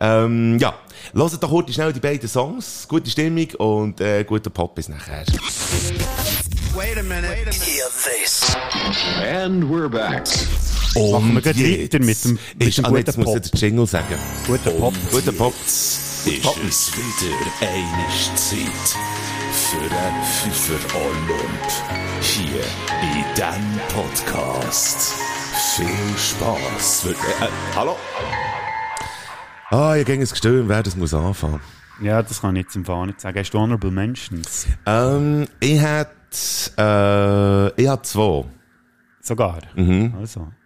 Ähm, 0.00 0.58
ja, 0.58 0.74
hört 1.14 1.42
doch 1.42 1.48
kurz 1.48 1.72
schnell 1.72 1.92
die 1.92 2.00
beiden 2.00 2.28
Songs. 2.28 2.86
Gute 2.88 3.08
Stimmung 3.08 3.48
und 3.58 4.00
äh, 4.00 4.24
guter 4.24 4.50
Pop 4.50 4.74
bis 4.74 4.88
nachher. 4.88 5.24
Wait 6.76 6.96
a 6.98 7.02
minute. 7.02 7.54
Hear 7.54 7.88
this. 8.04 8.56
And 9.22 9.64
we're 9.70 9.88
back. 9.88 10.26
Machen 10.96 11.34
wir 11.34 11.40
gleich 11.42 11.56
weiter 11.56 11.98
mit 12.00 12.24
dem, 12.24 12.38
mit 12.58 12.68
ist, 12.68 12.78
dem 12.78 12.84
guten 12.84 12.96
jetzt 12.96 13.18
muss 13.18 13.26
Pop. 13.26 13.36
ich 13.36 13.50
den 13.50 13.60
Jingle 13.60 13.86
sagen. 13.86 14.18
Guter 14.46 14.70
Pop. 14.70 14.94
Guter 15.10 15.32
Pop. 15.32 15.54
Ist 15.66 16.26
es 16.26 16.92
wieder 16.96 17.36
eine 17.60 18.08
Zeit 18.36 18.96
für 19.52 19.82
ein 19.82 20.24
Pfeifer 20.24 20.96
Olymp 20.96 21.68
hier 22.20 22.62
in 23.02 23.24
diesem 23.34 23.80
Podcast. 23.88 25.12
Viel 25.76 26.18
Spaß. 26.18 27.06
Äh, 27.06 27.10
äh, 27.10 27.48
hallo? 27.76 27.96
Ah, 29.70 29.96
ich 29.96 30.06
ging 30.06 30.20
ein 30.20 30.28
Gestöhn, 30.28 30.68
wer 30.68 30.82
das 30.82 30.96
muss 30.96 31.12
anfangen. 31.12 31.60
Ja, 32.00 32.22
das 32.22 32.40
kann 32.40 32.56
ich 32.56 32.64
jetzt 32.64 32.76
im 32.76 32.84
Fall 32.84 33.06
nicht 33.06 33.20
sagen. 33.20 33.38
Hast 33.38 33.50
du 33.50 33.58
Honorable 33.58 33.90
Mentions? 33.90 34.66
Ähm, 34.86 35.46
ich 35.60 35.80
hätte, 35.80 36.10
äh, 36.78 37.68
ich 37.80 37.88
hätte 37.88 38.02
zwei. 38.02 38.44
Sogar? 39.20 39.58
Mhm. 39.76 40.14
Also. 40.18 40.48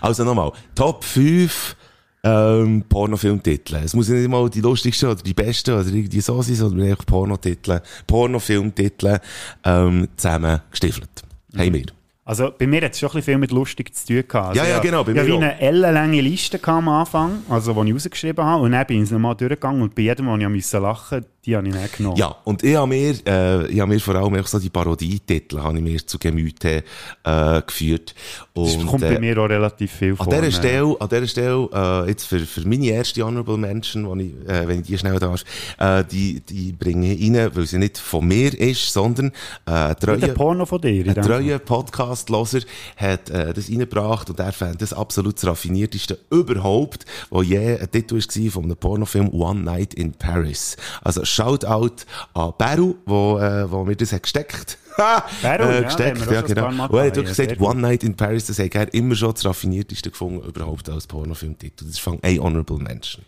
Also 0.00 0.24
nochmal, 0.24 0.52
Top 0.74 1.04
5 1.04 1.76
ähm, 2.24 2.82
Pornofilmtitel. 2.88 3.76
Es 3.76 3.94
muss 3.94 4.08
nicht 4.08 4.28
mal 4.28 4.48
die 4.48 4.60
lustigsten 4.60 5.10
oder 5.10 5.22
die 5.22 5.34
besten 5.34 5.72
oder 5.74 5.86
irgendwie 5.86 6.20
so 6.20 6.40
sein, 6.42 6.54
sondern 6.54 6.88
einfach 6.88 7.04
Pornotitel, 7.06 7.80
Pornofilmtitel 8.06 9.18
ähm, 9.64 10.08
zusammen 10.16 10.60
gestiefelt. 10.70 11.10
Haben 11.56 11.74
wir. 11.74 11.86
Also 12.24 12.50
bei 12.58 12.66
mir 12.66 12.82
hat 12.82 12.92
es 12.92 12.98
schon 12.98 13.08
ein 13.08 13.12
bisschen 13.12 13.24
viel 13.34 13.38
mit 13.38 13.52
lustig 13.52 13.94
zu 13.94 14.06
tun 14.06 14.24
gehabt. 14.26 14.48
Also 14.48 14.60
Ja, 14.60 14.68
ja, 14.68 14.78
genau, 14.80 15.04
bei 15.04 15.12
Ich 15.12 15.18
habe 15.18 15.28
mir 15.28 15.34
wie 15.34 15.38
auch. 15.38 15.42
eine 15.42 15.60
ellenlange 15.60 16.20
Liste 16.20 16.58
am 16.64 16.88
Anfang, 16.88 17.42
also 17.48 17.72
die 17.84 17.90
ich 17.90 17.94
rausgeschrieben 17.94 18.44
habe, 18.44 18.64
und 18.64 18.72
dann 18.72 18.84
bin 18.86 19.04
ich 19.04 19.10
nochmal 19.12 19.36
durchgegangen 19.36 19.82
und 19.82 19.94
bei 19.94 20.02
jedem, 20.02 20.26
wo 20.26 20.36
ich 20.36 20.48
musste 20.48 20.78
lachen, 20.78 21.24
die 21.46 21.56
habe 21.56 21.68
ich 21.68 21.74
dann 21.74 21.88
genommen. 21.96 22.16
Ja, 22.16 22.36
und 22.44 22.62
ich 22.64 22.74
habe 22.74 22.88
mir, 22.88 23.14
äh, 23.24 23.66
ich 23.68 23.80
habe 23.80 23.92
mir 23.92 24.00
vor 24.00 24.16
allem 24.16 24.34
auch 24.34 24.46
so 24.46 24.58
die 24.58 24.68
Parodietitel 24.68 25.60
habe 25.60 25.78
ich 25.78 25.84
mir 25.84 26.04
zu 26.04 26.18
Gemüte 26.18 26.82
äh, 27.22 27.62
geführt. 27.62 28.14
Das 28.54 28.74
Und, 28.74 28.86
kommt 28.86 29.02
bei 29.02 29.14
äh, 29.14 29.20
mir 29.20 29.38
auch 29.38 29.48
relativ 29.48 29.92
viel 29.92 30.16
vor. 30.16 30.26
An 30.26 30.30
dieser 30.30 30.42
ne? 30.42 30.52
Stelle, 30.52 30.96
an 30.98 31.08
dieser 31.08 31.26
Stelle 31.28 31.68
äh, 31.72 32.08
jetzt 32.08 32.26
für, 32.26 32.40
für 32.40 32.66
meine 32.66 32.86
erste 32.86 33.22
Honorable 33.22 33.56
Mention, 33.56 34.06
wo 34.06 34.16
ich, 34.16 34.32
äh, 34.48 34.66
wenn 34.66 34.80
ich 34.80 34.86
die 34.86 34.98
schnell 34.98 35.18
darf, 35.20 35.44
äh, 35.78 36.04
die, 36.04 36.40
die 36.40 36.72
bringe 36.72 37.14
ich 37.14 37.30
rein, 37.30 37.50
weil 37.54 37.66
sie 37.66 37.78
nicht 37.78 37.98
von 37.98 38.26
mir 38.26 38.58
ist, 38.58 38.92
sondern 38.92 39.30
äh, 39.66 39.70
ein 39.70 40.20
Der 40.20 40.28
Porno 40.28 40.66
von 40.66 40.80
dir. 40.80 41.04
in 41.04 41.10
ein 41.10 41.22
treuer 41.22 41.60
Podcast-Loser 41.60 42.60
hat 42.96 43.30
äh, 43.30 43.54
das 43.54 43.68
reingebracht 43.68 44.30
und 44.30 44.40
er 44.40 44.52
fand 44.52 44.82
das 44.82 44.92
absolut 44.92 45.36
das 45.36 45.46
raffinierteste 45.46 46.18
überhaupt, 46.30 47.04
wo 47.30 47.42
je 47.42 47.78
ein 47.78 47.90
Titel 47.90 48.16
war 48.16 48.50
von 48.50 48.64
einem 48.64 48.76
Pornofilm 48.76 49.28
One 49.32 49.60
Night 49.60 49.94
in 49.94 50.12
Paris. 50.12 50.76
Also 51.02 51.24
Shoutout 51.36 52.06
an 52.34 52.52
Beru, 52.58 52.94
wo, 53.04 53.38
äh, 53.38 53.70
wo 53.70 53.84
mir 53.84 53.96
das 53.96 54.12
hat 54.12 54.22
gesteckt. 54.22 54.78
Beru, 54.96 55.04
ja, 55.42 55.54
äh, 55.54 55.76
haben 55.76 55.84
gesteckt, 55.84 56.30
ja, 56.30 56.40
ein 56.40 56.46
genau. 56.46 56.68
Und 56.68 56.94
er 56.94 57.06
hat 57.06 57.16
wirklich 57.16 57.38
ja, 57.38 57.44
gesagt, 57.44 57.60
One 57.60 57.80
Night 57.80 58.02
in 58.04 58.16
Paris, 58.16 58.46
das 58.46 58.58
hat 58.58 58.74
er 58.74 58.92
immer 58.94 59.14
schon 59.14 59.32
das 59.32 59.44
raffinierteste 59.44 60.10
gefunden 60.10 60.46
überhaupt 60.46 60.88
als 60.88 61.06
Pornofilmtitel. 61.06 61.84
Das 61.84 61.94
ist 61.94 62.00
von 62.00 62.18
ein 62.22 62.40
Honorable 62.40 62.78
Mention. 62.78 63.24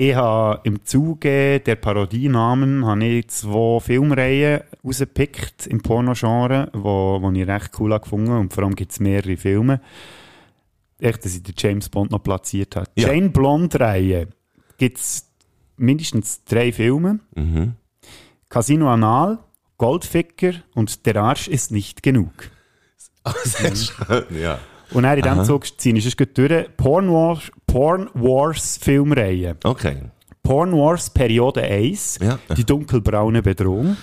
Ich 0.00 0.14
habe 0.14 0.60
im 0.62 0.84
Zuge 0.84 1.58
der 1.58 1.74
Parodienamen 1.74 2.86
habe 2.86 3.04
ich 3.04 3.26
zwei 3.30 3.80
Filmreihen 3.80 4.60
rausgepickt 4.84 5.66
im 5.66 5.82
Pornogenre, 5.82 6.70
wo, 6.72 7.18
wo 7.20 7.32
ich 7.32 7.48
recht 7.48 7.72
cool 7.80 7.92
habe 7.92 8.04
gefunden 8.04 8.30
und 8.30 8.52
vor 8.52 8.62
allem 8.62 8.76
gibt 8.76 8.92
es 8.92 9.00
mehrere 9.00 9.36
Filme. 9.36 9.80
Echt, 11.00 11.24
dass 11.24 11.34
ich 11.34 11.42
den 11.42 11.54
James 11.58 11.88
Bond 11.88 12.12
noch 12.12 12.22
platziert 12.22 12.76
habe. 12.76 12.86
Ja. 12.96 13.08
Jane 13.08 13.30
Blonde-Reihe 13.30 14.28
gibt 14.76 14.98
es 14.98 15.27
mindestens 15.78 16.44
drei 16.44 16.72
Filme. 16.72 17.20
Mhm. 17.34 17.74
Casino 18.48 18.90
Anal, 18.90 19.38
Goldficker 19.76 20.54
und 20.74 21.06
Der 21.06 21.16
Arsch 21.16 21.48
ist 21.48 21.70
nicht 21.70 22.02
genug. 22.02 22.32
Sehr 23.44 23.74
schön, 23.76 24.24
ja. 24.40 24.58
Und 24.92 25.02
dann 25.02 25.18
in 25.18 25.22
diesem. 25.24 25.44
Zug 25.44 25.78
ziehen 25.78 25.96
ist 25.96 26.06
es 26.06 26.16
durch. 26.16 26.76
Porn 26.76 27.08
Wars, 27.10 27.50
Porn 27.66 28.08
Wars 28.14 28.78
Filmreihe. 28.80 29.56
Okay. 29.64 29.96
Porn 30.42 30.72
Wars 30.72 31.10
Periode 31.10 31.62
1, 31.62 32.20
Ja. 32.22 32.38
die 32.56 32.64
dunkelbraune 32.64 33.42
Bedrohung. 33.42 33.96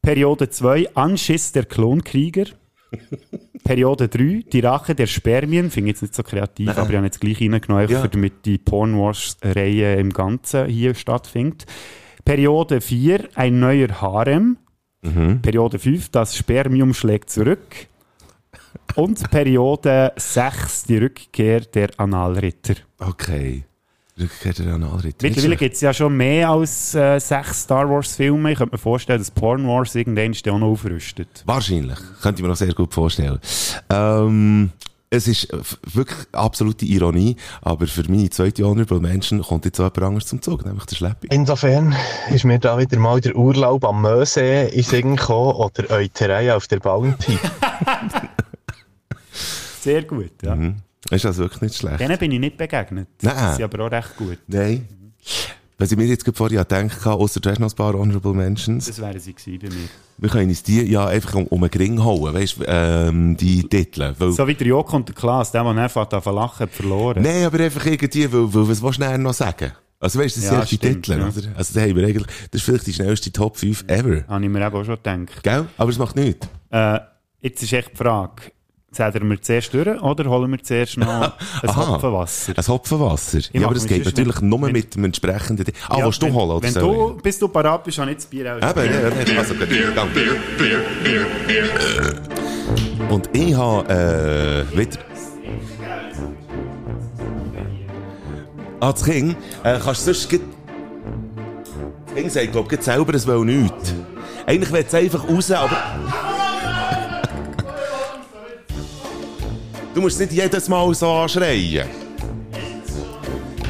Periode 0.00 0.48
2, 0.48 0.94
Anschiss 0.94 1.52
der 1.52 1.66
Klonkrieger. 1.66 2.46
Periode 3.64 4.08
3, 4.08 4.44
die 4.52 4.60
Rache 4.60 4.94
der 4.94 5.06
Spermien. 5.06 5.70
Finde 5.70 5.90
ich 5.90 5.94
jetzt 5.96 6.02
nicht 6.02 6.14
so 6.14 6.22
kreativ, 6.22 6.66
Nein. 6.66 6.76
aber 6.76 6.90
ich 6.90 6.96
habe 6.96 7.06
jetzt 7.06 7.20
gleich 7.20 7.40
reingenommen, 7.40 7.88
Ja. 7.88 8.06
damit 8.06 8.44
die 8.44 8.58
Porn 8.58 8.98
Wars-Reihe 8.98 9.96
im 9.96 10.12
Ganzen 10.12 10.66
hier 10.66 10.94
stattfindet. 10.94 11.66
Periode 12.24 12.80
4, 12.80 13.28
ein 13.34 13.60
neuer 13.60 14.00
Harem. 14.00 14.58
Mhm. 15.02 15.40
Periode 15.40 15.78
5, 15.78 16.10
das 16.10 16.36
Spermium 16.36 16.92
schlägt 16.94 17.30
zurück. 17.30 17.86
Und 18.96 19.30
Periode 19.30 20.12
6, 20.16 20.84
die 20.84 20.98
Rückkehr 20.98 21.60
der 21.60 21.90
Analritter. 21.98 22.74
Okay. 22.98 23.64
Rückkehr 24.20 24.52
der 24.52 24.74
Analritter. 24.74 25.26
Mittlerweile 25.26 25.56
gibt 25.56 25.74
es 25.74 25.80
ja 25.80 25.92
schon 25.94 26.16
mehr 26.16 26.50
als 26.50 26.94
äh, 26.94 27.18
sechs 27.18 27.62
Star 27.62 27.88
Wars-Filme. 27.88 28.52
Ich 28.52 28.58
könnte 28.58 28.74
mir 28.74 28.78
vorstellen, 28.78 29.18
dass 29.18 29.30
Porn 29.30 29.66
Wars 29.66 29.94
irgendwann 29.94 30.34
auch 30.54 30.58
noch 30.58 30.66
aufrüstet. 30.68 31.42
Wahrscheinlich. 31.46 31.98
Könnte 32.22 32.40
ich 32.40 32.42
mir 32.42 32.48
noch 32.48 32.56
sehr 32.56 32.72
gut 32.74 32.92
vorstellen. 32.94 33.38
Ähm, 33.90 34.70
es 35.12 35.26
ist 35.26 35.52
f- 35.52 35.76
wirklich 35.92 36.18
absolute 36.32 36.84
Ironie, 36.84 37.34
aber 37.62 37.88
für 37.88 38.04
meine 38.08 38.30
zweite 38.30 38.64
Honorable 38.64 39.00
Menschen 39.00 39.42
kommt 39.42 39.64
jetzt 39.64 39.80
auch 39.80 39.84
jemand 39.92 40.02
anderes 40.04 40.26
zum 40.28 40.40
Zug, 40.40 40.64
nämlich 40.64 40.84
der 40.84 40.94
Schleppi. 40.96 41.26
Insofern 41.32 41.96
ist 42.32 42.44
mir 42.44 42.60
da 42.60 42.78
wieder 42.78 42.96
mal 42.98 43.20
der 43.20 43.34
Urlaub 43.34 43.84
am 43.84 44.02
Mösee 44.02 44.68
in 44.68 44.82
Sinn 44.84 45.16
gekommen 45.16 45.56
oder 45.56 45.90
Euterei 45.90 46.54
auf 46.54 46.68
der 46.68 46.78
Bounty. 46.78 47.38
Sehr 49.80 50.02
gut, 50.02 50.30
ja. 50.42 50.54
Mhm. 50.54 50.76
Ist 51.10 51.24
also 51.26 51.42
wirklich 51.44 51.62
nicht 51.62 51.76
schlecht. 51.76 52.00
Denen 52.00 52.18
bin 52.18 52.32
ich 52.32 52.40
nicht 52.40 52.56
begegnet. 52.56 53.08
Nein. 53.22 53.34
Die 53.52 53.56
sind 53.56 53.64
aber 53.64 53.86
auch 53.86 53.90
recht 53.90 54.16
gut. 54.16 54.38
Nein. 54.46 54.86
Was 55.78 55.90
ich 55.90 55.96
mir 55.96 56.04
jetzt 56.04 56.30
vorher 56.36 56.62
gedacht 56.62 57.04
habe, 57.06 57.22
außer 57.22 57.40
du 57.40 57.48
hast 57.48 57.58
noch 57.58 57.70
ein 57.70 57.74
paar 57.74 57.94
Honorable 57.94 58.34
Mentions. 58.34 58.86
Das 58.86 59.00
wären 59.00 59.18
sie 59.18 59.32
gewesen 59.32 59.58
bei 59.62 59.68
mir. 59.74 59.88
Wir 60.18 60.28
können 60.28 60.50
uns 60.50 60.62
die 60.62 60.82
ja 60.82 61.06
einfach 61.06 61.34
um, 61.36 61.46
um 61.46 61.62
einen 61.62 61.70
Gring 61.70 62.04
hauen, 62.04 62.34
weißt 62.34 62.58
du, 62.58 62.64
ähm, 62.66 63.34
die 63.38 63.62
Titel. 63.66 64.14
Weil, 64.18 64.32
So 64.32 64.46
wie 64.46 64.54
der 64.54 64.66
Joko 64.66 64.96
und 64.96 65.08
der 65.08 65.14
Klaas, 65.14 65.52
der, 65.52 65.62
der 65.64 65.82
einfach 65.82 66.06
zu 66.06 66.30
lachen, 66.30 66.60
hat 66.64 66.70
verloren. 66.70 67.22
Nein, 67.22 67.44
aber 67.44 67.60
einfach 67.60 67.86
irgendwie, 67.86 68.30
weil, 68.30 68.52
weil 68.54 68.68
was 68.68 68.82
willst 68.82 69.00
du 69.00 69.18
noch 69.18 69.32
sagen? 69.32 69.72
Also 69.98 70.18
weißt 70.18 70.36
du, 70.36 70.40
das 70.42 70.50
Ja, 70.50 70.66
sind 70.66 70.82
die 70.82 70.88
Titel, 70.94 71.12
ja. 71.12 71.28
oder? 71.28 71.56
Also 71.56 71.74
da 71.74 71.80
haben 71.80 71.96
wir 71.96 72.06
eigentlich, 72.06 72.26
das 72.50 72.60
ist 72.60 72.62
vielleicht 72.62 72.86
die 72.86 72.92
schnellste 72.92 73.32
Top 73.32 73.56
5 73.56 73.84
ever. 73.86 74.24
Habe 74.28 74.44
ich 74.44 74.50
mir 74.50 74.66
eben 74.66 74.76
auch 74.76 74.84
schon 74.84 74.96
gedacht. 74.96 75.42
Gell? 75.42 75.66
Aber 75.78 75.90
es 75.90 75.98
macht 75.98 76.16
nichts. 76.16 76.46
Äh, 76.70 77.00
jetzt 77.40 77.62
ist 77.62 77.72
echt 77.72 77.92
die 77.92 77.96
Frage, 77.96 78.42
zählen 78.92 79.30
wir 79.30 79.40
zuerst 79.40 79.72
durch 79.72 79.86
oder 80.02 80.24
holen 80.28 80.50
wir 80.50 80.62
zuerst 80.62 80.96
noch 80.98 81.08
ein 81.62 81.68
Aha. 81.68 81.88
Hopfenwasser? 81.88 82.52
Ein 82.56 82.66
Hopfenwasser. 82.66 83.38
Ja, 83.52 83.64
aber 83.66 83.74
das 83.74 83.86
geht 83.86 84.04
natürlich 84.04 84.40
nicht- 84.40 84.42
nur 84.42 84.62
wenn- 84.62 84.72
mit 84.72 84.94
dem 84.94 85.04
entsprechenden... 85.04 85.64
Di- 85.64 85.72
Ah, 85.88 85.98
Ja, 85.98 86.04
willst 86.06 86.20
du 86.20 86.26
wenn- 86.26 86.34
holen? 86.34 86.50
oder 86.50 86.62
Wenn 86.62 86.74
du, 86.74 87.16
bis 87.22 87.38
du 87.38 87.48
parat 87.48 87.84
bist, 87.84 87.98
habe 87.98 88.10
ich 88.10 88.16
das 88.16 88.26
Bier 88.26 88.52
auch. 88.54 88.58
ich? 88.58 88.64
Eben, 88.84 88.92
ja, 88.94 89.00
ja, 89.34 89.38
also 89.38 89.54
gut, 89.54 89.68
gang. 89.94 90.08
Und 93.10 93.30
ich 93.32 93.54
habe 93.54 94.66
äh, 94.72 94.76
wieder... 94.76 94.98
Ah, 98.80 98.92
das 98.92 99.04
Kind, 99.04 99.36
äh, 99.62 99.78
kannst 99.82 100.06
du 100.06 100.14
sonst... 100.14 100.32
Das 102.06 102.14
Kind 102.16 102.32
sagt, 102.32 102.52
glaube 102.52 102.74
ich, 102.74 102.82
selber, 102.82 103.14
es 103.14 103.26
will 103.26 103.44
nichts. 103.44 103.94
Eigentlich 104.46 104.72
will 104.72 104.84
es 104.86 104.94
einfach 104.94 105.28
raus, 105.28 105.50
aber... 105.52 105.76
Du 110.00 110.04
musst 110.04 110.18
nicht 110.18 110.32
jedes 110.32 110.66
Mal 110.66 110.94
so 110.94 111.10
anschreien. 111.10 111.86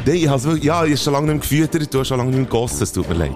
Nein, 0.06 0.14
ich 0.14 0.28
wirklich, 0.44 0.62
ja, 0.62 0.76
habe 0.76 0.96
schon 0.96 1.12
lange 1.12 1.32
nicht 1.32 1.42
gefüttert, 1.42 1.92
du 1.92 1.98
hast 1.98 2.06
schon 2.06 2.18
lange 2.18 2.30
nicht 2.30 2.48
gegossen, 2.48 2.84
es 2.84 2.92
tut 2.92 3.08
mir 3.08 3.16
leid. 3.16 3.32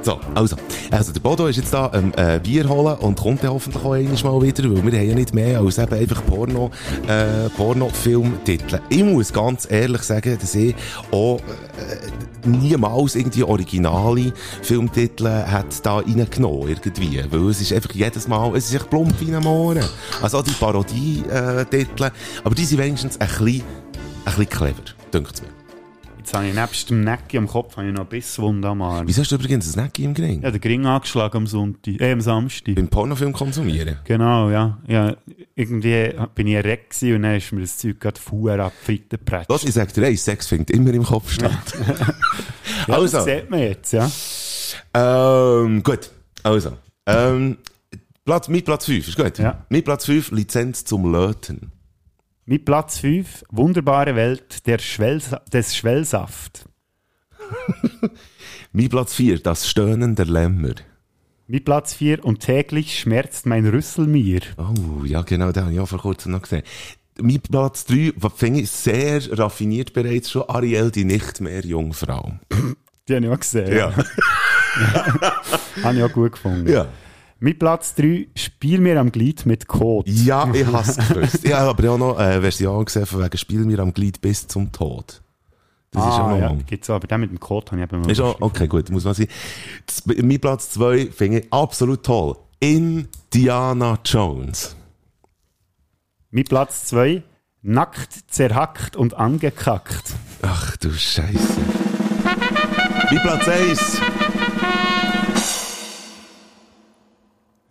So, 0.00 0.18
also. 0.34 0.56
Also, 0.96 1.12
der 1.12 1.20
Bodo 1.20 1.46
ist 1.46 1.56
jetzt 1.56 1.74
da 1.74 1.90
ähm, 1.92 2.10
äh, 2.16 2.40
Bier 2.40 2.66
holen 2.70 2.96
und 2.96 3.18
kommt 3.20 3.44
dann 3.44 3.50
hoffentlich 3.50 3.84
auch 3.84 4.24
mal 4.24 4.40
wieder, 4.40 4.64
weil 4.64 4.90
wir 4.90 4.98
haben 4.98 5.08
ja 5.08 5.14
nicht 5.14 5.34
mehr 5.34 5.60
als 5.60 5.76
eben 5.76 5.92
einfach 5.92 6.24
Porno, 6.24 6.70
äh, 7.06 7.50
Pornofilmtitel. 7.50 8.80
Ich 8.88 9.04
muss 9.04 9.30
ganz 9.30 9.70
ehrlich 9.70 10.00
sagen, 10.00 10.38
dass 10.40 10.54
ich 10.54 10.74
auch 11.10 11.36
äh, 11.36 12.48
niemals 12.48 13.14
irgendwie 13.14 13.42
originale 13.42 14.32
Filmtitel 14.62 15.28
hat 15.28 15.84
da 15.84 15.98
reingenommen, 15.98 16.68
irgendwie. 16.68 17.22
Weil 17.30 17.50
es 17.50 17.60
ist 17.60 17.74
einfach 17.74 17.92
jedes 17.92 18.26
Mal, 18.26 18.56
es 18.56 18.70
ist 18.70 18.76
echt 18.76 18.88
plump 18.88 19.14
wie. 19.20 19.36
Also 20.22 20.38
auch 20.38 20.42
die 20.42 20.52
Parodie-Titel, 20.52 22.10
aber 22.42 22.54
die 22.54 22.64
sind 22.64 22.78
wenigstens 22.78 23.20
ein 23.20 23.28
bisschen, 23.28 23.62
ein 24.24 24.24
bisschen 24.24 24.48
clever, 24.48 24.82
denkt 25.12 25.42
mir. 25.42 25.55
Jetzt 26.26 26.34
habe 26.34 26.48
ich 26.48 26.54
nebst 26.54 26.90
dem 26.90 27.02
Necki 27.02 27.38
am 27.38 27.46
Kopf 27.46 27.76
habe 27.76 27.86
ich 27.86 27.94
noch 27.94 28.00
ein 28.00 28.08
Bisswunde 28.08 28.66
am 28.66 28.82
Arm. 28.82 29.06
Wieso 29.06 29.22
hast 29.22 29.30
du 29.30 29.36
übrigens 29.36 29.76
ein 29.76 29.84
Necki 29.84 30.02
im 30.02 30.12
Gring? 30.12 30.42
Ja, 30.42 30.50
den 30.50 30.60
Gring 30.60 30.84
angeschlagen 30.84 31.36
am 31.36 31.46
Sonntag, 31.46 32.00
äh, 32.00 32.10
am 32.10 32.20
Samstag. 32.20 32.74
Beim 32.74 32.88
Pornofilm 32.88 33.32
konsumieren? 33.32 33.98
Genau, 34.02 34.50
ja. 34.50 34.76
ja. 34.88 35.14
Irgendwie 35.54 36.12
bin 36.34 36.48
ich 36.48 36.54
erregt 36.54 37.00
und 37.00 37.22
dann 37.22 37.36
ist 37.36 37.52
mir 37.52 37.60
das 37.60 37.78
Zeug 37.78 38.00
gerade 38.00 38.20
Fuhr 38.20 38.58
ab, 38.58 38.72
Fritten 38.82 39.10
gepresst. 39.10 39.48
Los, 39.48 39.62
ich 39.62 39.72
sag 39.72 39.94
dir 39.94 40.04
eins, 40.04 40.24
Sex 40.24 40.48
findet 40.48 40.70
immer 40.70 40.92
im 40.92 41.04
Kopf 41.04 41.30
statt. 41.32 41.52
Ja, 42.88 42.94
also. 42.94 43.18
das 43.18 43.24
sieht 43.24 43.48
man 43.48 43.60
jetzt, 43.60 43.92
ja. 43.92 44.10
Ähm, 44.94 45.80
gut. 45.84 46.10
Also. 46.42 46.72
Ähm, 47.06 47.58
Platz, 48.24 48.48
mein 48.48 48.64
Platz 48.64 48.86
5, 48.86 49.06
ist 49.06 49.16
gut? 49.16 49.38
Ja. 49.38 49.64
Mein 49.68 49.84
Platz 49.84 50.06
5, 50.06 50.32
Lizenz 50.32 50.84
zum 50.84 51.12
Löten. 51.12 51.70
Mit 52.48 52.64
Platz 52.64 53.00
5, 53.00 53.44
wunderbare 53.50 54.14
Welt 54.14 54.68
der 54.68 54.78
Schwellsa 54.78 55.42
des 55.52 55.74
Schwellsaft. 55.74 56.68
Mein 58.72 58.88
Platz 58.88 59.14
4, 59.14 59.40
das 59.40 59.68
Stöhnen 59.68 60.14
der 60.14 60.26
Lämmer. 60.26 60.74
Mit 61.48 61.64
Platz 61.64 61.94
4, 61.94 62.24
und 62.24 62.38
täglich 62.38 63.00
schmerzt 63.00 63.46
mein 63.46 63.66
Rüssel 63.66 64.06
mir. 64.06 64.42
Oh, 64.58 65.04
ja, 65.04 65.22
genau, 65.22 65.50
den 65.50 65.64
habe 65.64 65.72
ich 65.72 65.80
auch 65.80 65.88
vor 65.88 65.98
kurzem 65.98 66.30
noch 66.30 66.42
gesehen. 66.42 66.62
Mein 67.20 67.40
Platz 67.40 67.84
3, 67.86 68.12
was 68.14 68.34
finde 68.34 68.60
ich 68.60 68.70
sehr 68.70 69.20
raffiniert 69.36 69.92
bereits 69.92 70.30
schon, 70.30 70.48
Ariel, 70.48 70.92
die 70.92 71.04
nicht 71.04 71.40
mehr 71.40 71.66
Jungfrau. 71.66 72.38
Die 73.08 73.16
habe 73.16 73.26
ich 73.26 73.32
auch 73.32 73.40
gesehen. 73.40 73.76
Ja. 73.76 73.92
habe 75.82 75.96
ich 75.96 76.02
auch 76.04 76.12
gut 76.12 76.30
gefunden. 76.30 76.70
Ja. 76.70 76.86
Mit 77.38 77.58
Platz 77.58 77.94
3, 77.94 78.28
Spiel 78.34 78.80
mir 78.80 78.98
am 78.98 79.12
Glied 79.12 79.44
mit 79.44 79.66
Code. 79.66 80.10
Ja, 80.10 80.50
ich 80.52 80.66
habe 80.66 80.88
es 80.88 80.96
gewusst. 80.96 81.44
Ich 81.44 81.52
habe 81.52 81.70
aber 81.70 81.90
auch 81.90 81.98
noch 81.98 82.16
eine 82.16 82.40
Version 82.40 82.84
gesehen, 82.84 83.04
von 83.04 83.22
wegen 83.22 83.36
Spiel 83.36 83.64
mir 83.64 83.78
am 83.80 83.92
Glied 83.92 84.20
bis 84.20 84.46
zum 84.46 84.72
Tod. 84.72 85.20
Das 85.90 86.02
ist 86.02 86.10
auch 86.12 86.18
ah, 86.26 86.30
noch 86.32 86.38
ja, 86.38 86.56
gibt's 86.66 86.90
auch, 86.90 86.96
aber 86.96 87.06
den 87.06 87.20
mit 87.20 87.30
dem 87.30 87.40
Code 87.40 87.72
habe 87.72 87.80
ich 87.80 87.88
eben 87.88 88.00
mal 88.02 88.10
Ist 88.10 88.20
auch, 88.20 88.40
okay, 88.40 88.66
gut, 88.66 88.90
muss 88.90 89.04
man 89.04 89.14
sein. 89.14 89.28
Das, 89.86 90.04
mein 90.06 90.40
Platz 90.40 90.70
2 90.70 91.06
finde 91.06 91.40
ich 91.40 91.52
absolut 91.52 92.04
toll. 92.04 92.36
Indiana 92.60 93.98
Jones. 94.04 94.74
Mit 96.30 96.48
Platz 96.48 96.86
2, 96.86 97.22
nackt, 97.62 98.30
zerhackt 98.30 98.96
und 98.96 99.14
angekackt. 99.14 100.14
Ach 100.42 100.76
du 100.78 100.92
Scheiße. 100.92 101.60
Mein 103.10 103.22
Platz 103.22 103.48
1. 103.48 104.00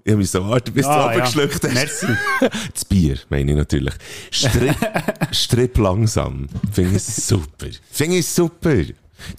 Ich 0.08 0.12
habe 0.12 0.20
mich 0.20 0.30
so 0.30 0.48
warten, 0.48 0.72
bis 0.72 0.86
Ah, 0.86 1.08
du 1.10 1.18
ja. 1.18 1.24
abgeschluckt 1.24 1.64
hast. 1.64 1.74
Merci. 1.74 2.06
Das 2.76 2.86
Bier, 2.86 3.18
meine 3.30 3.52
ich 3.52 3.58
natürlich. 3.58 3.94
Strip, 4.30 4.76
Strip 5.32 5.78
langsam. 5.80 6.48
Finde 6.72 6.98
ich 6.98 7.04
super. 7.04 7.66
Finde 7.92 8.18
ich 8.18 8.28
super. 8.28 8.84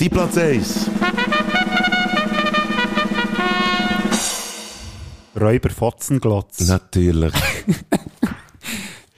Die 0.00 0.08
Platz 0.08 0.36
1. 0.36 0.90
Räuber 5.40 5.70
Fotzenglotz. 5.70 6.60
Natürlich. 6.66 7.32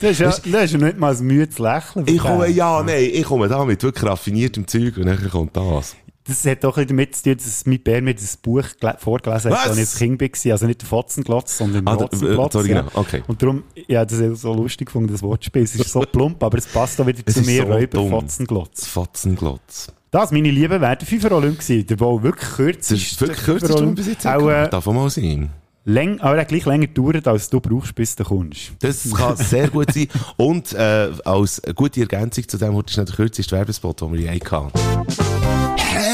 Das 0.00 0.12
ist, 0.12 0.20
ja, 0.20 0.26
das 0.28 0.64
ist 0.66 0.72
ja 0.74 0.78
nicht 0.78 0.96
mal 0.96 1.12
ein 1.12 1.24
Mühe 1.26 1.50
zu 1.50 1.60
lächeln. 1.60 2.06
Ich 2.06 2.18
komme, 2.18 2.46
ja, 2.48 2.84
nein, 2.84 3.10
ich 3.12 3.24
komme 3.24 3.48
da 3.48 3.64
mit 3.64 3.82
wirklich 3.82 4.04
raffiniertem 4.08 4.64
Zeug 4.68 4.96
und 4.96 5.06
dann 5.06 5.28
kommt 5.28 5.56
das. 5.56 5.96
Das 6.28 6.44
hat 6.44 6.62
ein 6.64 6.70
bisschen 6.70 6.86
damit 6.88 7.16
zu 7.16 7.22
tun, 7.24 7.36
dass 7.36 7.66
mein 7.66 7.80
Bär 7.80 8.02
mir 8.02 8.14
das 8.14 8.36
Buch 8.36 8.62
gele- 8.80 8.98
vorgelesen 8.98 9.50
hat, 9.52 9.66
als 9.68 9.78
ich 9.94 9.98
Kind 9.98 10.20
war. 10.20 10.52
Also 10.52 10.66
nicht 10.66 10.82
der 10.82 10.88
Fotzenglotz, 10.88 11.56
sondern 11.58 11.84
der 11.84 11.94
Ah, 11.94 11.96
der- 11.96 12.04
Rotzenglotz. 12.06 12.54
äh, 12.54 12.58
sorry, 12.58 12.70
ja. 12.70 12.80
genau, 12.82 12.90
okay. 12.94 13.22
Und 13.26 13.42
darum, 13.42 13.62
ja, 13.86 14.04
das 14.04 14.18
ist 14.18 14.42
so 14.42 14.52
lustig 14.52 14.86
gefunden, 14.86 15.10
das 15.12 15.22
Wortspiel. 15.22 15.62
Es 15.62 15.74
ist 15.74 15.90
so 15.90 16.00
plump, 16.12 16.42
aber 16.42 16.58
es 16.58 16.66
passt 16.66 17.00
auch 17.00 17.06
wieder 17.06 17.20
Es 17.24 17.34
zu 17.34 17.40
mir, 17.40 17.62
so 17.62 17.72
Räuber 17.72 17.86
dumm. 17.86 18.10
Fotzenglotz. 18.10 18.86
Fotzenglotz. 18.86 19.90
Das, 20.10 20.30
meine 20.30 20.50
Lieben, 20.50 20.80
wäre 20.80 20.96
der 20.96 21.06
Fünfer-Olymp 21.06 21.58
gewesen. 21.60 21.86
Der 21.86 22.00
wohl 22.00 22.22
wirklich 22.22 22.50
kürzeste. 22.50 22.94
Das 22.94 23.02
ist 23.02 23.20
wirklich 23.20 23.38
kürzeste 23.38 23.66
Fünfer-Olymp. 23.68 23.96
bis 23.96 24.06
jetzt. 24.06 24.26
Auch, 24.26 24.48
äh, 24.48 24.68
Darf 24.68 24.86
auch 24.86 24.92
mal 24.92 25.10
sein. 25.10 25.50
läng, 25.84 26.20
aber 26.20 26.36
er 26.38 26.44
gleich 26.44 26.64
länger 26.66 26.86
gedauert, 26.86 27.26
als 27.28 27.48
du 27.50 27.60
brauchst, 27.60 27.94
bis 27.94 28.14
du 28.16 28.24
kommst. 28.24 28.72
Das 28.80 29.10
kann 29.12 29.36
sehr 29.36 29.68
gut 29.68 29.92
sein. 29.92 30.08
Und 30.36 30.72
äh, 30.74 31.10
als 31.24 31.60
gute 31.74 32.00
Ergänzung 32.00 32.46
zu 32.48 32.56
dem, 32.58 32.74
was 32.74 32.84
ist 32.90 32.96
nicht 32.98 33.08
der 33.08 33.16
kürzeste 33.16 33.56
Werbespot, 33.56 34.00
den 34.00 34.12
wir 34.12 34.20
je 34.20 34.40
hatten. 34.40 34.70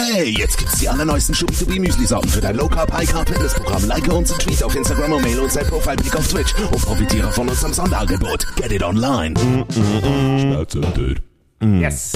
Hey, 0.06 0.36
jetzt 0.38 0.58
gibt's 0.58 0.78
die 0.80 0.88
allerneuesten 0.88 1.34
Schubi 1.34 1.78
Müsli 1.78 2.04
Sorten 2.04 2.28
für 2.28 2.40
dein 2.40 2.56
Low 2.56 2.68
Carb 2.68 2.92
High 2.92 3.10
Carb 3.10 3.26
Fitness 3.26 3.54
Programm. 3.54 3.86
Like 3.86 4.06
uns 4.12 4.30
und 4.30 4.38
tweet 4.42 4.62
auf 4.62 4.74
Instagram 4.74 5.12
und 5.12 5.22
mail 5.22 5.40
uns 5.40 5.56
ein 5.56 5.66
Profilblick 5.66 6.14
auf 6.14 6.28
Twitch 6.28 6.54
und 6.54 6.82
profitiere 6.82 7.32
von 7.32 7.48
unserem 7.48 7.72
Sonderangebot. 7.72 8.46
Get 8.56 8.70
it 8.70 8.82
online. 8.82 9.34
Spätzünder. 9.70 11.14
Yes. 11.62 12.12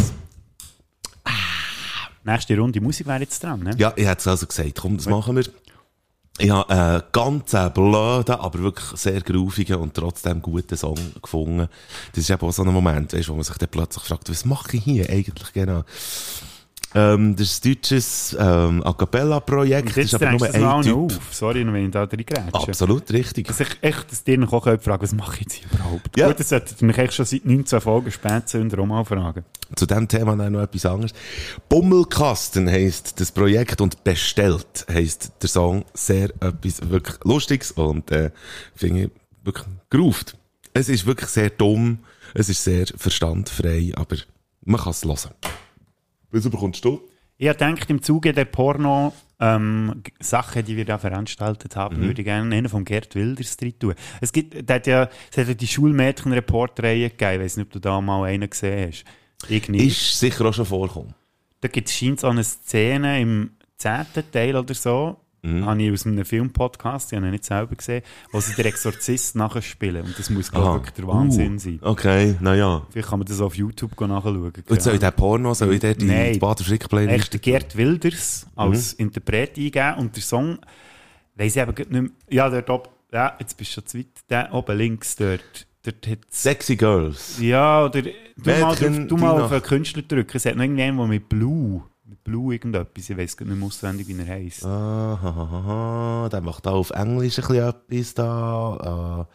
Ah. 1.25 1.31
Nächste 2.25 2.59
Runde 2.59 2.81
Musik 2.83 3.07
wäre 3.07 3.21
jetzt 3.21 3.43
dran, 3.43 3.61
ne? 3.61 3.71
Ja, 3.79 3.95
ich 3.97 4.07
hätte 4.07 4.21
es 4.21 4.27
also 4.27 4.47
gesagt. 4.47 4.79
Komm, 4.79 4.99
das 4.99 5.07
machen 5.07 5.37
wir. 5.37 5.45
Ich 6.41 6.51
habe 6.51 6.69
einen 6.71 7.03
ganz 7.11 7.55
äh, 7.55 7.71
blöden, 7.71 8.35
aber 8.35 8.59
wirklich 8.61 9.01
sehr 9.01 9.21
groovigen 9.23 9.77
und 9.77 9.95
trotzdem 9.95 10.43
guten 10.43 10.77
Song 10.77 10.99
gefunden. 11.23 11.69
Das 12.13 12.23
ist 12.23 12.31
eben 12.31 12.47
auch 12.47 12.53
so 12.53 12.63
ein 12.63 12.73
Moment, 12.73 13.13
weißt, 13.15 13.29
wo 13.31 13.35
man 13.35 13.45
sich 13.45 13.57
dann 13.57 13.71
plötzlich 13.71 14.05
fragt, 14.05 14.31
was 14.31 14.45
mache 14.45 14.77
ich 14.77 14.85
hier 14.85 15.09
eigentlich 15.09 15.53
genau? 15.55 15.85
Ähm, 16.95 17.37
das 17.37 17.49
ist 17.49 17.65
ein 17.65 17.75
deutsches 17.75 18.37
ähm, 18.39 18.83
A 18.83 18.93
Cappella-Projekt. 18.93 19.91
Das 19.91 19.97
ist 19.99 20.15
aber 20.15 20.31
nur 20.31 20.39
das 20.41 20.55
ein 20.55 20.63
mal 20.63 20.83
Typ. 20.83 20.95
auf. 20.95 21.19
Sorry, 21.31 21.67
wenn 21.67 21.87
ich 21.87 21.91
da 21.91 22.05
reingrätsche. 22.05 22.55
Absolut 22.55 23.11
richtig. 23.13 23.47
Dass 23.47 23.61
ich 23.61 23.77
echt, 23.83 24.11
dass 24.11 24.25
dir 24.25 24.43
auch 24.51 24.65
fragen 24.65 25.03
was 25.03 25.13
mache 25.13 25.35
ich 25.35 25.41
jetzt 25.41 25.65
überhaupt? 25.65 26.17
Ja. 26.17 26.29
Gut, 26.29 26.41
das 26.41 26.49
solltet 26.49 26.81
ihr 26.81 26.87
mich 26.87 26.99
echt 26.99 27.13
schon 27.13 27.27
seit 27.27 27.45
19 27.45 27.81
Folgen 27.81 28.11
Spätzünder 28.11 28.79
auch 28.79 28.87
mal 28.87 29.05
fragen. 29.05 29.45
Zu 29.77 29.87
diesem 29.87 30.09
Thema 30.09 30.35
dann 30.37 30.55
noch 30.55 30.63
etwas 30.63 30.87
anderes. 30.87 31.13
Bummelkasten 31.69 32.69
heisst 32.69 33.21
das 33.21 33.33
Projekt 33.33 33.81
und 33.83 34.03
bestellt 34.03 34.87
heisst 34.91 35.33
der 35.43 35.49
Song 35.49 35.85
sehr 35.93 36.31
etwas 36.41 36.89
wirklich 36.89 37.17
Lustiges 37.25 37.73
und 37.73 38.11
äh, 38.11 38.31
finde 38.75 39.03
ich 39.03 39.11
wirklich 39.45 39.67
grooved. 39.91 40.37
Es 40.73 40.89
ist 40.89 41.05
wirklich 41.05 41.29
sehr 41.29 41.51
dumm, 41.51 41.99
es 42.35 42.49
ist 42.49 42.65
sehr 42.65 42.87
verstandfrei, 42.97 43.93
aber 43.95 44.17
man 44.65 44.81
kann 44.81 44.93
es 44.93 45.05
hören. 45.05 45.35
Was 46.31 46.49
bekommst 46.49 46.85
du? 46.85 47.01
Ich 47.41 47.47
gedacht, 47.49 47.89
im 47.89 48.03
Zuge 48.03 48.33
der 48.33 48.47
Porno 48.47 49.13
ähm, 49.41 50.03
Sachen, 50.19 50.65
die 50.65 50.77
wir 50.77 50.85
da 50.85 50.99
veranstaltet 50.99 51.77
haben, 51.77 51.99
Mhm. 51.99 52.03
würde 52.03 52.23
ich 52.23 52.27
gerne 52.27 52.55
einen 52.57 52.69
von 52.69 52.85
Gerd 52.85 53.15
Wilders 53.15 53.57
drin 53.57 53.79
tun. 53.79 53.95
Es 54.21 54.33
gibt, 54.33 54.69
der 54.69 54.77
hat 54.77 54.87
ja, 54.89 55.09
es 55.31 55.39
hat 55.39 55.47
ja 55.49 55.55
die 55.55 55.67
Schulmädchen-Reportreihe 55.69 57.11
gegeben. 57.11 57.35
Ich 57.35 57.41
weiß 57.41 57.57
nicht, 57.59 57.67
ob 57.67 57.73
du 57.73 57.79
da 57.79 58.01
mal 58.01 58.25
einen 58.25 58.51
gesehen 58.51 58.89
hast. 58.89 59.05
Ich 59.49 59.69
nicht. 59.69 59.87
Ist 59.87 60.19
sicher 60.19 60.45
auch 60.47 60.55
schon 60.55 60.67
vorkommen. 60.67 61.15
da 61.61 61.69
gibt 61.69 61.89
es 61.89 62.21
so 62.21 62.27
eine 62.29 62.43
Szene 62.45 63.21
im 63.21 63.51
zehnten 63.77 64.25
Teil 64.33 64.57
oder 64.57 64.75
so, 64.75 65.21
Mhm. 65.57 65.67
habe 65.67 65.83
ich 65.83 65.93
aus 65.93 66.07
einem 66.07 66.25
Filmpodcast, 66.25 67.13
ich 67.13 67.17
habe 67.17 67.27
ihn 67.27 67.33
nicht 67.33 67.45
selber 67.45 67.75
gesehen, 67.75 68.03
wo 68.33 68.41
sie 68.41 68.55
den 68.55 68.67
Exorzist 68.67 69.37
nachspielen. 69.37 70.05
Und 70.05 70.19
das 70.19 70.31
muss, 70.31 70.51
glaube 70.51 70.83
ich, 70.87 70.91
der 70.93 71.07
Wahnsinn 71.07 71.55
Uh, 71.55 71.59
sein. 71.59 71.79
Okay, 71.83 72.37
naja. 72.41 72.87
Vielleicht 72.91 73.09
kann 73.09 73.19
man 73.19 73.27
das 73.27 73.41
auf 73.41 73.55
YouTube 73.55 73.99
nachschauen. 74.01 74.53
Und 74.69 74.83
soll 74.83 74.95
ich 74.95 75.01
den 75.01 75.13
Porno, 75.13 75.55
soll 75.55 75.75
ich 75.75 75.81
die, 75.81 75.95
Nein. 76.05 76.33
die 76.35 76.39
Bader 76.39 76.65
Frick 76.65 76.89
Playlist? 76.89 77.35
Echt 77.35 77.43
Gerd 77.43 77.77
Wilders 77.77 78.47
als 78.57 78.95
Mhm. 78.99 79.07
Interpret 79.07 79.57
eingeben 79.57 79.95
und 79.99 80.15
der 80.17 80.23
Song, 80.23 80.59
weiss 81.37 81.57
ich 81.57 81.63
eben 81.63 81.75
nicht 81.75 81.91
mehr, 81.91 82.05
ja, 82.31 82.49
dort 82.51 82.71
oben, 82.71 82.89
ja, 83.13 83.35
jetzt 83.39 83.57
bist 83.57 83.71
du 83.71 83.75
schon 83.81 83.87
zu 83.87 83.99
weit, 83.99 84.07
der 84.29 84.53
oben 84.53 84.77
links 84.77 85.17
dort, 85.17 85.67
Sexy 86.31 86.77
Girls. 86.77 87.39
ja, 87.41 87.85
oder 87.87 88.03
du 88.03 88.11
mal, 88.45 88.71
Mädchen, 88.71 89.09
du 89.09 89.17
mal 89.17 89.41
auf 89.41 89.53
einen 89.53 89.63
Künstler 89.63 90.03
drücken, 90.03 90.37
es 90.37 90.45
hat 90.45 90.57
noch 90.57 90.63
irgendjemand, 90.63 91.01
der 91.11 91.19
mit 91.19 91.29
Blue, 91.31 91.83
Blue 92.25 92.55
irgendetwas, 92.55 93.11
ich 93.11 93.17
weiss 93.17 93.37
grad 93.37 93.49
nicht 93.49 93.59
mehr 93.59 93.67
auswendig, 93.67 94.09
wie 94.09 94.19
er 94.19 94.27
heisst. 94.27 94.65
Ah, 94.65 95.19
ha, 95.23 95.35
ha. 96.25 96.29
Der 96.31 96.41
macht 96.41 96.67
auch 96.67 96.75
auf 96.77 96.91
Englisch 96.91 97.39
ein 97.39 97.45
bisschen 97.47 97.69
etwas 97.69 98.15
da. 98.15 99.27
Äh, 99.29 99.35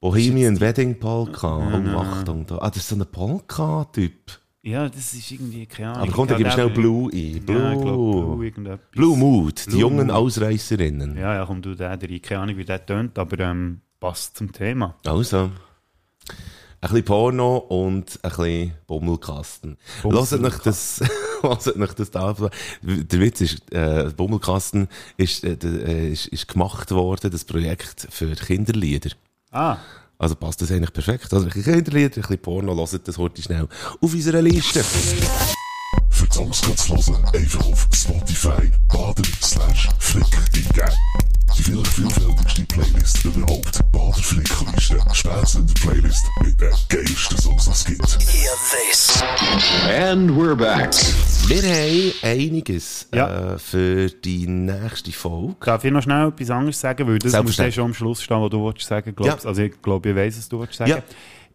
Bohemian 0.00 0.60
Wedding 0.60 0.98
Polka. 0.98 1.58
Ja, 1.58 1.76
oh, 1.76 1.78
nein, 1.78 1.94
Achtung. 1.94 2.46
Da. 2.46 2.58
Ah, 2.58 2.68
das 2.68 2.78
ist 2.78 2.88
so 2.88 2.96
ein 2.96 3.06
Polka-Typ. 3.10 4.38
Ja, 4.62 4.88
das 4.88 5.14
ist 5.14 5.30
irgendwie, 5.30 5.64
keine 5.66 5.90
Ahnung. 5.92 6.02
Aber 6.02 6.12
komm, 6.12 6.28
dann 6.28 6.38
gib 6.38 6.50
schnell 6.52 6.66
der- 6.68 6.74
Blue 6.74 7.10
ein. 7.12 7.44
Blue. 7.46 7.56
Ja, 7.58 7.72
ich 7.72 7.80
glaub, 7.80 8.12
Blue 8.34 8.44
irgendetwas. 8.44 8.90
Blue 8.90 9.16
Mood, 9.16 9.66
die 9.66 9.70
Blue 9.70 9.80
jungen 9.80 10.06
Mood. 10.08 10.16
Ausreißerinnen. 10.16 11.16
Ja, 11.16 11.34
ja, 11.34 11.46
komm 11.46 11.62
du 11.62 11.74
da 11.76 11.88
rein. 11.90 12.20
Keine 12.22 12.40
Ahnung, 12.40 12.56
wie 12.56 12.64
der 12.64 12.84
tönt, 12.84 13.18
aber 13.18 13.38
ähm, 13.40 13.80
passt 14.00 14.36
zum 14.36 14.52
Thema. 14.52 14.96
Also. 15.06 15.50
Ein 16.80 16.90
bisschen 16.90 17.04
Porno 17.04 17.56
und 17.56 18.18
ein 18.22 18.30
bisschen 18.30 18.72
Bummelkasten. 18.86 19.78
Hört 20.02 20.32
euch 20.32 20.58
das, 20.58 21.00
hört 21.42 21.66
euch 21.66 21.92
das 21.94 22.10
da. 22.10 22.36
Der 22.82 23.20
Witz 23.20 23.40
ist, 23.40 23.72
äh, 23.72 24.10
Bummelkasten 24.14 24.88
ist, 25.16 25.42
äh, 25.44 25.56
äh, 25.62 26.12
ist, 26.12 26.26
ist 26.26 26.48
gemacht 26.48 26.90
worden, 26.90 27.30
das 27.30 27.44
Projekt 27.44 28.06
für 28.10 28.34
Kinderlieder. 28.34 29.10
Ah. 29.50 29.78
Also 30.18 30.34
passt 30.34 30.60
das 30.60 30.70
eigentlich 30.70 30.92
perfekt. 30.92 31.32
Also 31.32 31.46
ein 31.46 31.52
bisschen 31.52 31.74
Kinderlieder, 31.74 32.16
ein 32.16 32.20
bisschen 32.22 32.38
Porno, 32.38 32.76
hört 32.76 33.08
das 33.08 33.16
heute 33.16 33.42
schnell 33.42 33.68
auf 34.00 34.12
unserer 34.12 34.42
Liste. 34.42 34.84
Für 36.10 36.26
die 36.26 36.34
Songs 36.34 36.60
zu 36.60 36.94
hören, 36.94 37.24
einfach 37.32 37.66
auf 37.66 37.88
Spotify 37.92 38.25
we're 50.36 50.54
back. 50.54 50.92
Wir 51.48 51.62
haben 51.62 52.12
einiges 52.22 53.08
äh, 53.12 53.56
für 53.58 54.10
die 54.10 54.46
nächste 54.46 55.12
Folge. 55.12 55.54
Darf 55.64 55.84
ich 55.84 55.90
noch 55.90 56.02
schnell 56.02 56.28
etwas 56.28 56.50
anderes 56.50 56.78
sagen? 56.80 57.06
Weil 57.06 57.18
das 57.18 57.24
muss 57.24 57.32
ja 57.32 57.38
Selbstverständlich. 57.38 57.74
schon 57.76 57.84
am 57.86 57.94
Schluss 57.94 58.22
stehen, 58.22 58.40
was 58.42 58.50
du 58.50 58.60
wolltest 58.60 58.88
sagen 58.88 59.14
glaubst. 59.16 59.44
Ja. 59.44 59.48
Also 59.48 59.62
ich 59.62 59.80
glaube, 59.80 60.10
ich 60.10 60.16
weiss, 60.16 60.36
was 60.36 60.48
du 60.48 60.58
wolltest 60.58 60.78
sagen. 60.78 60.90
Ja. 60.90 61.02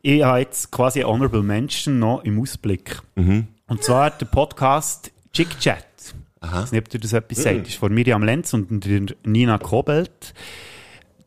Ich 0.01 0.23
habe 0.23 0.39
jetzt 0.39 0.71
quasi 0.71 1.01
Honorable 1.01 1.43
Mention 1.43 1.99
noch 1.99 2.23
im 2.23 2.41
Ausblick. 2.41 2.99
Mhm. 3.15 3.47
Und 3.67 3.83
zwar 3.83 4.09
der 4.11 4.25
Podcast 4.25 5.11
Chick 5.31 5.59
Chat. 5.59 5.85
Ich 6.43 6.51
weiß 6.51 6.71
nicht, 6.71 6.81
ob 6.81 6.89
dir 6.89 6.99
das 6.99 7.13
etwas 7.13 7.37
Mhm. 7.37 7.41
sagt. 7.43 7.59
Das 7.61 7.67
ist 7.69 7.75
von 7.77 7.93
Miriam 7.93 8.23
Lenz 8.23 8.53
und 8.53 8.85
Nina 9.25 9.57
Kobelt. 9.59 10.33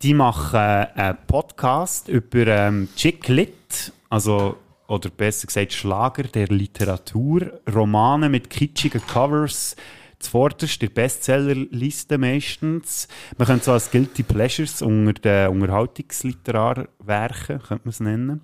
Die 0.02 0.12
machen 0.14 0.57
äh, 0.59 0.86
einen 0.94 1.18
Podcast 1.28 2.09
über 2.09 2.46
ähm, 2.48 2.88
Chick 2.96 3.28
Lit, 3.28 3.92
also 4.11 4.57
oder 4.87 5.11
besser 5.11 5.47
gesagt 5.47 5.72
Schlager 5.72 6.24
der 6.24 6.49
Literatur, 6.49 7.61
Romane 7.72 8.28
mit 8.28 8.51
kitschigen 8.51 9.01
Covers, 9.07 9.76
zuvorderst 10.18 10.82
der 10.82 10.89
Bestsellerliste 10.89 12.18
meistens. 12.18 13.09
Man 13.39 13.47
könnte 13.47 13.64
so 13.64 13.72
als 13.72 13.91
Guilty 13.91 14.22
Pleasures 14.22 14.82
unter 14.82 15.14
den 15.14 15.49
Unterhaltungsliterarwerken, 15.49 17.61
könnte 17.61 17.85
man 17.85 17.91
es 17.91 18.01
nennen. 18.01 18.43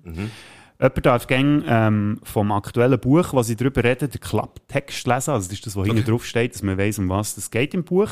Jemand 0.79 1.05
darf 1.05 1.27
gerne 1.27 1.63
ähm, 1.67 2.19
vom 2.23 2.51
aktuellen 2.51 2.99
Buch, 2.99 3.33
was 3.33 3.49
ich 3.49 3.57
darüber 3.57 3.83
rede, 3.83 4.07
den 4.07 4.19
Klapptext 4.19 5.05
lesen. 5.05 5.31
Also 5.31 5.47
das 5.47 5.53
ist 5.53 5.67
das, 5.67 5.75
was 5.75 5.85
hinten 5.85 6.05
drauf 6.05 6.25
steht, 6.25 6.55
dass 6.55 6.63
man 6.63 6.77
weiß, 6.77 6.97
um 6.99 7.09
was 7.09 7.37
es 7.37 7.51
geht 7.51 7.75
im 7.75 7.83
Buch. 7.83 8.09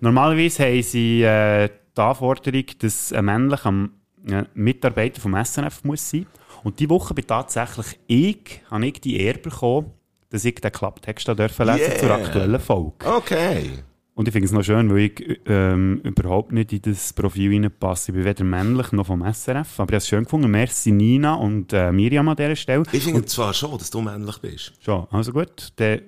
Normalerweise 0.00 0.64
haben 0.64 0.82
sie 0.82 1.22
äh, 1.22 1.70
die 1.96 2.00
Anforderung, 2.00 2.64
dass 2.78 3.12
ein 3.14 3.24
männlicher 3.24 3.88
äh, 4.28 4.44
Mitarbeiter 4.52 5.18
vom 5.20 5.34
SNF 5.42 5.82
muss 5.84 6.10
sein. 6.10 6.26
Und 6.62 6.78
diese 6.78 6.90
Woche 6.90 7.14
bin 7.14 7.26
tatsächlich 7.26 7.98
ich, 8.06 8.60
habe 8.70 8.86
ich 8.86 9.00
die 9.00 9.20
Ehre 9.20 9.38
bekommen, 9.38 9.92
dass 10.30 10.44
ich 10.44 10.54
den 10.56 10.72
Klapptext 10.72 11.26
da 11.28 11.34
dürfen 11.34 11.66
lesen 11.66 11.80
Yeah. 11.80 11.98
zur 11.98 12.10
aktuellen 12.12 12.60
Folge. 12.60 13.06
Okay. 13.06 13.70
Und 14.14 14.28
ich 14.28 14.32
finde 14.32 14.46
es 14.46 14.52
noch 14.52 14.62
schön, 14.62 14.90
weil 14.90 14.98
ich 14.98 15.40
ähm, 15.46 16.00
überhaupt 16.04 16.52
nicht 16.52 16.72
in 16.72 16.82
das 16.82 17.12
Profil 17.12 17.52
reinpasse. 17.52 18.10
Ich 18.10 18.16
bin 18.16 18.24
weder 18.24 18.44
männlich 18.44 18.92
noch 18.92 19.06
vom 19.06 19.22
SRF. 19.22 19.80
Aber 19.80 19.84
ich 19.84 19.94
habe 19.94 19.96
es 19.96 20.08
schön 20.08 20.24
gefunden. 20.24 20.50
Merci 20.50 20.92
Nina 20.92 21.34
und 21.34 21.72
äh, 21.72 21.90
Miriam 21.90 22.28
an 22.28 22.36
dieser 22.36 22.56
Stelle. 22.56 22.82
Ich 22.92 23.04
finde 23.04 23.24
zwar 23.24 23.54
schon, 23.54 23.78
dass 23.78 23.90
du 23.90 24.02
männlich 24.02 24.38
bist. 24.38 24.72
Schon, 24.80 25.06
also 25.10 25.32
gut. 25.32 25.72
Dann, 25.76 26.00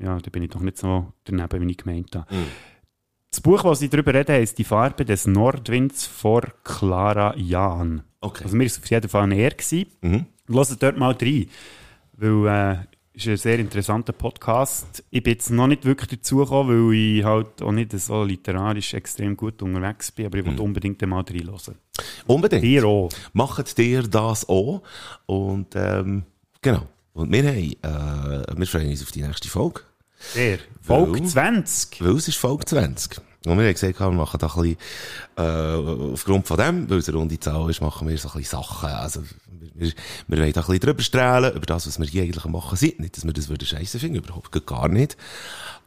ja, 0.00 0.18
da 0.18 0.30
bin 0.30 0.42
ich 0.42 0.50
doch 0.50 0.60
nicht 0.60 0.78
so 0.78 1.12
daneben, 1.24 1.68
wie 1.68 1.70
ich 1.70 1.76
gemeint 1.76 2.16
habe. 2.16 2.34
Mhm. 2.34 2.46
Das 3.30 3.40
Buch, 3.40 3.64
was 3.64 3.80
ich 3.80 3.90
darüber 3.90 4.12
rede, 4.12 4.32
heisst 4.32 4.58
«Die 4.58 4.64
Farbe 4.64 5.04
des 5.04 5.26
Nordwinds» 5.26 6.06
vor 6.06 6.42
Clara 6.64 7.34
Jahn. 7.36 8.02
Okay. 8.22 8.44
Also 8.44 8.56
mir 8.56 8.62
war 8.64 8.66
es 8.66 8.78
auf 8.78 8.90
jeden 8.90 9.08
Fall 9.08 9.22
eine 9.24 9.36
Ehre. 9.36 9.54
gewesen. 9.56 9.86
Mhm. 10.00 10.26
Hört 10.48 10.82
dort 10.82 10.96
mal 10.96 11.14
rein, 11.20 11.46
weil 12.16 12.46
äh, 12.46 12.76
ist 13.14 13.28
ein 13.28 13.36
sehr 13.36 13.58
interessanter 13.58 14.12
Podcast. 14.14 15.04
Ich 15.10 15.22
bin 15.22 15.34
jetzt 15.34 15.50
noch 15.50 15.66
nicht 15.66 15.84
wirklich 15.84 16.08
dazugekommen, 16.08 16.88
weil 16.88 16.94
ich 16.94 17.24
halt 17.24 17.60
auch 17.60 17.72
nicht 17.72 17.92
so 17.98 18.24
literarisch 18.24 18.94
extrem 18.94 19.36
gut 19.36 19.60
unterwegs 19.62 20.10
bin, 20.10 20.26
aber 20.26 20.38
ich 20.38 20.46
will 20.46 20.58
unbedingt 20.58 21.02
mal 21.02 21.20
reinhören. 21.20 21.76
Unbedingt. 22.26 22.62
Dir 22.64 22.84
auch. 22.86 23.10
Macht 23.34 23.76
dir 23.76 24.02
das 24.04 24.48
auch. 24.48 24.82
Und 25.26 25.68
ähm, 25.74 26.22
genau. 26.62 26.86
Und 27.12 27.30
wir, 27.30 27.42
haben, 27.46 27.56
äh, 27.58 28.56
wir 28.58 28.66
freuen 28.66 28.88
uns 28.88 29.02
auf 29.02 29.12
die 29.12 29.22
nächste 29.22 29.48
Folge. 29.48 29.82
Sehr. 30.18 30.58
Folge 30.80 31.12
Weil- 31.20 31.26
20. 31.26 32.00
Weil 32.02 32.16
es 32.16 32.28
ist 32.28 32.38
Folge 32.38 32.64
20. 32.64 33.20
Und 33.46 33.58
wir 33.58 33.64
haben 33.64 33.72
gesagt, 33.72 33.98
wir 33.98 34.10
machen 34.10 34.38
da 34.38 34.46
ein 34.46 34.62
bisschen, 34.62 34.76
äh, 35.36 36.12
aufgrund 36.12 36.46
von 36.46 36.56
dem, 36.58 36.88
weil 36.88 36.98
es 36.98 37.08
eine 37.08 37.18
runde 37.18 37.40
Zahl 37.40 37.68
ist, 37.70 37.80
machen 37.80 38.08
wir 38.08 38.16
so 38.18 38.28
ein 38.28 38.38
bisschen 38.38 38.60
Sachen. 38.62 38.88
Also, 38.88 39.22
wir, 39.74 39.92
wir, 40.28 40.38
wollen 40.38 40.52
da 40.52 40.60
ein 40.60 40.66
bisschen 40.66 40.80
drüber 40.80 41.02
strahlen, 41.02 41.52
über 41.54 41.66
das, 41.66 41.86
was 41.86 41.98
wir 41.98 42.06
hier 42.06 42.22
eigentlich 42.22 42.44
machen 42.44 42.76
sind. 42.76 43.00
Nicht, 43.00 43.16
dass 43.16 43.24
wir 43.24 43.32
das 43.32 43.48
würden 43.48 43.66
scheiße 43.66 43.98
finden, 43.98 44.18
überhaupt 44.18 44.66
gar 44.66 44.88
nicht. 44.88 45.16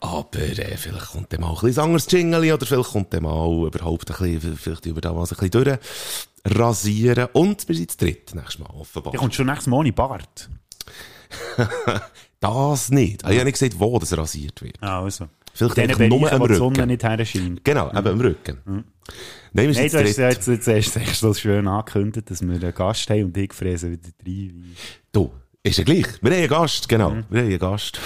Aber 0.01 0.39
äh, 0.39 0.77
vielleicht 0.77 1.11
kommt 1.11 1.31
dann 1.31 1.41
mal 1.41 1.49
ein 1.49 1.61
bisschen 1.61 1.83
anderes 1.83 2.11
Jingle 2.11 2.53
oder 2.53 2.65
vielleicht 2.65 2.89
kommt 2.91 3.13
dann 3.13 3.23
mal 3.23 3.67
überhaupt 3.67 4.11
ein 4.11 4.39
bisschen, 4.39 4.57
vielleicht 4.57 4.85
über 4.85 5.01
das 5.01 5.13
ein 5.13 5.27
bisschen 5.27 5.51
durch 5.51 5.79
rasieren. 6.45 7.27
Und 7.33 7.67
wir 7.67 7.75
sind 7.75 7.91
zu 7.91 7.97
dritt 7.97 8.35
nächstes 8.35 8.59
Mal, 8.59 8.69
offenbar. 8.69 9.11
Der 9.11 9.19
kommt 9.19 9.33
schon 9.33 9.47
nächstes 9.47 9.67
Mal 9.67 9.77
ohne 9.77 9.93
Bart. 9.93 10.49
das 12.39 12.89
nicht. 12.89 13.25
Ah, 13.25 13.31
Ich 13.31 13.37
habe 13.37 13.45
nicht 13.45 13.59
gesagt, 13.59 13.79
wo 13.79 13.97
das 13.97 14.15
rasiert 14.15 14.61
wird. 14.61 14.77
Ah, 14.81 15.01
also. 15.01 15.27
Vielleicht 15.55 15.77
Denen 15.77 15.89
einfach 15.91 16.07
nur 16.07 16.31
am 16.31 16.41
Rücken. 16.41 16.55
Sonne 16.55 16.87
nicht 16.87 17.03
herscheint. 17.03 17.63
Genau, 17.63 17.87
eben 17.89 18.07
am 18.07 18.19
Rücken. 18.19 18.57
Nein, 18.65 18.83
wir 19.53 19.63
Nein, 19.63 19.73
sind 19.73 19.93
du 19.93 19.99
hast 19.99 20.17
jetzt, 20.17 20.67
jetzt, 20.67 20.95
jetzt, 20.95 21.39
schön 21.39 21.65
angekündigt, 21.65 22.29
dass 22.29 22.41
wir 22.41 22.55
einen 22.55 22.73
Gast 22.73 23.09
haben 23.09 23.23
und 23.23 23.37
ich 23.37 23.53
fräse 23.53 23.89
wieder 23.89 24.09
rein. 24.27 24.75
Du, 25.13 25.31
ist 25.63 25.77
ja 25.77 25.85
gleich. 25.85 26.07
Wir 26.21 26.31
haben 26.31 26.39
einen 26.39 26.49
Gast, 26.49 26.89
genau. 26.89 27.11
Wir 27.29 27.41
haben 27.41 27.47
einen 27.47 27.59
Gast. 27.59 28.01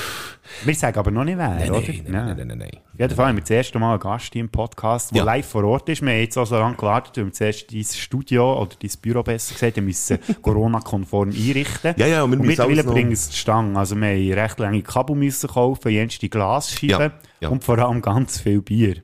Wir 0.66 0.76
sagen 0.76 0.98
aber 1.00 1.12
noch 1.12 1.24
nicht 1.24 1.38
wer, 1.38 1.50
Nein, 1.50 1.70
oder? 1.72 1.80
nein, 1.82 2.04
nein, 2.08 2.38
nein, 2.38 2.48
nein, 2.48 2.58
nein. 2.58 2.72
Auf 2.94 3.00
jeden 3.00 3.16
Fall 3.16 3.28
haben 3.28 3.36
wir 3.38 3.42
das 3.42 3.50
erste 3.52 3.80
Mal 3.80 3.92
einen 3.92 4.00
Gast 4.00 4.36
im 4.36 4.50
Podcast, 4.50 5.12
der 5.12 5.20
Ja. 5.20 5.24
live 5.24 5.48
vor 5.48 5.64
Ort 5.64 5.88
ist. 5.90 6.02
Wir 6.02 6.12
haben 6.12 6.20
jetzt 6.20 6.38
auch 6.38 6.46
so 6.46 6.56
lange 6.56 6.76
gewartet, 6.76 7.16
weil 7.18 7.26
wir 7.26 7.34
zuerst 7.34 7.72
dein 7.74 7.84
Studio 7.84 8.62
oder 8.62 8.72
dein 8.82 8.92
Büro 9.02 9.24
besser 9.24 9.54
gesagt 9.54 9.78
haben, 9.78 9.86
müssen 9.86 10.18
Corona-konform 10.42 11.30
einrichten. 11.30 11.94
Ja, 11.98 12.08
ja, 12.08 12.24
und 12.24 12.32
wir 12.32 12.38
müssen 12.38 12.50
mittlerweile 12.50 12.84
bringen 12.84 13.12
es 13.14 13.30
zustande. 13.30 13.80
Also 13.80 13.96
wir 13.96 14.08
haben 14.08 14.34
recht 14.34 14.60
lange 14.60 14.82
Kabel 14.82 15.16
müssen 15.16 15.50
kaufen, 15.50 15.90
jenste 15.92 16.28
Glasscheiben 16.28 16.90
Ja, 17.00 17.12
ja. 17.40 17.50
und 17.50 17.64
vor 17.64 17.78
allem 17.80 18.02
ganz 18.02 18.42
viel 18.42 18.62
Bier. 18.62 18.98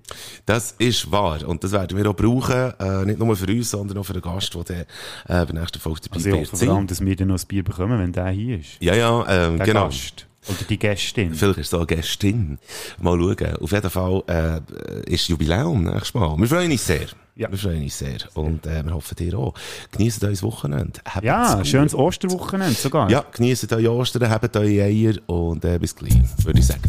Das 0.46 0.74
ist 0.78 1.10
wahr. 1.12 1.48
Und 1.48 1.64
das 1.64 1.72
werden 1.72 1.98
wir 1.98 2.10
auch 2.10 2.16
brauchen. 2.16 2.74
Äh, 2.80 3.06
nicht 3.06 3.20
nur 3.20 3.36
für 3.36 3.48
uns, 3.48 3.72
sondern 3.72 3.98
auch 3.98 4.04
für 4.06 4.14
den 4.14 4.22
Gast, 4.22 4.54
der 4.54 4.64
dann, 4.64 4.78
äh, 4.82 4.86
bei 5.28 5.46
der 5.46 5.62
nächsten 5.62 5.80
Folge 5.80 6.02
dabei 6.04 6.16
Also 6.18 6.30
ich 6.30 6.52
hoffe 6.52 6.66
vor 6.66 6.76
allem, 6.76 6.88
dass 6.88 7.00
wir 7.06 7.16
dann 7.16 7.28
noch 7.30 7.40
ein 7.40 7.48
Bier 7.48 7.64
bekommen, 7.64 7.98
wenn 8.00 8.12
der 8.12 8.28
hier 8.30 8.60
ist. 8.60 8.78
Ja, 8.82 8.94
ja, 8.94 9.26
ähm, 9.48 9.60
genau. 9.60 9.86
Gast. 9.86 10.28
Oder 10.48 10.64
die 10.70 10.78
Gästin. 10.78 11.34
Vielleicht 11.34 11.60
ist 11.60 11.74
eine 11.74 11.86
Gästin. 11.86 12.58
Mal 13.00 13.18
schauen. 13.18 13.56
Auf 13.62 13.72
jeden 13.72 13.90
Fall 13.90 14.24
äh, 14.28 15.12
ist 15.12 15.28
Jubiläum 15.28 15.84
nächstes 15.84 16.14
Mal. 16.14 16.38
Wir 16.38 16.48
freuen 16.48 16.72
uns 16.72 16.86
sehr. 16.86 17.08
Ja. 17.36 17.52
Wir 17.52 17.58
freuen 17.58 17.84
uns 17.84 17.98
sehr. 17.98 18.18
Und 18.36 18.66
äh, 18.66 18.84
wir 18.84 18.94
hoffen, 18.94 19.16
ihr 19.20 19.38
auch. 19.38 19.54
Genießt 19.92 20.24
euer 20.24 20.42
Wochenende. 20.42 21.00
Ja, 21.22 21.56
gut. 21.56 21.68
schönes 21.68 21.94
Osterwochenende 21.94 22.76
sogar. 22.76 23.10
Ja, 23.10 23.26
genießt 23.32 23.72
eure 23.74 23.92
Ostern, 23.92 24.30
habt 24.30 24.56
eure 24.56 24.84
Eier 24.84 25.16
und 25.28 25.66
äh, 25.66 25.78
bis 25.80 25.96
gleich, 25.96 26.16
würde 26.44 26.60
ich 26.60 26.68
sagen. 26.68 26.82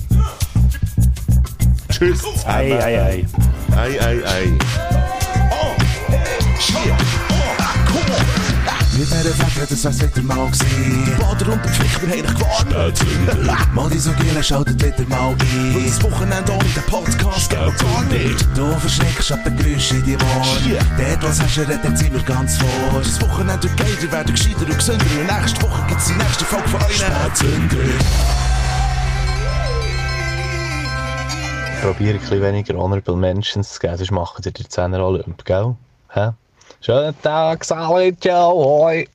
Tschüss. 1.91 2.23
Ei, 2.45 2.73
ei, 2.79 3.01
ei. 3.01 3.27
Ei, 3.75 4.01
ei, 4.01 4.25
ei. 4.25 4.96
Mit 8.99 9.11
dieser 9.11 9.35
Fette, 9.35 9.67
das 9.69 9.85
wär's 9.85 10.01
wieder 10.01 10.23
mal 10.23 10.47
gewesen. 10.47 11.05
Die 11.05 11.11
Bader 11.21 11.53
und 11.53 11.63
der 11.63 11.73
wir 11.73 12.09
haben 12.09 12.23
dich 12.23 12.35
gewarnt. 12.35 13.75
Mal 13.75 13.91
die 13.91 13.99
so 13.99 14.11
Giele 14.13 14.43
schaltet 14.43 14.83
wieder 14.83 15.07
mal 15.11 15.33
ein. 15.33 15.75
Weil 15.75 15.85
das 15.85 16.03
Wochenende 16.03 16.53
ohne 16.53 16.65
den 16.65 16.83
Podcast 16.85 17.51
geht 17.51 17.59
noch 17.59 17.77
gar 17.77 18.03
nicht. 18.05 18.47
Du 18.57 18.73
verschreckst 18.79 19.33
ab 19.33 19.45
den 19.45 19.55
Geräuschen 19.59 19.99
in 19.99 20.05
die 20.05 20.15
Ohren. 20.15 20.79
Dort, 20.97 21.23
was 21.25 21.43
hast 21.43 21.59
du, 21.59 21.67
dort 21.67 21.99
sind 21.99 22.15
wir 22.15 22.23
ganz 22.23 22.57
vor. 22.57 22.69
Das 22.99 23.21
Wochenende 23.21 23.69
geht, 23.69 24.01
wir 24.01 24.13
werden 24.13 24.35
gescheiter 24.35 24.61
und 24.61 24.79
gesünder. 24.79 25.05
Und 25.05 25.41
nächste 25.41 25.63
Woche 25.63 25.87
gibt's 25.89 26.07
die 26.07 26.15
nächste 26.15 26.45
Folge 26.47 26.69
von 26.69 26.81
euch. 26.81 26.97
Spätzünder. 26.97 27.77
Probiere 31.83 32.15
ein 32.15 32.21
bisschen 32.21 32.41
weniger 32.41 32.79
Honorable 32.79 33.17
Mentions 33.17 33.75
zu 33.75 33.81
geben, 33.81 33.99
sonst 33.99 34.11
machen 34.11 34.43
sie 34.43 34.53
die 34.53 34.65
10er 34.65 35.01
Olymp, 35.01 35.45
gell? 35.45 35.77
Hä? 36.09 36.31
že 36.81 37.13
tak 37.23 37.65
sa 37.65 37.89
letel, 37.91 38.53
hoj. 38.53 39.09